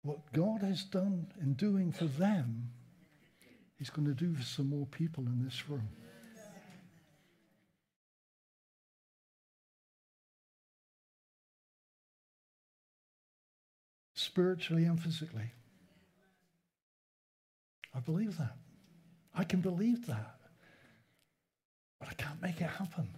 What 0.01 0.31
God 0.31 0.61
has 0.61 0.85
done 0.85 1.27
in 1.41 1.55
doing 1.55 1.91
for 1.91 2.05
them, 2.05 2.69
He's 3.77 3.89
going 3.89 4.07
to 4.07 4.13
do 4.13 4.33
for 4.33 4.43
some 4.43 4.69
more 4.69 4.85
people 4.85 5.25
in 5.25 5.43
this 5.43 5.69
room. 5.69 5.89
Spiritually 14.13 14.85
and 14.85 14.97
physically. 14.97 15.51
I 17.93 17.99
believe 17.99 18.37
that. 18.37 18.55
I 19.33 19.43
can 19.43 19.59
believe 19.59 20.07
that. 20.07 20.37
But 21.99 22.07
I 22.07 22.13
can't 22.13 22.41
make 22.41 22.61
it 22.61 22.69
happen. 22.69 23.09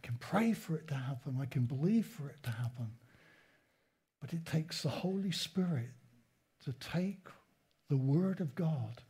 I 0.00 0.06
can 0.06 0.16
pray 0.16 0.54
for 0.54 0.76
it 0.76 0.88
to 0.88 0.94
happen. 0.94 1.38
I 1.40 1.44
can 1.44 1.64
believe 1.66 2.06
for 2.06 2.28
it 2.28 2.42
to 2.44 2.50
happen. 2.50 2.90
But 4.20 4.32
it 4.32 4.46
takes 4.46 4.82
the 4.82 4.88
Holy 4.88 5.30
Spirit 5.30 5.90
to 6.64 6.72
take 6.72 7.28
the 7.90 7.98
Word 7.98 8.40
of 8.40 8.54
God. 8.54 9.02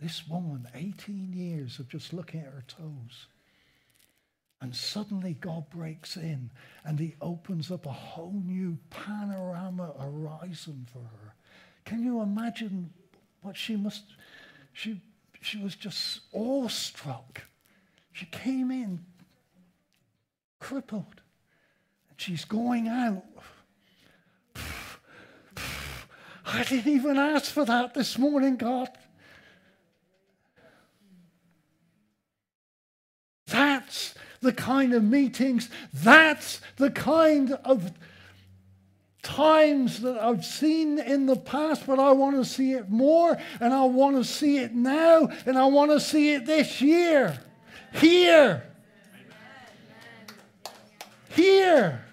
This 0.00 0.26
woman, 0.26 0.66
18 0.74 1.32
years 1.32 1.78
of 1.78 1.88
just 1.88 2.12
looking 2.12 2.40
at 2.40 2.46
her 2.46 2.64
toes. 2.66 3.26
And 4.60 4.74
suddenly 4.74 5.34
God 5.34 5.70
breaks 5.70 6.16
in 6.16 6.50
and 6.84 6.98
he 6.98 7.14
opens 7.20 7.70
up 7.70 7.86
a 7.86 7.92
whole 7.92 8.42
new 8.44 8.78
panorama 8.90 9.92
horizon 9.98 10.88
for 10.92 11.00
her. 11.00 11.34
Can 11.84 12.02
you 12.02 12.20
imagine 12.20 12.90
what 13.42 13.56
she 13.56 13.76
must, 13.76 14.02
she, 14.72 15.00
she 15.40 15.58
was 15.58 15.76
just 15.76 16.20
awestruck. 16.32 17.42
She 18.12 18.26
came 18.26 18.72
in 18.72 19.04
crippled. 20.58 21.20
And 22.08 22.20
she's 22.20 22.44
going 22.44 22.88
out. 22.88 23.24
I 26.46 26.62
didn't 26.62 26.92
even 26.92 27.16
ask 27.16 27.50
for 27.52 27.64
that 27.64 27.94
this 27.94 28.18
morning, 28.18 28.56
God. 28.56 28.88
That's 33.46 34.14
the 34.40 34.52
kind 34.52 34.92
of 34.94 35.02
meetings, 35.02 35.68
that's 35.92 36.60
the 36.76 36.90
kind 36.90 37.52
of 37.64 37.92
times 39.22 40.02
that 40.02 40.22
I've 40.22 40.44
seen 40.44 41.00
in 41.00 41.26
the 41.26 41.36
past, 41.36 41.84
but 41.86 41.98
I 41.98 42.12
want 42.12 42.36
to 42.36 42.44
see 42.44 42.72
it 42.72 42.90
more, 42.90 43.36
and 43.60 43.74
I 43.74 43.84
want 43.84 44.16
to 44.16 44.24
see 44.24 44.58
it 44.58 44.72
now, 44.72 45.28
and 45.46 45.58
I 45.58 45.66
want 45.66 45.90
to 45.90 45.98
see 45.98 46.34
it 46.34 46.46
this 46.46 46.80
year. 46.80 47.40
Here 47.94 48.62
here. 51.36 52.04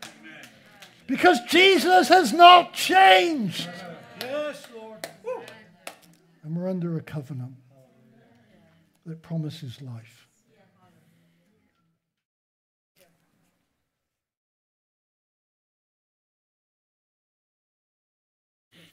Because 1.08 1.40
Jesus 1.50 2.08
has 2.10 2.32
not 2.32 2.74
changed. 2.74 3.70
Yes, 4.22 4.68
Lord. 4.76 5.08
And 6.44 6.56
we're 6.56 6.70
under 6.70 6.98
a 6.98 7.02
covenant 7.02 7.56
that 9.06 9.22
promises 9.22 9.82
life. 9.82 10.28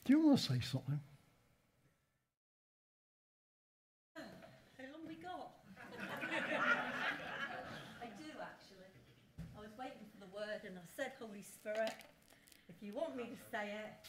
Do 0.05 0.15
you 0.15 0.27
want 0.27 0.39
to 0.39 0.45
say 0.45 0.61
something? 0.61 1.01
and 10.65 10.79
I 10.79 10.87
said, 10.97 11.13
Holy 11.19 11.43
Spirit, 11.61 11.93
if 12.71 12.77
you 12.81 12.95
want 12.95 13.17
me 13.17 13.25
to 13.25 13.37
say 13.53 13.69
it, 13.69 14.09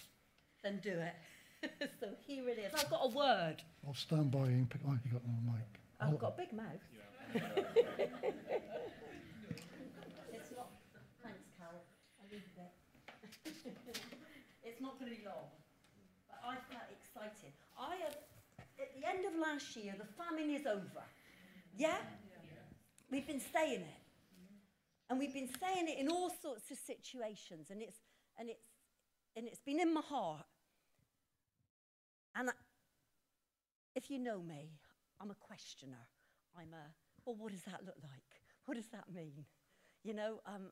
then 0.64 0.80
do 0.82 0.92
it. 0.92 1.16
so 2.00 2.08
here 2.26 2.48
it 2.48 2.58
is. 2.58 2.74
I've 2.74 2.90
got 2.90 3.02
a 3.04 3.10
word. 3.10 3.58
I'll 3.86 3.94
stand 3.94 4.32
by 4.32 4.40
you 4.40 4.64
and 4.64 4.70
pick. 4.70 4.80
Oh, 4.88 4.98
you 5.04 5.12
got 5.12 5.22
no 5.28 5.52
mic. 5.52 5.68
I've 6.00 6.18
got 6.18 6.36
a 6.36 6.38
big 6.38 6.54
mouth. 6.54 6.80
it's 7.36 7.44
not. 10.56 10.72
Thanks, 11.22 11.44
Carol. 11.60 11.84
I 12.20 12.32
need 12.32 12.40
a 12.40 12.56
bit. 12.56 12.72
it's 14.64 14.80
not 14.80 14.98
going 14.98 15.12
to 15.12 15.18
be 15.18 15.26
long, 15.26 15.52
but 16.30 16.40
I 16.48 16.56
felt 16.72 16.88
excited. 16.88 17.52
I 17.78 17.98
have, 17.98 18.16
at 18.80 18.96
the 18.96 19.04
end 19.08 19.26
of 19.26 19.36
last 19.38 19.76
year, 19.76 19.94
the 20.00 20.08
famine 20.24 20.56
is 20.56 20.66
over. 20.66 21.04
Yeah? 21.78 21.98
We've 23.12 23.28
been 23.28 23.42
saying 23.54 23.82
it. 23.82 24.01
And 25.12 25.20
we've 25.20 25.34
been 25.34 25.50
saying 25.60 25.90
it 25.90 26.00
in 26.00 26.08
all 26.08 26.30
sorts 26.30 26.72
of 26.72 26.78
situations. 26.78 27.70
And 27.70 27.82
it's, 27.82 27.98
and 28.40 28.50
it's, 28.50 28.64
and 29.36 29.46
it's 29.46 29.60
been 29.60 29.82
in 29.82 29.94
my 29.94 30.00
heart. 30.00 30.46
And 32.34 32.50
I, 32.50 32.54
if 33.94 34.10
you 34.10 34.20
know 34.20 34.42
me, 34.42 34.70
I'm 35.20 35.30
a 35.30 35.36
questioner. 35.36 36.08
I'm 36.58 36.74
a, 36.74 36.94
well, 37.26 37.36
what 37.38 37.52
does 37.52 37.64
that 37.64 37.82
look 37.86 37.98
like? 38.02 38.24
What 38.66 38.76
does 38.76 38.88
that 38.94 39.14
mean? 39.14 39.44
You 40.06 40.14
know, 40.14 40.40
um, 40.46 40.68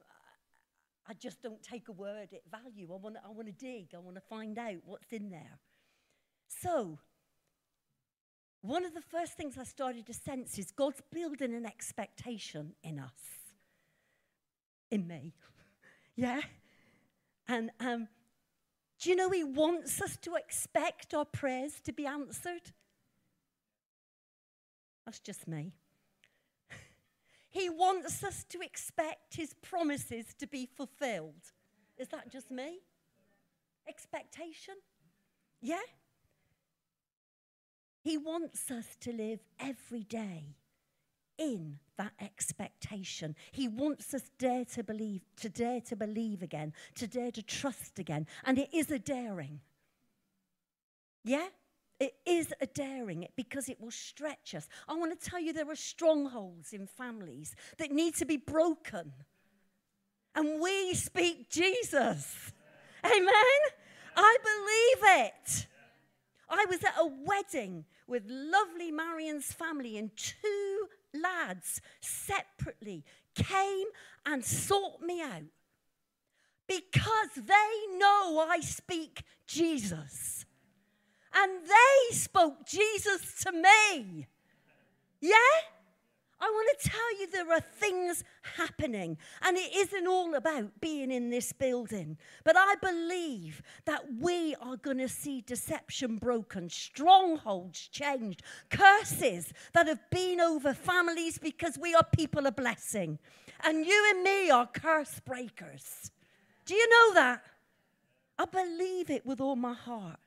I 1.06 1.16
just 1.16 1.42
don't 1.42 1.62
take 1.62 1.90
a 1.90 1.92
word 1.92 2.30
at 2.32 2.50
value. 2.50 2.94
I 2.94 2.96
want 2.96 3.16
to 3.16 3.22
I 3.26 3.32
wanna 3.32 3.52
dig, 3.52 3.90
I 3.94 3.98
want 3.98 4.16
to 4.16 4.22
find 4.22 4.58
out 4.58 4.78
what's 4.86 5.12
in 5.12 5.32
there. 5.32 5.60
So, 6.48 6.98
one 8.62 8.86
of 8.86 8.94
the 8.94 9.02
first 9.02 9.34
things 9.34 9.58
I 9.58 9.66
started 9.66 10.06
to 10.06 10.14
sense 10.14 10.58
is 10.58 10.72
God's 10.72 11.02
building 11.12 11.54
an 11.54 11.66
expectation 11.66 12.74
in 12.84 13.00
us, 13.00 13.39
in 14.92 15.08
me. 15.08 15.34
yeah? 16.16 16.42
And 17.48 17.72
um, 17.80 18.08
do 19.00 19.10
you 19.10 19.16
know 19.16 19.30
He 19.30 19.44
wants 19.44 20.02
us 20.02 20.18
to 20.22 20.36
expect 20.36 21.14
our 21.14 21.26
prayers 21.26 21.80
to 21.86 21.94
be 21.94 22.06
answered? 22.06 22.72
That's 25.06 25.20
just 25.20 25.48
me. 25.48 25.74
he 27.50 27.70
wants 27.70 28.24
us 28.24 28.46
to 28.50 28.62
expect 28.62 29.36
His 29.36 29.56
promises 29.62 30.26
to 30.38 30.48
be 30.48 30.66
fulfilled. 30.66 31.54
Is 31.98 32.10
that 32.10 32.32
just 32.32 32.52
me? 32.52 32.80
Expectation? 33.88 34.76
Yeah? 35.62 35.78
He 38.02 38.18
wants 38.18 38.72
us 38.72 38.96
to 39.02 39.12
live 39.12 39.40
every 39.60 40.04
day 40.04 40.56
in 41.40 41.80
that 41.98 42.12
expectation. 42.22 43.36
He 43.52 43.68
wants 43.68 44.14
us 44.14 44.30
dare 44.38 44.66
to 44.66 44.84
believe, 44.84 45.22
to 45.38 45.50
dare 45.50 45.82
to 45.82 45.96
believe 45.96 46.44
again, 46.44 46.74
to 46.96 47.08
dare 47.08 47.32
to 47.32 47.42
trust 47.42 47.98
again. 47.98 48.28
And 48.44 48.60
it 48.60 48.70
is 48.74 48.92
a 48.92 49.00
daring. 49.00 49.62
Yeah? 51.24 51.48
It 52.00 52.14
is 52.26 52.54
a 52.62 52.66
daring 52.66 53.28
because 53.36 53.68
it 53.68 53.82
will 53.82 53.92
stretch 53.92 54.54
us. 54.56 54.70
I 54.88 54.96
want 54.96 55.20
to 55.20 55.30
tell 55.30 55.40
you 55.40 55.52
there 55.52 55.70
are 55.70 55.76
strongholds 55.76 56.72
in 56.72 56.88
families 56.88 57.56
that 57.78 57.92
need 57.92 58.16
to 58.16 58.26
be 58.26 58.38
broken. 58.38 59.12
And 60.36 60.62
we 60.62 60.94
speak 60.94 61.50
Jesus. 61.50 62.54
Amen? 63.04 63.60
I 64.16 64.38
believe 64.44 65.26
it. 65.26 65.68
I 66.50 66.66
was 66.70 66.84
at 66.84 66.96
a 66.98 67.06
wedding 67.06 67.86
with 68.08 68.24
lovely 68.28 68.92
Marion's 68.92 69.54
family, 69.54 69.98
and 69.98 70.10
two 70.18 70.88
lads 71.14 71.82
separately 72.02 73.04
came 73.36 73.88
and 74.26 74.44
sought 74.44 75.02
me 75.02 75.22
out 75.22 75.44
because 76.68 77.30
they 77.36 77.98
know 77.98 78.46
I 78.48 78.60
speak 78.62 79.24
Jesus. 79.48 80.46
And 81.34 81.62
they 81.64 82.16
spoke 82.16 82.66
Jesus 82.66 83.44
to 83.44 83.52
me. 83.52 84.28
Yeah? 85.22 85.36
I 86.42 86.46
want 86.46 86.80
to 86.80 86.90
tell 86.90 87.20
you 87.20 87.28
there 87.28 87.52
are 87.52 87.60
things 87.60 88.24
happening, 88.56 89.18
and 89.42 89.58
it 89.58 89.76
isn't 89.76 90.08
all 90.08 90.36
about 90.36 90.80
being 90.80 91.12
in 91.12 91.30
this 91.30 91.52
building. 91.52 92.18
But 92.46 92.56
I 92.58 92.76
believe 92.82 93.62
that 93.84 94.06
we 94.20 94.56
are 94.62 94.78
going 94.78 95.00
to 95.00 95.10
see 95.10 95.42
deception 95.42 96.16
broken, 96.18 96.70
strongholds 96.70 97.90
changed, 97.90 98.42
curses 98.70 99.52
that 99.74 99.88
have 99.88 100.10
been 100.10 100.40
over 100.40 100.74
families 100.74 101.38
because 101.38 101.78
we 101.78 101.94
are 101.94 102.06
people 102.16 102.48
of 102.48 102.56
blessing. 102.56 103.20
And 103.66 103.86
you 103.86 104.08
and 104.12 104.24
me 104.24 104.50
are 104.50 104.68
curse 104.68 105.20
breakers. 105.20 106.12
Do 106.66 106.74
you 106.74 106.90
know 106.90 107.14
that? 107.16 107.44
I 108.38 108.46
believe 108.46 109.10
it 109.10 109.26
with 109.26 109.42
all 109.42 109.58
my 109.58 109.74
heart. 109.74 110.20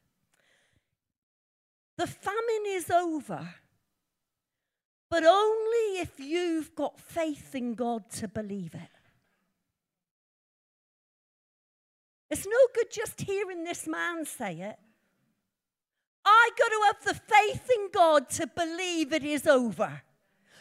The 1.96 2.06
famine 2.06 2.64
is 2.66 2.90
over 2.90 3.54
but 5.12 5.26
only 5.26 6.00
if 6.00 6.18
you've 6.18 6.74
got 6.74 6.98
faith 6.98 7.54
in 7.54 7.74
God 7.74 8.08
to 8.12 8.26
believe 8.26 8.74
it. 8.74 8.80
It's 12.30 12.46
no 12.46 12.56
good 12.74 12.90
just 12.90 13.20
hearing 13.20 13.62
this 13.62 13.86
man 13.86 14.24
say 14.24 14.54
it. 14.54 14.76
I 16.24 16.50
got 16.58 16.68
to 16.68 16.80
have 16.86 17.04
the 17.04 17.34
faith 17.34 17.68
in 17.76 17.90
God 17.92 18.30
to 18.30 18.46
believe 18.46 19.12
it 19.12 19.22
is 19.22 19.46
over. 19.46 20.00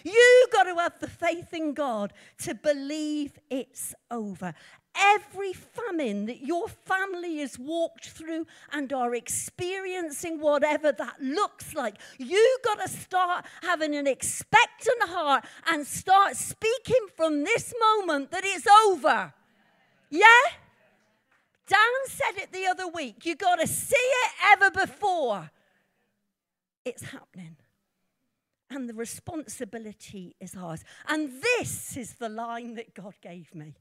You 0.04 0.48
got 0.52 0.64
to 0.64 0.76
have 0.76 1.00
the 1.00 1.08
faith 1.08 1.54
in 1.54 1.74
God 1.74 2.12
to 2.40 2.54
believe 2.54 3.40
it's 3.50 3.96
over 4.10 4.54
every 4.96 5.54
famine 5.54 6.26
that 6.26 6.42
your 6.42 6.68
family 6.68 7.38
has 7.38 7.58
walked 7.58 8.10
through 8.10 8.46
and 8.72 8.92
are 8.94 9.16
experiencing, 9.16 10.40
whatever 10.40 10.92
that 10.92 11.22
looks 11.22 11.74
like, 11.74 11.96
you 12.18 12.58
got 12.64 12.80
to 12.82 12.90
start 12.90 13.46
having 13.62 13.96
an 13.96 14.08
expectant 14.08 15.04
heart 15.04 15.46
and 15.68 15.86
start 15.86 16.36
speaking 16.36 17.08
from 17.16 17.44
this 17.44 17.74
moment 17.80 18.32
that 18.32 18.44
it's 18.46 18.68
over. 18.88 19.34
Yeah? 20.10 20.26
Dan 21.68 21.80
said 22.06 22.44
it 22.44 22.52
the 22.52 22.68
other 22.68 22.88
week. 22.88 23.26
You 23.26 23.36
got 23.36 23.56
to 23.56 23.68
see 23.68 23.96
it 23.96 24.32
ever 24.52 24.72
before 24.72 25.52
it's 26.84 27.04
happening. 27.04 27.56
And 28.70 28.88
the 28.88 28.94
responsibility 28.94 30.36
is 30.40 30.56
ours. 30.56 30.84
And 31.08 31.32
this 31.42 31.98
is 31.98 32.16
the 32.16 32.30
line 32.30 32.76
that 32.76 32.94
God 32.94 33.16
gave 33.22 33.54
me. 33.54 33.76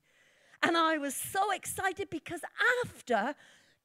And 0.63 0.77
I 0.77 0.99
was 0.99 1.15
so 1.15 1.51
excited 1.53 2.11
because 2.11 2.41
after 2.85 3.35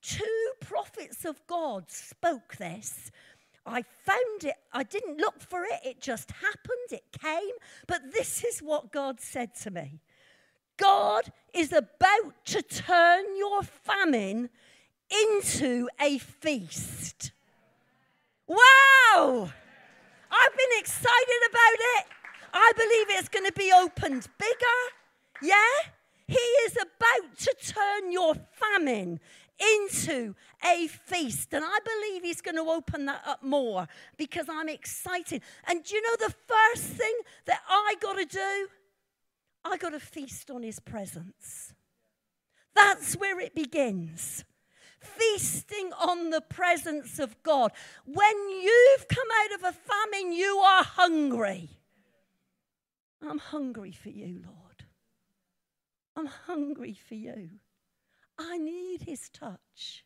two 0.01 0.51
prophets 0.59 1.25
of 1.25 1.45
God 1.47 1.89
spoke 1.89 2.57
this, 2.57 3.11
I 3.65 3.81
found 3.81 4.43
it, 4.43 4.55
I 4.73 4.83
didn't 4.83 5.17
look 5.17 5.41
for 5.41 5.63
it, 5.63 5.79
it 5.83 5.99
just 5.99 6.31
happened, 6.31 6.91
it 6.91 7.05
came. 7.19 7.55
But 7.87 8.11
this 8.11 8.43
is 8.43 8.59
what 8.59 8.91
God 8.91 9.19
said 9.19 9.55
to 9.63 9.71
me 9.71 10.01
God 10.77 11.31
is 11.53 11.71
about 11.71 12.45
to 12.45 12.61
turn 12.61 13.37
your 13.37 13.63
famine 13.63 14.49
into 15.09 15.87
a 15.99 16.17
feast. 16.17 17.31
Wow! 18.47 19.49
I've 20.31 20.57
been 20.57 20.79
excited 20.79 21.41
about 21.49 21.79
it. 21.97 22.05
I 22.53 22.71
believe 22.75 23.19
it's 23.19 23.29
going 23.29 23.45
to 23.45 23.53
be 23.53 23.71
opened 23.75 24.27
bigger. 24.37 24.81
Yeah? 25.41 25.91
He 26.27 26.35
is 26.35 26.75
about 26.75 27.37
to 27.37 27.55
turn 27.73 28.11
your 28.11 28.35
famine 28.35 29.19
into 29.59 30.35
a 30.63 30.87
feast. 30.87 31.53
And 31.53 31.63
I 31.63 31.77
believe 31.83 32.23
he's 32.23 32.41
going 32.41 32.55
to 32.55 32.69
open 32.69 33.05
that 33.05 33.21
up 33.25 33.43
more 33.43 33.87
because 34.17 34.47
I'm 34.49 34.69
excited. 34.69 35.41
And 35.67 35.83
do 35.83 35.95
you 35.95 36.01
know 36.01 36.27
the 36.27 36.33
first 36.47 36.83
thing 36.83 37.13
that 37.45 37.61
I 37.69 37.95
got 38.01 38.17
to 38.17 38.25
do? 38.25 38.67
I 39.63 39.77
got 39.77 39.91
to 39.91 39.99
feast 39.99 40.51
on 40.51 40.63
his 40.63 40.79
presence. 40.79 41.73
That's 42.75 43.15
where 43.15 43.39
it 43.39 43.55
begins. 43.55 44.43
Feasting 44.99 45.91
on 45.93 46.31
the 46.31 46.41
presence 46.41 47.19
of 47.19 47.41
God. 47.43 47.71
When 48.05 48.49
you've 48.49 49.07
come 49.07 49.27
out 49.43 49.59
of 49.59 49.63
a 49.63 50.11
famine, 50.11 50.33
you 50.33 50.57
are 50.57 50.83
hungry. 50.83 51.69
I'm 53.21 53.37
hungry 53.39 53.91
for 53.91 54.09
you, 54.09 54.41
Lord. 54.45 54.54
I'm 56.15 56.27
hungry 56.27 56.97
for 57.07 57.15
you. 57.15 57.49
I 58.37 58.57
need 58.57 59.03
his 59.03 59.29
touch. 59.29 60.05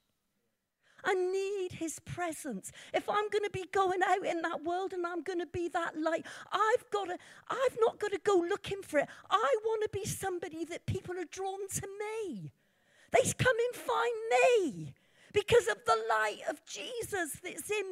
I 1.03 1.13
need 1.13 1.71
his 1.73 1.99
presence. 1.99 2.71
If 2.93 3.09
I'm 3.09 3.29
going 3.29 3.43
to 3.45 3.49
be 3.51 3.65
going 3.71 4.01
out 4.05 4.25
in 4.25 4.41
that 4.41 4.63
world 4.63 4.91
and 4.93 5.05
I'm 5.05 5.23
going 5.23 5.39
to 5.39 5.47
be 5.47 5.69
that 5.69 5.97
light, 5.97 6.25
I've 6.51 6.89
got 6.91 7.05
to, 7.05 7.17
I've 7.49 7.77
not 7.79 7.99
got 7.99 8.11
to 8.11 8.19
go 8.23 8.35
looking 8.35 8.81
for 8.81 8.99
it. 8.99 9.07
I 9.29 9.55
want 9.63 9.83
to 9.83 9.89
be 9.97 10.05
somebody 10.05 10.65
that 10.65 10.85
people 10.85 11.15
are 11.17 11.25
drawn 11.31 11.67
to 11.75 11.87
me. 11.87 12.51
They 13.11 13.31
come 13.37 13.55
and 13.57 13.75
find 13.75 14.13
me 14.31 14.93
because 15.33 15.67
of 15.67 15.77
the 15.85 15.97
light 16.09 16.41
of 16.49 16.63
Jesus 16.65 17.37
that's 17.43 17.71
in 17.71 17.85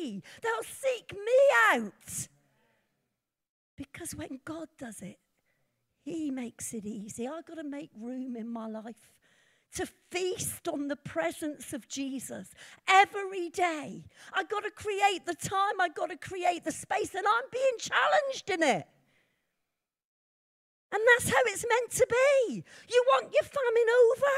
me. 0.00 0.22
They'll 0.42 0.62
seek 0.62 1.12
me 1.12 1.74
out. 1.74 2.28
Because 3.76 4.14
when 4.14 4.40
God 4.44 4.68
does 4.78 5.00
it, 5.00 5.18
he 6.08 6.30
makes 6.30 6.72
it 6.74 6.84
easy. 6.84 7.28
I've 7.28 7.46
got 7.46 7.56
to 7.56 7.64
make 7.64 7.90
room 7.98 8.36
in 8.36 8.48
my 8.48 8.66
life 8.66 9.12
to 9.74 9.86
feast 10.10 10.66
on 10.66 10.88
the 10.88 10.96
presence 10.96 11.72
of 11.72 11.88
Jesus 11.88 12.48
every 12.88 13.50
day. 13.50 14.04
I've 14.32 14.48
got 14.48 14.64
to 14.64 14.70
create 14.70 15.26
the 15.26 15.34
time, 15.34 15.80
I've 15.80 15.94
got 15.94 16.10
to 16.10 16.16
create 16.16 16.64
the 16.64 16.72
space, 16.72 17.14
and 17.14 17.26
I'm 17.26 17.44
being 17.52 17.78
challenged 17.78 18.50
in 18.50 18.62
it. 18.62 18.86
And 20.90 21.02
that's 21.06 21.28
how 21.28 21.40
it's 21.46 21.66
meant 21.68 21.90
to 21.90 22.06
be. 22.08 22.64
You 22.88 23.04
want 23.08 23.32
your 23.32 23.42
famine 23.42 23.88
over? 24.06 24.36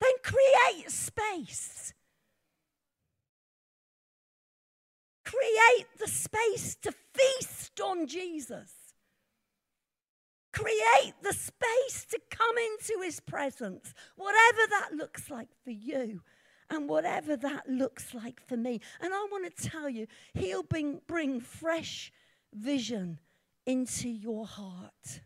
Then 0.00 0.12
create 0.24 0.90
space. 0.90 1.94
Create 5.24 5.86
the 5.98 6.08
space 6.08 6.76
to 6.82 6.92
feast 7.14 7.80
on 7.80 8.08
Jesus. 8.08 8.79
Create 10.52 11.14
the 11.22 11.32
space 11.32 12.06
to 12.10 12.20
come 12.30 12.56
into 12.58 13.02
his 13.02 13.20
presence, 13.20 13.94
whatever 14.16 14.60
that 14.70 14.90
looks 14.94 15.30
like 15.30 15.48
for 15.62 15.70
you 15.70 16.22
and 16.70 16.88
whatever 16.88 17.36
that 17.36 17.68
looks 17.68 18.14
like 18.14 18.40
for 18.46 18.56
me. 18.56 18.80
And 19.00 19.12
I 19.12 19.26
want 19.30 19.54
to 19.54 19.68
tell 19.68 19.88
you, 19.88 20.06
he'll 20.34 20.62
bring, 20.62 21.00
bring 21.06 21.40
fresh 21.40 22.12
vision 22.52 23.18
into 23.66 24.08
your 24.08 24.46
heart. 24.46 25.20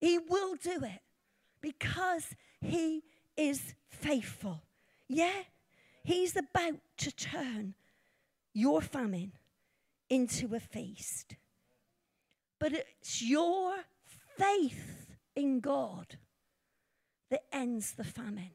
He 0.00 0.18
will 0.18 0.56
do 0.56 0.84
it 0.84 1.00
because 1.60 2.34
he 2.60 3.02
is 3.36 3.74
faithful. 3.88 4.62
Yeah? 5.08 5.42
He's 6.04 6.36
about 6.36 6.80
to 6.98 7.12
turn 7.12 7.74
your 8.52 8.80
famine 8.80 9.32
into 10.10 10.54
a 10.54 10.60
feast. 10.60 11.36
But 12.62 12.74
it's 12.74 13.20
your 13.20 13.74
faith 14.38 15.16
in 15.34 15.58
God 15.58 16.16
that 17.28 17.42
ends 17.52 17.94
the 17.94 18.04
famine. 18.04 18.52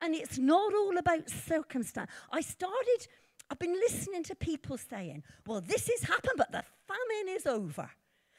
And 0.00 0.14
it's 0.14 0.38
not 0.38 0.72
all 0.72 0.96
about 0.96 1.28
circumstance. 1.28 2.08
I 2.30 2.40
started, 2.40 3.08
I've 3.50 3.58
been 3.58 3.74
listening 3.74 4.22
to 4.22 4.36
people 4.36 4.78
saying, 4.78 5.24
well, 5.44 5.60
this 5.60 5.88
has 5.88 6.08
happened, 6.08 6.36
but 6.36 6.52
the 6.52 6.62
famine 6.86 7.34
is 7.34 7.46
over. 7.46 7.90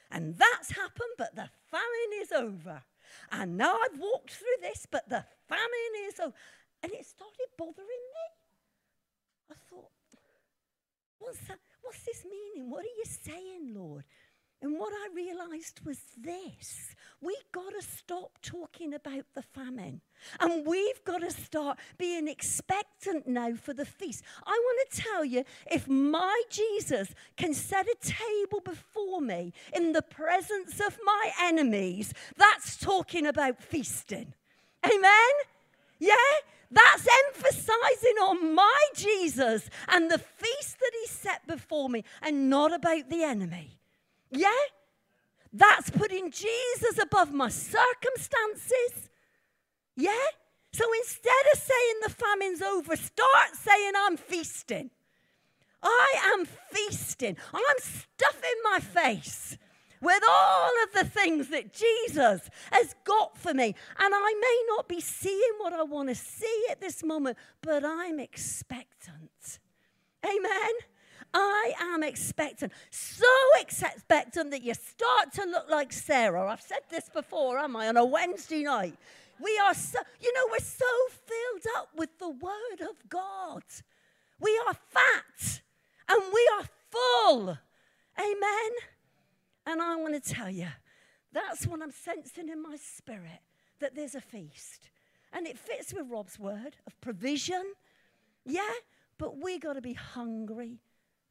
And 0.10 0.38
that's 0.38 0.72
happened, 0.72 1.16
but 1.18 1.36
the 1.36 1.50
famine 1.70 2.22
is 2.22 2.32
over. 2.32 2.82
And 3.30 3.58
now 3.58 3.76
I've 3.76 4.00
walked 4.00 4.32
through 4.32 4.62
this, 4.62 4.88
but 4.90 5.10
the 5.10 5.26
famine 5.50 6.08
is 6.08 6.18
over. 6.18 6.34
And 6.82 6.94
it 6.94 7.06
started 7.06 7.48
bothering 7.58 7.88
me. 7.88 9.52
I 9.52 9.56
thought, 9.70 9.92
what's 11.20 11.40
that? 11.50 11.60
What's 11.82 12.06
this 12.06 12.24
meaning? 12.24 12.70
What 12.70 12.86
are 12.86 12.98
you 12.98 13.04
saying, 13.06 13.74
Lord? 13.76 14.06
And 14.62 14.78
what 14.78 14.94
I 14.94 15.08
realized 15.16 15.82
was 15.86 16.00
this 16.18 16.96
we've 17.20 17.52
got 17.52 17.72
to 17.72 17.82
stop 17.82 18.40
talking 18.42 18.94
about 18.94 19.26
the 19.34 19.42
famine. 19.42 20.02
And 20.40 20.66
we've 20.66 21.04
got 21.04 21.22
to 21.22 21.32
start 21.32 21.80
being 21.98 22.28
expectant 22.28 23.28
now 23.28 23.56
for 23.56 23.74
the 23.74 23.86
feast. 23.86 24.24
I 24.46 24.52
want 24.52 24.90
to 24.90 25.02
tell 25.02 25.26
you 25.26 25.44
if 25.70 25.88
my 25.88 26.44
Jesus 26.50 27.14
can 27.38 27.54
set 27.54 27.88
a 27.88 27.96
table 28.02 28.62
before 28.64 29.22
me 29.22 29.54
in 29.74 29.94
the 29.94 30.02
presence 30.02 30.80
of 30.80 31.00
my 31.04 31.32
enemies, 31.42 32.14
that's 32.38 32.78
talking 32.78 33.26
about 33.26 33.62
feasting. 33.62 34.34
Amen? 34.86 35.32
Yeah? 36.00 36.16
That's 36.72 37.08
emphasizing 37.28 38.18
on 38.22 38.56
my 38.56 38.80
Jesus 38.96 39.70
and 39.88 40.10
the 40.10 40.20
feast 40.20 40.80
that 40.80 40.92
he 41.02 41.08
set 41.08 41.46
before 41.46 41.90
me 41.90 42.04
and 42.22 42.50
not 42.50 42.74
about 42.74 43.10
the 43.10 43.24
enemy. 43.24 43.81
Yeah? 44.32 44.50
That's 45.54 45.90
putting 45.90 46.32
Jesus 46.32 46.98
above 47.02 47.34
my 47.34 47.50
circumstances. 47.50 49.10
Yeah? 49.96 50.28
So 50.74 50.86
instead 51.00 51.46
of 51.54 51.60
saying 51.60 51.96
the 52.04 52.10
famine's 52.10 52.62
over, 52.62 52.96
start 52.96 53.56
saying 53.56 53.92
I'm 53.98 54.18
feasting. 54.18 54.90
I 55.84 56.34
am 56.34 56.46
feasting. 56.46 57.36
I'm 57.54 57.78
stuffing 57.80 58.62
my 58.64 58.80
face 58.80 59.58
with 60.02 60.24
all 60.28 60.72
of 60.84 60.94
the 60.94 61.06
things 61.06 61.50
that 61.50 61.74
Jesus 61.74 62.50
has 62.72 62.96
got 63.04 63.38
for 63.38 63.54
me. 63.54 63.76
And 64.00 64.14
I 64.16 64.34
may 64.40 64.64
not 64.76 64.88
be 64.88 65.02
seeing 65.02 65.54
what 65.60 65.74
I 65.74 65.84
want 65.84 66.10
to 66.10 66.16
see 66.16 66.66
at 66.70 66.82
this 66.82 67.04
moment, 67.04 67.38
but 67.62 67.84
I'm 67.84 68.20
expectant. 68.20 69.60
Amen. 70.26 70.72
I 71.34 71.74
am 71.80 72.04
expectant. 72.04 72.74
So 72.90 73.26
expectant 73.60 74.52
that 74.52 74.64
you 74.64 74.74
start 74.74 75.34
to 75.34 75.46
look 75.46 75.70
like 75.70 75.94
Sarah. 75.94 76.50
I've 76.52 76.62
said 76.62 76.82
this 76.90 77.10
before, 77.10 77.58
am 77.58 77.76
I, 77.76 77.88
on 77.88 77.98
a 77.98 78.06
Wednesday 78.06 78.64
night? 78.64 78.96
We 79.40 79.60
are 79.64 79.74
so, 79.74 80.00
you 80.22 80.34
know, 80.34 80.48
we're 80.52 80.60
so 80.60 80.86
filled 81.10 81.76
up 81.78 81.90
with 81.96 82.18
the 82.20 82.30
Word 82.30 82.82
of 82.82 83.10
God. 83.10 83.64
We 84.40 84.60
are 84.68 84.74
fat 84.74 85.62
and 86.10 86.22
we 86.34 86.50
are 86.58 86.66
full. 86.90 87.58
Amen. 88.20 88.72
And 89.66 89.82
I 89.82 89.96
want 89.96 90.22
to 90.22 90.34
tell 90.34 90.50
you, 90.50 90.68
that's 91.32 91.66
what 91.66 91.82
I'm 91.82 91.92
sensing 91.92 92.50
in 92.50 92.62
my 92.62 92.76
spirit 92.76 93.40
that 93.80 93.96
there's 93.96 94.16
a 94.16 94.22
feast. 94.22 94.90
And 95.34 95.48
it 95.48 95.58
fits 95.58 95.94
with 95.94 96.08
Rob's 96.10 96.38
word 96.38 96.76
of 96.86 97.00
provision. 97.00 97.74
Yeah, 98.46 98.74
but 99.18 99.42
we 99.42 99.60
got 99.60 99.74
to 99.74 99.82
be 99.82 99.94
hungry 99.94 100.80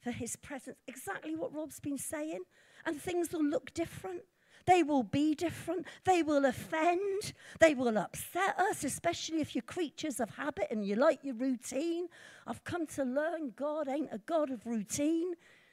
for 0.02 0.10
his 0.10 0.36
presence. 0.36 0.78
Exactly 0.86 1.36
what 1.36 1.54
Rob's 1.54 1.80
been 1.80 1.98
saying. 1.98 2.40
And 2.84 3.00
things 3.00 3.32
will 3.32 3.44
look 3.44 3.72
different. 3.74 4.22
They 4.66 4.82
will 4.82 5.02
be 5.02 5.34
different. 5.34 5.86
They 6.04 6.22
will 6.22 6.44
offend. 6.44 7.32
They 7.58 7.74
will 7.74 7.96
upset 7.98 8.58
us, 8.58 8.84
especially 8.84 9.40
if 9.40 9.54
you're 9.54 9.62
creatures 9.62 10.20
of 10.20 10.30
habit 10.30 10.68
and 10.70 10.84
you 10.84 10.96
like 10.96 11.24
your 11.24 11.34
routine. 11.34 12.08
I've 12.46 12.64
come 12.64 12.86
to 12.88 13.04
learn 13.04 13.52
God 13.56 13.88
ain't 13.88 14.10
a 14.12 14.18
God 14.18 14.50
of 14.50 14.66
routine. 14.66 15.32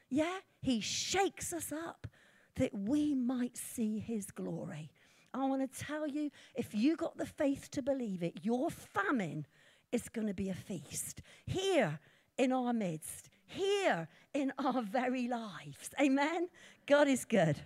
Yeah, 0.10 0.40
He 0.62 0.80
shakes 0.80 1.54
us 1.54 1.72
up 1.72 2.08
that 2.56 2.74
we 2.74 3.14
might 3.14 3.58
see 3.58 4.00
His 4.00 4.32
glory. 4.32 4.90
I 5.34 5.46
want 5.46 5.72
to 5.72 5.86
tell 5.86 6.08
you 6.08 6.32
if 6.56 6.74
you 6.74 6.96
got 6.96 7.18
the 7.18 7.26
faith 7.26 7.70
to 7.72 7.82
believe 7.82 8.24
it, 8.24 8.40
your 8.42 8.70
famine 8.72 9.46
is 9.92 10.10
going 10.10 10.28
to 10.28 10.34
be 10.34 10.50
a 10.50 10.56
feast 10.56 11.22
here 11.46 12.00
in 12.38 12.52
our 12.52 12.74
midst 12.74 13.30
here 13.48 14.08
in 14.34 14.54
our 14.60 14.82
very 14.82 15.28
lives. 15.28 15.90
Amen? 16.00 16.50
God 16.86 17.08
is 17.08 17.26
good. 17.26 17.58